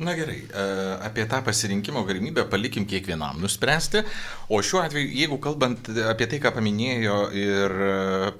Na 0.00 0.14
gerai, 0.16 0.46
e, 0.48 0.62
apie 1.04 1.26
tą 1.28 1.42
pasirinkimo 1.44 2.04
galimybę 2.08 2.46
palikim 2.48 2.86
kiekvienam 2.88 3.40
nuspręsti. 3.42 4.00
O 4.48 4.62
šiuo 4.64 4.80
atveju, 4.80 5.10
jeigu 5.12 5.36
kalbant 5.44 5.90
apie 6.08 6.28
tai, 6.30 6.38
ką 6.40 6.54
paminėjo 6.56 7.16
ir 7.36 7.74
e, 7.84 7.90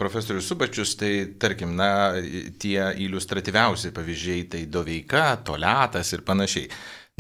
profesorius 0.01 0.48
Subačius, 0.48 0.94
tai 0.96 1.12
tarkim, 1.42 1.74
na, 1.76 1.90
tie 2.62 2.78
iliustratyviausi 3.05 3.92
pavyzdžiai, 3.92 4.46
tai 4.55 4.62
doveika, 4.72 5.26
toletas 5.44 6.14
ir 6.16 6.24
panašiai. 6.24 6.70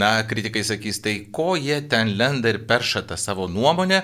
Na, 0.00 0.14
kritikai 0.24 0.64
sakys, 0.64 1.02
tai 1.04 1.18
ko 1.28 1.52
jie 1.60 1.82
ten 1.92 2.14
lenda 2.16 2.48
ir 2.48 2.62
perša 2.64 3.04
tą 3.10 3.20
savo 3.20 3.44
nuomonę, 3.44 4.00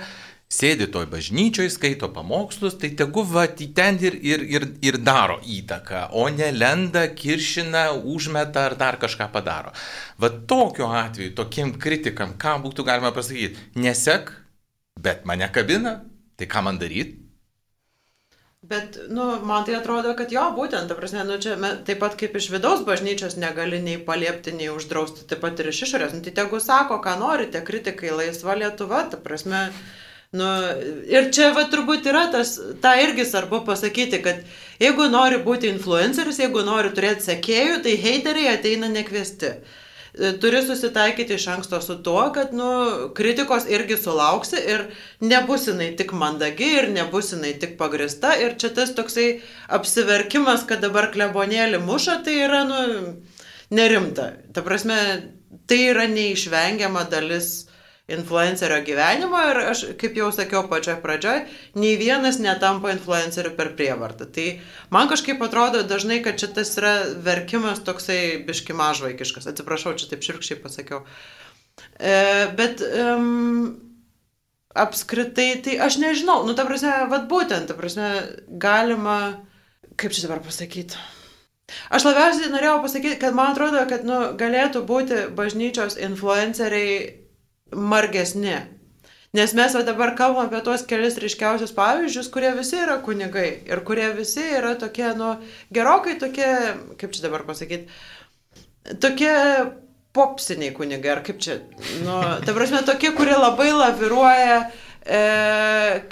sėdi 0.53 0.87
toj 0.93 1.09
bažnyčioj, 1.11 1.69
skaito 1.75 2.09
pamokslus, 2.15 2.77
tai 2.81 2.93
tegu 2.99 3.25
va 3.27 3.47
ten 3.51 3.99
ir, 4.01 4.17
ir, 4.23 4.45
ir, 4.47 4.67
ir 4.83 4.99
daro 5.03 5.41
įtaką, 5.43 6.09
o 6.15 6.29
ne 6.31 6.53
lenda, 6.55 7.07
kiršina, 7.09 7.91
užmeta 7.99 8.67
ar 8.71 8.77
dar 8.79 8.99
kažką 9.03 9.31
padaro. 9.35 9.75
Va 10.19 10.31
tokiu 10.31 10.87
atveju, 10.87 11.35
tokiem 11.35 11.77
kritikam, 11.83 12.37
ką 12.39 12.59
būtų 12.65 12.87
galima 12.87 13.13
pasakyti, 13.13 13.71
nesek, 13.75 14.33
bet 15.01 15.27
mane 15.27 15.51
kabina, 15.53 16.01
tai 16.39 16.49
ką 16.51 16.63
man 16.69 16.79
daryti? 16.79 17.27
Bet, 18.67 18.97
nu, 19.09 19.25
man 19.47 19.65
tai 19.65 19.77
atrodo, 19.79 20.11
kad 20.19 20.33
jo, 20.35 20.43
būtent, 20.57 20.89
ta 20.91 20.95
prasme, 20.99 21.23
nu, 21.29 21.37
čia 21.43 21.55
me, 21.61 21.69
taip 21.87 22.01
pat 22.03 22.17
kaip 22.19 22.35
iš 22.35 22.49
vidaus 22.51 22.81
bažnyčios 22.87 23.37
negali 23.39 23.79
nei 23.83 24.01
paliepti, 24.03 24.55
nei 24.57 24.73
uždrausti, 24.73 25.23
taip 25.31 25.45
pat 25.45 25.61
ir 25.63 25.71
iš 25.71 25.85
išorės. 25.87 26.17
Nu, 26.17 26.23
tai 26.25 26.33
tegu 26.35 26.59
sako, 26.63 26.99
ką 27.05 27.15
norite, 27.21 27.63
kritikai, 27.63 28.11
laisva 28.11 28.57
Lietuva, 28.59 29.05
ta 29.13 29.21
prasme, 29.23 29.61
Nu, 30.35 30.47
ir 31.07 31.31
čia 31.33 31.53
va 31.55 31.69
turbūt 31.71 32.09
yra 32.11 32.27
tas, 32.33 32.57
tą 32.83 32.97
irgi 32.99 33.25
svarbu 33.29 33.63
pasakyti, 33.67 34.19
kad 34.25 34.43
jeigu 34.83 35.07
nori 35.13 35.39
būti 35.45 35.71
influenceris, 35.71 36.41
jeigu 36.43 36.65
nori 36.67 36.91
turėti 36.97 37.29
sekėjų, 37.29 37.83
tai 37.85 37.95
heiteriai 38.03 38.57
ateina 38.57 38.91
nekviesti. 38.91 39.53
E, 40.17 40.33
turi 40.43 40.65
susitaikyti 40.67 41.37
iš 41.39 41.47
anksto 41.55 41.79
su 41.85 41.99
tuo, 42.03 42.25
kad 42.35 42.53
nu, 42.57 42.67
kritikos 43.15 43.69
irgi 43.71 44.01
sulauksi 44.01 44.59
ir 44.75 44.89
nebus 45.21 45.69
jinai 45.71 45.93
tik 45.97 46.13
mandagi 46.17 46.73
ir 46.81 46.91
nebus 46.91 47.31
jinai 47.37 47.55
tik 47.61 47.79
pagrista. 47.79 48.35
Ir 48.35 48.59
čia 48.59 48.73
tas 48.75 48.97
toksai 48.99 49.29
apsiverkimas, 49.79 50.67
kad 50.67 50.83
dabar 50.83 51.13
klebonėlį 51.15 51.85
muša, 51.87 52.19
tai 52.27 52.41
yra 52.49 52.65
nu, 52.67 52.83
nerimta. 53.71 54.33
Ta 54.53 54.67
prasme, 54.67 54.99
tai 55.71 55.85
yra 55.93 56.11
neišvengiama 56.11 57.07
dalis 57.15 57.66
influencerio 58.09 58.79
gyvenimo 58.87 59.39
ir 59.51 59.59
aš, 59.73 59.83
kaip 59.99 60.15
jau 60.19 60.29
sakiau 60.35 60.63
pačioje 60.71 61.01
pradžioje, 61.03 61.47
nei 61.75 61.97
vienas 61.99 62.39
netampa 62.39 62.93
influenceriu 62.95 63.51
per 63.59 63.73
prievartą. 63.79 64.29
Tai 64.31 64.47
man 64.95 65.11
kažkaip 65.11 65.43
atrodo 65.43 65.83
dažnai, 65.83 66.21
kad 66.23 66.39
šitas 66.39 66.71
yra 66.79 66.95
verkimas 67.27 67.83
toksai 67.87 68.45
biški 68.47 68.77
mažvaikiškas. 68.79 69.51
Atsiprašau, 69.51 69.97
čia 69.99 70.13
taip 70.13 70.23
širkščiai 70.23 70.63
pasakiau. 70.63 71.03
E, 71.99 72.15
bet 72.57 72.85
um, 72.87 73.75
apskritai, 74.79 75.51
tai 75.67 75.77
aš 75.83 75.99
nežinau, 75.99 76.45
nu 76.47 76.55
ta 76.55 76.69
prasme, 76.69 76.95
vad 77.11 77.27
būtent, 77.31 77.67
ta 77.67 77.75
prasme, 77.75 78.15
galima, 78.47 79.19
kaip 79.99 80.15
čia 80.15 80.29
dabar 80.29 80.47
pasakyti. 80.47 80.95
Aš 81.91 82.07
labiausiai 82.07 82.55
norėjau 82.55 82.79
pasakyti, 82.85 83.19
kad 83.19 83.35
man 83.35 83.51
atrodo, 83.51 83.83
kad 83.91 84.07
nu, 84.07 84.23
galėtų 84.39 84.87
būti 84.87 85.25
bažnyčios 85.35 85.99
influenceriai 85.99 87.26
margesni. 87.77 88.57
Nes 89.37 89.53
mes 89.53 89.73
dabar 89.85 90.15
kalbam 90.17 90.47
apie 90.49 90.63
tuos 90.65 90.85
kelius 90.89 91.19
ryškiausius 91.21 91.75
pavyzdžius, 91.77 92.31
kurie 92.33 92.55
visi 92.57 92.79
yra 92.81 92.97
kunigai 93.05 93.49
ir 93.69 93.83
kurie 93.85 94.07
visi 94.17 94.45
yra 94.59 94.77
tokie, 94.81 95.11
nu, 95.19 95.35
gerokai 95.77 96.17
tokie, 96.21 96.49
kaip 96.97 97.13
čia 97.13 97.27
dabar 97.27 97.45
pasakyti, 97.45 97.91
tokie 99.03 99.35
popsiniai 100.17 100.73
kunigai, 100.73 101.13
ar 101.19 101.23
kaip 101.27 101.43
čia, 101.43 101.59
nu, 102.07 102.17
ta 102.47 102.55
prasme, 102.57 102.81
tokie, 102.89 103.13
kurie 103.19 103.37
labai 103.37 103.69
laviruoja 103.75 104.61
e, 105.07 105.21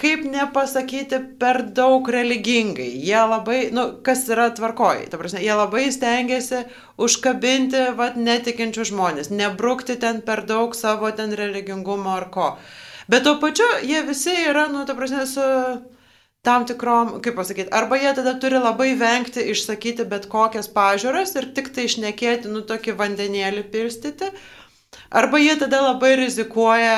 kaip 0.00 0.24
nepasakyti 0.30 1.20
per 1.40 1.60
daug 1.76 2.08
religingai. 2.10 2.88
Jie 3.02 3.22
labai, 3.30 3.58
nu, 3.74 3.86
kas 4.06 4.24
yra 4.30 4.48
tvarkoji, 4.54 5.10
ta 5.10 5.20
prasme, 5.20 5.42
jie 5.44 5.56
labai 5.58 5.88
stengiasi 5.94 6.64
užkabinti, 7.02 7.90
vad, 7.98 8.16
netikinčių 8.20 8.88
žmonės, 8.92 9.32
nebrukti 9.34 9.98
ten 10.00 10.22
per 10.26 10.44
daug 10.48 10.76
savo 10.78 11.10
ten 11.10 11.34
religingumo 11.34 12.14
ar 12.16 12.30
ko. 12.34 12.54
Bet 13.10 13.26
tuo 13.26 13.36
pačiu 13.42 13.66
jie 13.84 14.00
visi 14.06 14.32
yra, 14.48 14.68
nu, 14.72 14.86
ta 14.88 14.96
prasme, 14.96 15.26
su 15.28 15.44
tam 16.44 16.66
tikrom, 16.68 17.18
kaip 17.24 17.38
pasakyti, 17.38 17.72
arba 17.72 17.96
jie 17.96 18.12
tada 18.16 18.34
turi 18.40 18.60
labai 18.60 18.90
vengti 19.00 19.46
išsakyti 19.52 20.04
bet 20.08 20.28
kokias 20.32 20.68
pažiūras 20.72 21.32
ir 21.40 21.48
tik 21.56 21.70
tai 21.76 21.86
išnekėti, 21.88 22.52
nu, 22.52 22.60
tokį 22.68 22.96
vandenėlį 23.00 23.64
pilstyti. 23.72 24.28
Arba 25.14 25.38
jie 25.38 25.54
tada 25.60 25.78
labai 25.84 26.16
rizikuoja 26.18 26.94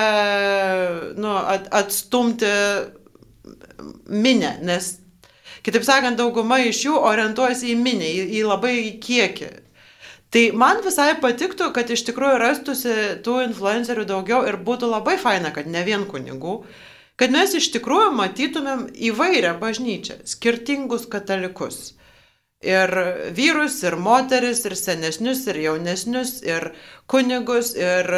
nu, 1.20 1.34
at, 1.36 1.66
atstumti 1.70 2.48
minę, 4.08 4.54
nes, 4.64 4.94
kitaip 5.66 5.84
sakant, 5.84 6.16
dauguma 6.16 6.62
iš 6.64 6.80
jų 6.86 6.96
orientuojasi 7.10 7.74
į 7.74 7.76
minę, 7.76 8.08
į, 8.08 8.22
į 8.38 8.42
labai 8.48 8.72
į 8.86 8.92
kiekį. 9.04 9.50
Tai 10.32 10.44
man 10.58 10.80
visai 10.84 11.10
patiktų, 11.20 11.68
kad 11.76 11.92
iš 11.92 12.06
tikrųjų 12.08 12.40
rastųsi 12.40 12.94
tų 13.24 13.36
influencerių 13.50 14.06
daugiau 14.08 14.40
ir 14.48 14.58
būtų 14.64 14.88
labai 14.90 15.18
faina, 15.20 15.52
kad 15.52 15.68
ne 15.68 15.84
vien 15.86 16.08
kunigų, 16.08 16.56
kad 17.20 17.36
mes 17.36 17.52
iš 17.60 17.68
tikrųjų 17.76 18.10
matytumėm 18.16 18.88
įvairią 19.10 19.52
bažnyčią, 19.60 20.22
skirtingus 20.24 21.04
katalikus 21.12 21.92
ir 22.66 22.92
vyrus, 23.36 23.78
ir 23.86 23.96
moteris, 24.00 24.64
ir 24.66 24.74
senesnius, 24.78 25.44
ir 25.50 25.60
jaunesnius, 25.62 26.40
ir 26.46 26.70
kunigus, 27.10 27.74
ir 27.78 28.10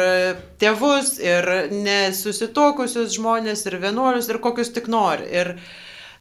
tėvus, 0.61 1.17
ir 1.21 1.49
nesusitokusius 1.73 3.13
žmonės, 3.17 3.65
ir 3.69 3.77
vienuolius, 3.83 4.31
ir 4.31 4.41
kokius 4.43 4.73
tik 4.75 4.89
nori. 4.91 5.29
Ir 5.29 5.53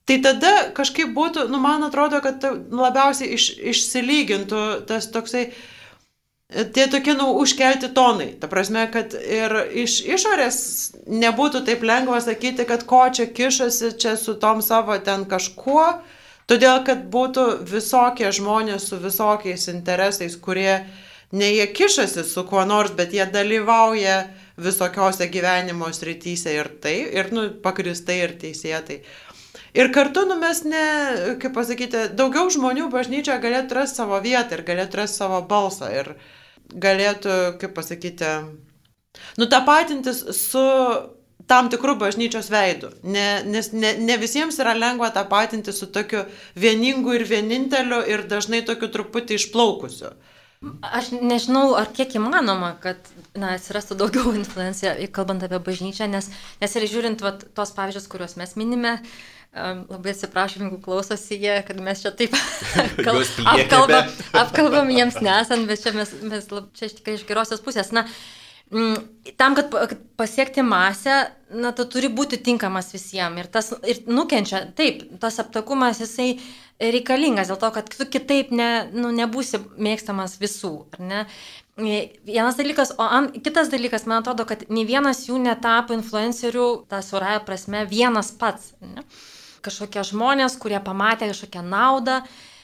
tai 0.08 0.20
tada 0.24 0.52
kažkaip 0.76 1.14
būtų, 1.16 1.48
nu, 1.52 1.60
man 1.62 1.88
atrodo, 1.88 2.20
kad 2.24 2.44
labiausiai 2.44 3.32
iš, 3.36 3.50
išsilygintų 3.72 4.62
tas 4.88 5.08
toksai, 5.12 5.48
tie 6.48 6.86
tokie, 6.88 7.16
nu, 7.16 7.30
užkelti 7.40 7.90
tonai. 7.96 8.30
Ta 8.40 8.48
prasme, 8.52 8.86
kad 8.92 9.16
ir 9.16 9.56
iš 9.84 10.00
išorės 10.04 10.60
nebūtų 11.08 11.64
taip 11.64 11.84
lengva 11.84 12.20
sakyti, 12.24 12.68
kad 12.68 12.84
ko 12.88 13.02
čia 13.12 13.28
kišasi 13.32 13.96
čia 14.00 14.16
su 14.20 14.36
tom 14.40 14.64
savo 14.64 14.96
ten 15.04 15.28
kažkuo, 15.28 15.88
Todėl, 16.48 16.80
kad 16.86 17.04
būtų 17.12 17.44
visokie 17.68 18.30
žmonės 18.32 18.88
su 18.88 18.96
visokiais 19.02 19.68
interesais, 19.68 20.36
kurie 20.40 20.80
ne 21.36 21.50
jie 21.52 21.66
kišasi 21.76 22.24
su 22.24 22.44
kuo 22.48 22.62
nors, 22.64 22.94
bet 22.96 23.12
jie 23.12 23.26
dalyvauja 23.28 24.22
visokiose 24.56 25.28
gyvenimo 25.28 25.90
srityse 25.92 26.54
ir 26.56 26.70
tai, 26.82 26.96
ir 27.20 27.28
nu, 27.36 27.50
pakristai 27.64 28.22
ir 28.24 28.32
teisėtai. 28.40 29.02
Ir 29.76 29.92
kartu, 29.92 30.24
nu, 30.24 30.38
mes 30.40 30.62
ne, 30.64 30.86
kaip 31.42 31.52
pasakyti, 31.54 32.06
daugiau 32.16 32.48
žmonių 32.50 32.88
bažnyčioje 32.96 33.42
galėtų 33.44 33.76
rasti 33.82 34.00
savo 34.00 34.16
vietą 34.24 34.56
ir 34.56 34.64
galėtų 34.66 35.02
rasti 35.02 35.20
savo 35.20 35.42
balsą 35.50 35.92
ir 35.92 36.14
galėtų, 36.72 37.36
kaip 37.60 37.76
pasakyti, 37.76 38.32
nutapatintis 39.36 40.24
su 40.40 40.64
tam 41.46 41.68
tikrų 41.72 41.94
bažnyčios 42.00 42.50
veidų. 42.52 42.90
Ne, 43.06 43.26
nes 43.46 43.70
ne, 43.72 43.94
ne 44.02 44.16
visiems 44.20 44.58
yra 44.60 44.74
lengva 44.76 45.12
tą 45.14 45.24
patinti 45.30 45.72
su 45.72 45.86
tokiu 45.92 46.24
vieningu 46.58 47.14
ir 47.14 47.24
vieninteliu 47.28 48.00
ir 48.10 48.26
dažnai 48.28 48.64
tokiu 48.66 48.90
truputį 48.92 49.38
išplaukusiu. 49.38 50.12
Aš 50.82 51.12
nežinau, 51.14 51.76
ar 51.78 51.86
kiek 51.94 52.16
įmanoma, 52.18 52.72
kad 52.82 52.98
na, 53.38 53.52
atsirastų 53.54 53.94
daugiau 54.00 54.32
influencijų, 54.34 55.06
kalbant 55.14 55.44
apie 55.46 55.60
bažnyčią, 55.62 56.08
nes, 56.10 56.32
nes 56.58 56.74
ir 56.74 56.86
žiūrint 56.90 57.22
vat, 57.22 57.44
tos 57.54 57.70
pavyzdžius, 57.76 58.08
kuriuos 58.10 58.34
mes 58.40 58.56
minime, 58.58 58.96
um, 59.54 59.84
labai 59.86 60.16
atsiprašom, 60.16 60.64
jeigu 60.66 60.80
klausosi 60.82 61.38
jie, 61.38 61.54
kad 61.68 61.78
mes 61.78 62.02
čia 62.02 62.10
taip 62.18 62.34
kal, 63.06 63.22
apkalbam, 63.54 64.10
apkalbam 64.42 64.90
jiems 64.90 65.20
nesant, 65.22 65.70
bet 65.70 65.86
čia 65.86 65.94
mes, 65.94 66.16
mes 66.26 66.50
čia 66.50 66.90
iš 66.90 66.98
tikrai 66.98 67.14
iš 67.20 67.24
gerosios 67.30 67.62
pusės. 67.62 67.94
Na, 67.94 68.02
uh, 68.02 68.38
tam, 69.36 69.54
kad 69.54 69.96
pasiekti 70.16 70.62
masę, 70.62 71.16
na, 71.50 71.72
tu 71.72 71.86
turi 71.88 72.10
būti 72.12 72.40
tinkamas 72.44 72.92
visiems. 72.92 73.40
Ir 73.40 73.48
tas 73.52 73.70
ir 73.88 74.02
nukenčia, 74.10 74.66
taip, 74.76 75.04
tas 75.22 75.38
aptakumas 75.40 76.02
jisai 76.02 76.34
reikalingas 76.78 77.48
dėl 77.48 77.60
to, 77.60 77.70
kad 77.74 77.88
tu 77.92 78.06
kitaip 78.06 78.52
ne, 78.54 78.88
nu, 78.92 79.10
nebūsi 79.14 79.62
mėgstamas 79.80 80.36
visų. 80.42 80.74
Vienas 81.78 82.58
dalykas, 82.58 82.92
o 82.98 83.06
an, 83.06 83.30
kitas 83.32 83.72
dalykas, 83.72 84.04
man 84.10 84.20
atrodo, 84.22 84.44
kad 84.48 84.66
nei 84.68 84.84
vienas 84.88 85.24
jų 85.28 85.40
netapo 85.42 85.96
influencerių, 85.96 86.68
tą 86.90 87.00
surąją 87.06 87.42
prasme, 87.46 87.86
vienas 87.88 88.32
pats. 88.36 88.74
Ne? 88.84 89.06
Kažkokie 89.64 90.04
žmonės, 90.06 90.58
kurie 90.60 90.78
pamatė 90.82 91.30
kažkokią 91.32 91.64
naudą 91.66 92.20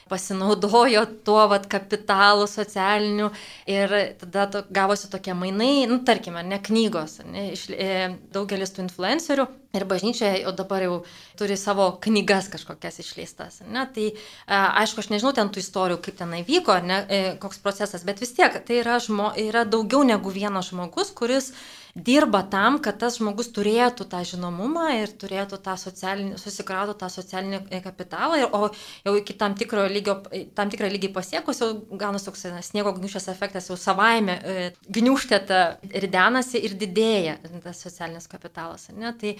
pasinaudojo 0.09 1.05
tuo 1.25 1.47
vat, 1.49 1.65
kapitalu 1.69 2.45
socialiniu 2.49 3.31
ir 3.69 3.93
tada 4.21 4.45
to, 4.53 4.63
gavosi 4.73 5.09
tokie 5.09 5.33
mainai, 5.37 5.87
nu, 5.89 5.99
tarkime, 6.05 6.43
ne 6.45 6.59
knygos, 6.61 7.19
ne, 7.25 7.47
iš, 7.55 7.67
e, 7.73 8.11
daugelis 8.33 8.75
tų 8.75 8.85
influencerių 8.85 9.47
ir 9.79 9.87
bažnyčia 9.89 10.31
jau 10.41 10.53
dabar 10.55 10.85
jau 10.85 10.97
turi 11.39 11.57
savo 11.59 11.91
knygas 12.03 12.49
kažkokias 12.53 12.99
išleistas. 13.03 13.61
Ne? 13.67 13.85
Tai 13.95 14.09
a, 14.11 14.61
aišku, 14.83 15.03
aš 15.03 15.11
nežinau 15.13 15.33
ten 15.37 15.51
tų 15.53 15.63
istorijų, 15.63 16.01
kaip 16.05 16.19
tenai 16.21 16.43
vyko, 16.47 16.77
ne, 16.85 16.99
e, 17.07 17.23
koks 17.41 17.61
procesas, 17.63 18.05
bet 18.07 18.21
vis 18.23 18.35
tiek 18.37 18.59
tai 18.65 18.81
yra, 18.83 18.99
žmo, 19.03 19.31
yra 19.47 19.65
daugiau 19.67 20.05
negu 20.07 20.33
vienas 20.33 20.71
žmogus, 20.71 21.13
kuris 21.15 21.53
dirba 21.95 22.41
tam, 22.51 22.75
kad 22.83 22.97
tas 22.99 23.15
žmogus 23.21 23.47
turėtų 23.55 24.03
tą 24.11 24.19
žinomumą 24.27 24.89
ir 24.97 25.13
turėtų 25.15 25.61
tą 25.63 25.77
socialinį, 25.79 26.35
susikrautų 26.41 26.97
tą 26.99 27.07
socialinį 27.11 27.61
e, 27.71 27.79
kapitalą, 27.83 28.39
ir, 28.41 28.49
o 28.51 28.67
jau 29.07 29.13
iki 29.15 29.35
tam 29.39 29.55
tikro 29.55 29.85
lygio, 29.87 30.17
tam 30.57 30.71
tikrą 30.73 30.89
lygį 30.91 31.13
pasiekus, 31.15 31.61
jau 31.63 31.71
gaunasi 31.95 32.27
toks 32.27 32.43
sniego 32.67 32.91
gniušės 32.97 33.29
efektas, 33.31 33.69
jau 33.71 33.79
savaime 33.79 34.35
e, 34.35 34.67
gniuštėta 34.91 35.61
ridenasi 36.03 36.59
ir 36.67 36.75
didėja 36.79 37.37
tas 37.63 37.79
socialinis 37.87 38.27
kapitalas. 38.27 38.89
Ne? 38.91 39.15
Tai, 39.15 39.37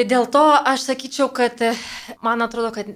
tai 0.00 0.08
dėl 0.08 0.26
to 0.32 0.42
aš 0.56 0.88
sakyčiau, 0.88 1.28
kad 1.36 1.60
e, 1.60 1.74
man 2.24 2.40
atrodo, 2.46 2.72
kad 2.72 2.92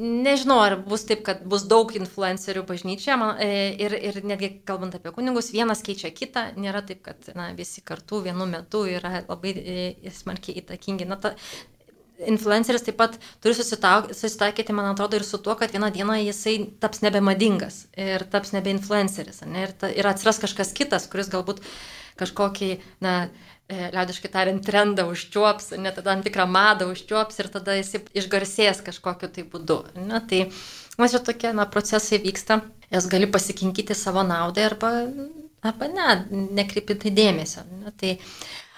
Nežinau, 0.00 0.56
ar 0.64 0.78
bus 0.80 1.02
taip, 1.04 1.20
kad 1.26 1.42
bus 1.50 1.66
daug 1.68 1.90
influencerių 1.92 2.62
bažnyčioje 2.64 3.16
man, 3.20 3.34
e, 3.42 3.74
ir, 3.84 3.92
ir 3.92 4.16
netgi 4.24 4.48
kalbant 4.64 4.94
apie 4.96 5.10
kunigus, 5.12 5.50
vienas 5.52 5.82
keičia 5.84 6.08
kitą, 6.14 6.46
nėra 6.56 6.80
taip, 6.88 7.02
kad 7.04 7.28
na, 7.36 7.50
visi 7.58 7.82
kartu 7.84 8.22
vienu 8.24 8.46
metu 8.48 8.86
yra 8.88 9.26
labai 9.26 9.52
e, 9.52 10.14
smarkiai 10.14 10.62
įtakingi. 10.62 11.04
Na, 11.10 11.18
ta, 11.20 11.34
influenceris 12.32 12.86
taip 12.86 12.96
pat 12.96 13.18
turi 13.44 13.58
susitaikyti, 13.58 14.72
man 14.72 14.88
atrodo, 14.94 15.20
ir 15.20 15.26
su 15.26 15.42
tuo, 15.42 15.58
kad 15.60 15.74
vieną 15.74 15.92
dieną 15.92 16.16
jisai 16.22 16.56
taps 16.80 17.04
nebemadingas 17.04 17.82
ir 18.00 18.24
taps 18.32 18.54
nebe 18.56 18.72
influenceris. 18.72 19.42
Ne, 19.44 19.66
ir, 19.66 19.76
ta, 19.76 19.92
ir 19.92 20.08
atsiras 20.08 20.40
kažkas 20.40 20.72
kitas, 20.80 21.10
kuris 21.12 21.28
galbūt 21.34 21.60
kažkokį, 22.20 22.72
na, 23.04 23.18
liaudiškai 23.70 24.30
tariant, 24.32 24.62
trendą 24.64 25.06
užčiuops, 25.12 25.72
net 25.82 26.00
tam 26.04 26.24
tikrą 26.24 26.46
madą 26.50 26.90
užčiuops 26.92 27.40
ir 27.42 27.50
tada 27.52 27.76
jis 27.78 27.94
išgarsės 28.22 28.82
kažkokiu 28.86 29.30
tai 29.34 29.46
būdu. 29.52 29.80
Na, 30.08 30.20
tai 30.20 30.46
man 30.98 31.12
čia 31.12 31.22
tokie 31.24 31.52
na, 31.56 31.66
procesai 31.70 32.20
vyksta, 32.22 32.60
jas 32.90 33.08
gali 33.10 33.30
pasikinkyti 33.30 33.96
savo 33.98 34.24
naudai 34.26 34.66
arba, 34.70 34.92
arba 35.66 35.90
ne, 35.92 36.10
nekreipinti 36.60 37.14
dėmesio. 37.14 37.66
Na, 37.84 37.94
tai 37.96 38.18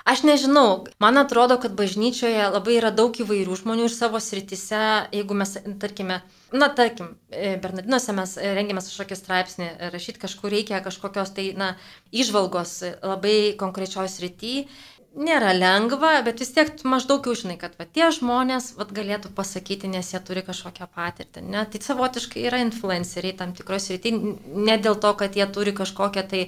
Aš 0.04 0.24
nežinau, 0.26 0.84
man 0.98 1.18
atrodo, 1.20 1.56
kad 1.62 1.76
bažnyčioje 1.78 2.48
labai 2.50 2.74
yra 2.80 2.90
daug 2.90 3.14
įvairių 3.22 3.58
žmonių 3.60 3.84
ir 3.86 3.92
savo 3.94 4.18
sritise, 4.18 4.80
jeigu 5.14 5.36
mes, 5.38 5.54
tarkime, 5.82 6.16
na, 6.50 6.68
tarkim, 6.74 7.12
e, 7.30 7.54
Bernardinuose 7.62 8.14
mes 8.16 8.34
rengiamės 8.42 8.90
kažkokį 8.90 9.18
straipsnį, 9.20 9.68
rašyti 9.94 10.24
kažkur 10.24 10.50
reikia 10.50 10.82
kažkokios 10.82 11.30
tai, 11.36 11.52
na, 11.54 11.76
išvalgos 12.10 12.80
labai 12.98 13.54
konkrečios 13.60 14.18
srity. 14.18 14.66
Nėra 15.12 15.52
lengva, 15.52 16.16
bet 16.26 16.40
vis 16.40 16.50
tiek 16.56 16.70
maždaug 16.88 17.26
jau 17.28 17.36
žinai, 17.36 17.58
kad 17.60 17.76
va, 17.78 17.86
tie 17.86 18.08
žmonės 18.16 18.72
va, 18.78 18.88
galėtų 18.88 19.30
pasakyti, 19.36 19.90
nes 19.92 20.08
jie 20.14 20.18
turi 20.24 20.42
kažkokią 20.42 20.88
patirtį. 20.88 21.44
Ne? 21.52 21.66
Tai 21.68 21.84
savotiškai 21.84 22.46
yra 22.48 22.62
influenceriai 22.64 23.36
tam 23.36 23.52
tikros 23.54 23.90
srity, 23.90 24.16
ne 24.56 24.78
dėl 24.80 24.96
to, 24.98 25.12
kad 25.20 25.36
jie 25.36 25.46
turi 25.52 25.76
kažkokią 25.76 26.24
tai, 26.32 26.46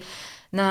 na, 0.57 0.71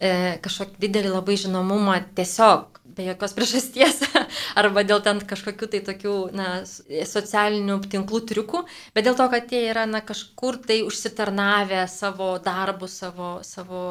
e, 0.00 0.38
kažkokį 0.44 0.82
didelį 0.86 1.12
labai 1.14 1.38
žinomumą 1.40 2.00
tiesiog 2.16 2.76
be 2.96 3.04
jokios 3.04 3.34
priežasties 3.36 3.98
arba 4.60 4.82
dėl 4.86 5.02
ten 5.04 5.20
kažkokių 5.28 5.68
tai 5.72 5.80
tokių 5.84 6.14
na, 6.36 6.48
socialinių 6.64 7.76
tinklų 7.92 8.22
triukų, 8.30 8.62
bet 8.96 9.06
dėl 9.06 9.18
to, 9.18 9.26
kad 9.32 9.52
jie 9.52 9.62
yra 9.70 9.84
na, 9.90 10.00
kažkur 10.06 10.58
tai 10.64 10.78
užsitarnavę 10.86 11.84
savo 11.92 12.30
darbų, 12.42 12.88
savo, 12.90 13.30
savo 13.46 13.82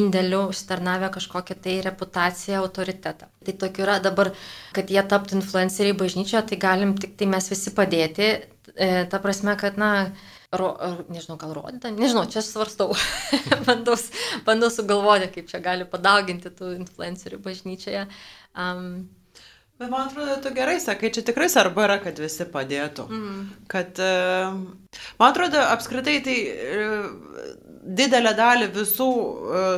indėlių, 0.00 0.42
užsitarnavę 0.50 1.12
kažkokią 1.14 1.58
tai 1.62 1.76
reputaciją, 1.86 2.64
autoritetą. 2.64 3.30
Tai 3.46 3.56
tokių 3.64 3.86
yra 3.86 4.00
dabar, 4.02 4.32
kad 4.76 4.90
jie 4.90 5.02
taptų 5.12 5.38
influenceriai 5.38 5.96
bažnyčioje, 6.02 6.44
tai 6.50 6.60
galim 6.66 6.96
tik 6.98 7.14
tai 7.20 7.30
mes 7.30 7.50
visi 7.52 7.74
padėti. 7.76 8.32
E, 8.74 8.90
ta 9.10 9.22
prasme, 9.22 9.54
kad, 9.60 9.78
na, 9.80 10.10
ro, 10.52 10.72
nežinau, 11.12 11.38
gal 11.40 11.54
rodyta, 11.54 11.92
nežinau, 11.94 12.26
čia 12.30 12.42
svarstau, 12.44 12.94
bandau, 13.68 13.96
bandau 14.46 14.70
sugalvoti, 14.72 15.30
kaip 15.36 15.48
čia 15.52 15.62
gali 15.64 15.86
padauginti 15.88 16.52
tų 16.54 16.74
influencerių 16.80 17.40
bažnyčioje. 17.44 18.06
Um, 18.58 19.08
Bet 19.80 19.88
man 19.88 20.10
atrodo, 20.10 20.34
tu 20.44 20.50
gerai 20.52 20.76
sakai, 20.76 21.08
čia 21.08 21.22
tikrai 21.24 21.46
svarbu 21.48 21.80
yra, 21.86 21.94
kad 22.04 22.18
visi 22.20 22.44
padėtų. 22.44 23.06
Mm. 23.08 23.36
Kad, 23.72 23.96
man 25.16 25.30
atrodo, 25.30 25.62
apskritai 25.72 26.18
tai 26.26 26.34
didelę 27.80 28.34
dalį 28.36 28.68
visų 28.74 29.08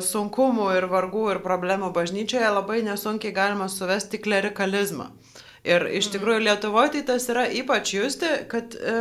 sunkumų 0.03 0.73
ir 0.75 0.89
vargų 0.91 1.29
ir 1.37 1.41
problemų 1.45 1.93
bažnyčioje 1.95 2.51
labai 2.51 2.81
nesunkiai 2.89 3.31
galima 3.37 3.71
suvesti 3.71 4.19
klerikalizmą. 4.19 5.07
Ir 5.63 5.85
iš 5.95 6.09
mhm. 6.09 6.13
tikrųjų 6.17 6.43
Lietuvoje 6.43 6.97
tai 6.97 7.03
tas 7.13 7.29
yra 7.31 7.45
ypač 7.47 7.93
justi, 7.95 8.29
kad, 8.51 8.75
e, 8.75 8.95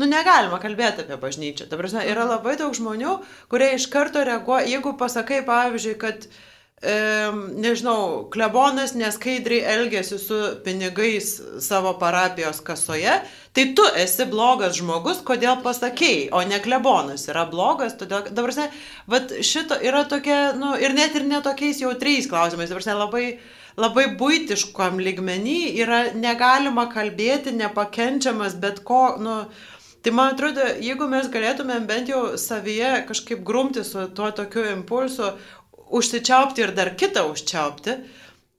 nu, 0.00 0.06
negalima 0.08 0.56
kalbėti 0.62 1.04
apie 1.04 1.18
bažnyčią. 1.20 1.68
Ta 1.68 1.76
prasme, 1.80 2.06
yra 2.08 2.24
mhm. 2.24 2.36
labai 2.36 2.54
daug 2.60 2.76
žmonių, 2.76 3.18
kurie 3.52 3.74
iš 3.76 3.90
karto 3.92 4.22
reaguoja, 4.24 4.68
jeigu 4.70 4.94
pasakai, 4.96 5.42
pavyzdžiui, 5.44 5.98
kad, 6.00 6.24
e, 6.80 6.96
nežinau, 7.66 8.30
klebonas 8.32 8.96
neskaidriai 8.96 9.76
elgesi 9.76 10.16
su 10.22 10.40
pinigais 10.64 11.34
savo 11.60 11.92
parapijos 12.00 12.64
kasoje, 12.64 13.20
tai 13.52 13.68
tu 13.76 13.84
esi 14.00 14.24
blogas 14.24 14.80
žmogus, 14.80 15.20
kodėl 15.20 15.60
pasakėjai, 15.60 16.30
o 16.32 16.40
ne 16.48 16.64
klebonas 16.64 17.28
yra 17.28 17.44
blogas, 17.52 18.00
todėl, 18.00 18.32
dabar, 18.32 18.56
vat 19.04 19.36
šito 19.44 19.76
yra 19.84 20.06
tokia, 20.08 20.42
nu, 20.56 20.72
ir 20.80 20.96
net 20.96 21.20
ir 21.20 21.28
netokiais 21.28 21.84
jautriais 21.84 22.32
klausimais, 22.32 22.72
dabar, 22.72 23.04
labai 23.04 23.26
labai 23.80 24.06
būtiškam 24.20 25.00
lygmenį 25.00 25.58
yra 25.82 26.00
negalima 26.14 26.86
kalbėti, 26.92 27.54
nepakenčiamas 27.56 28.56
bet 28.60 28.82
ko, 28.86 29.02
nu, 29.22 29.36
tai 30.04 30.12
man 30.16 30.34
atrodo, 30.34 30.66
jeigu 30.84 31.08
mes 31.10 31.28
galėtumėm 31.32 31.86
bent 31.88 32.12
jau 32.12 32.22
savyje 32.40 32.92
kažkaip 33.10 33.44
grumti 33.46 33.84
su 33.86 34.06
tuo 34.16 34.30
tokiu 34.36 34.66
impulsu, 34.74 35.32
užsičiaupti 35.90 36.64
ir 36.64 36.74
dar 36.76 36.94
kitą 36.98 37.26
užčiaupti, 37.32 37.96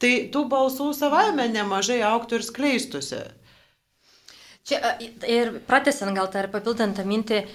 tai 0.02 0.14
tų 0.34 0.46
balsų 0.52 0.92
savaime 0.98 1.48
nemažai 1.54 2.02
auktų 2.08 2.40
ir 2.40 2.48
skleistusi. 2.48 3.22
Čia 4.68 4.96
ir 5.30 5.56
pratesant 5.66 6.14
gal 6.18 6.30
tą 6.30 6.44
ir 6.44 6.52
papildant 6.54 6.98
tą 6.98 7.06
mintį, 7.08 7.46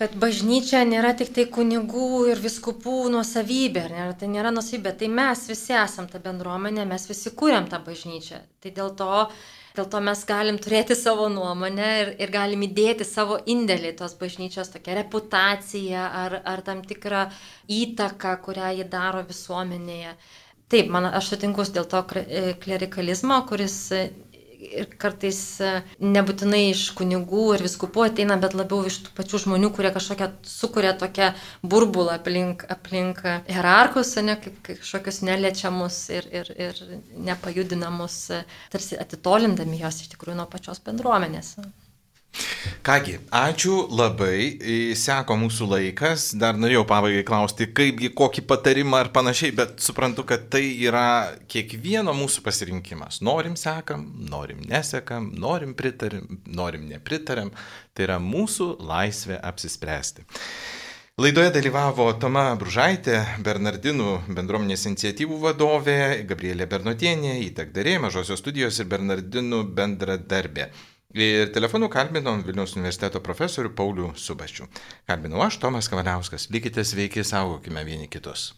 kad 0.00 0.14
bažnyčia 0.16 0.80
nėra 0.88 1.10
tik 1.12 1.34
tai 1.36 1.44
kunigų 1.52 2.30
ir 2.32 2.38
viskupų 2.40 3.10
nuosavybė, 3.12 3.82
ne, 3.92 4.04
tai 4.16 4.30
nėra 4.32 4.48
nuosavybė, 4.54 4.94
tai 4.96 5.10
mes 5.12 5.42
visi 5.50 5.74
esam 5.76 6.06
ta 6.08 6.22
bendruomenė, 6.24 6.86
mes 6.88 7.04
visi 7.10 7.34
kūrėm 7.36 7.66
tą 7.68 7.82
bažnyčią. 7.84 8.40
Tai 8.64 8.72
dėl 8.78 8.94
to, 8.96 9.10
dėl 9.76 9.90
to 9.92 10.00
mes 10.06 10.22
galim 10.30 10.56
turėti 10.64 10.96
savo 10.96 11.28
nuomonę 11.28 11.90
ir, 11.98 12.12
ir 12.24 12.32
galim 12.32 12.64
įdėti 12.64 13.04
savo 13.04 13.36
indėlį 13.44 13.92
tos 14.00 14.16
bažnyčios, 14.22 14.72
tokią 14.72 14.96
reputaciją 15.02 16.08
ar, 16.22 16.38
ar 16.48 16.64
tam 16.64 16.80
tikrą 16.88 17.26
įtaką, 17.68 18.38
kurią 18.46 18.72
ji 18.80 18.88
daro 18.96 19.20
visuomenėje. 19.28 20.16
Taip, 20.72 20.88
man, 20.96 21.10
aš 21.12 21.34
sutinku 21.34 21.68
dėl 21.76 21.84
to 21.92 22.00
klerikalizmo, 22.64 23.42
kuris 23.50 23.76
ir 24.60 24.88
kartais 25.00 25.40
e, 25.64 25.70
nebūtinai 26.02 26.62
iš 26.70 26.84
kunigų 26.98 27.44
ir 27.56 27.64
viskupų 27.64 28.04
ateina, 28.06 28.36
bet 28.40 28.56
labiau 28.58 28.84
iš 28.88 29.00
tų 29.06 29.14
pačių 29.16 29.42
žmonių, 29.46 29.72
kurie 29.76 29.92
kažkokią 29.94 30.30
sukuria 30.46 30.92
tokią 31.00 31.32
burbulą 31.62 32.18
aplink, 32.20 32.64
aplink 32.76 33.22
hierarchus, 33.48 34.14
ne, 34.26 34.36
kaip 34.40 34.58
kažkokius 34.68 35.22
neliečiamus 35.26 36.00
ir, 36.16 36.30
ir, 36.42 36.54
ir 36.68 36.82
nepajudinamus, 37.30 38.22
e, 38.36 38.42
tarsi 38.72 39.00
atitolindami 39.00 39.80
jos 39.82 40.02
iš 40.04 40.12
tikrųjų 40.16 40.40
nuo 40.42 40.50
pačios 40.50 40.82
bendruomenės. 40.86 41.56
Kągi, 42.86 43.16
ačiū 43.34 43.74
labai, 43.92 44.94
seko 44.96 45.34
mūsų 45.40 45.66
laikas, 45.68 46.30
dar 46.40 46.56
norėjau 46.56 46.84
pabaigai 46.88 47.24
klausti, 47.28 47.66
kaipgi 47.76 48.12
kokį 48.16 48.44
patarimą 48.48 49.00
ar 49.02 49.10
panašiai, 49.14 49.52
bet 49.56 49.82
suprantu, 49.84 50.24
kad 50.28 50.46
tai 50.52 50.62
yra 50.86 51.04
kiekvieno 51.50 52.14
mūsų 52.16 52.44
pasirinkimas. 52.46 53.20
Norim 53.26 53.56
sekam, 53.60 54.06
norim 54.30 54.62
nesekam, 54.70 55.28
norim 55.42 55.74
pritarim, 55.76 56.40
norim 56.46 56.86
nepritarim, 56.88 57.50
tai 57.92 58.06
yra 58.08 58.20
mūsų 58.22 58.76
laisvė 58.88 59.40
apsispręsti. 59.50 60.24
Laidoje 61.20 61.50
dalyvavo 61.52 62.06
Toma 62.16 62.46
Bružaitė, 62.56 63.18
Bernardinų 63.44 64.14
bendruomenės 64.32 64.86
iniciatyvų 64.88 65.40
vadovė, 65.42 65.98
Gabrielė 66.30 66.64
Bernotienė, 66.70 67.34
įtakdarė, 67.50 67.98
mažosios 68.00 68.40
studijos 68.40 68.80
ir 68.80 68.88
Bernardinų 68.88 69.66
bendradarbė. 69.76 70.70
Ir 71.10 71.48
telefonu 71.50 71.88
kalbinom 71.90 72.44
Vilniaus 72.46 72.76
universiteto 72.76 73.18
profesorių 73.24 73.72
Paulių 73.74 74.12
Subačių. 74.14 74.68
Kalbinau 75.10 75.42
aš, 75.42 75.58
Tomas 75.58 75.90
Kavaliauskas. 75.90 76.46
Likite 76.54 76.84
sveiki, 76.86 77.24
saugokime 77.26 77.82
vieni 77.84 78.06
kitus. 78.06 78.52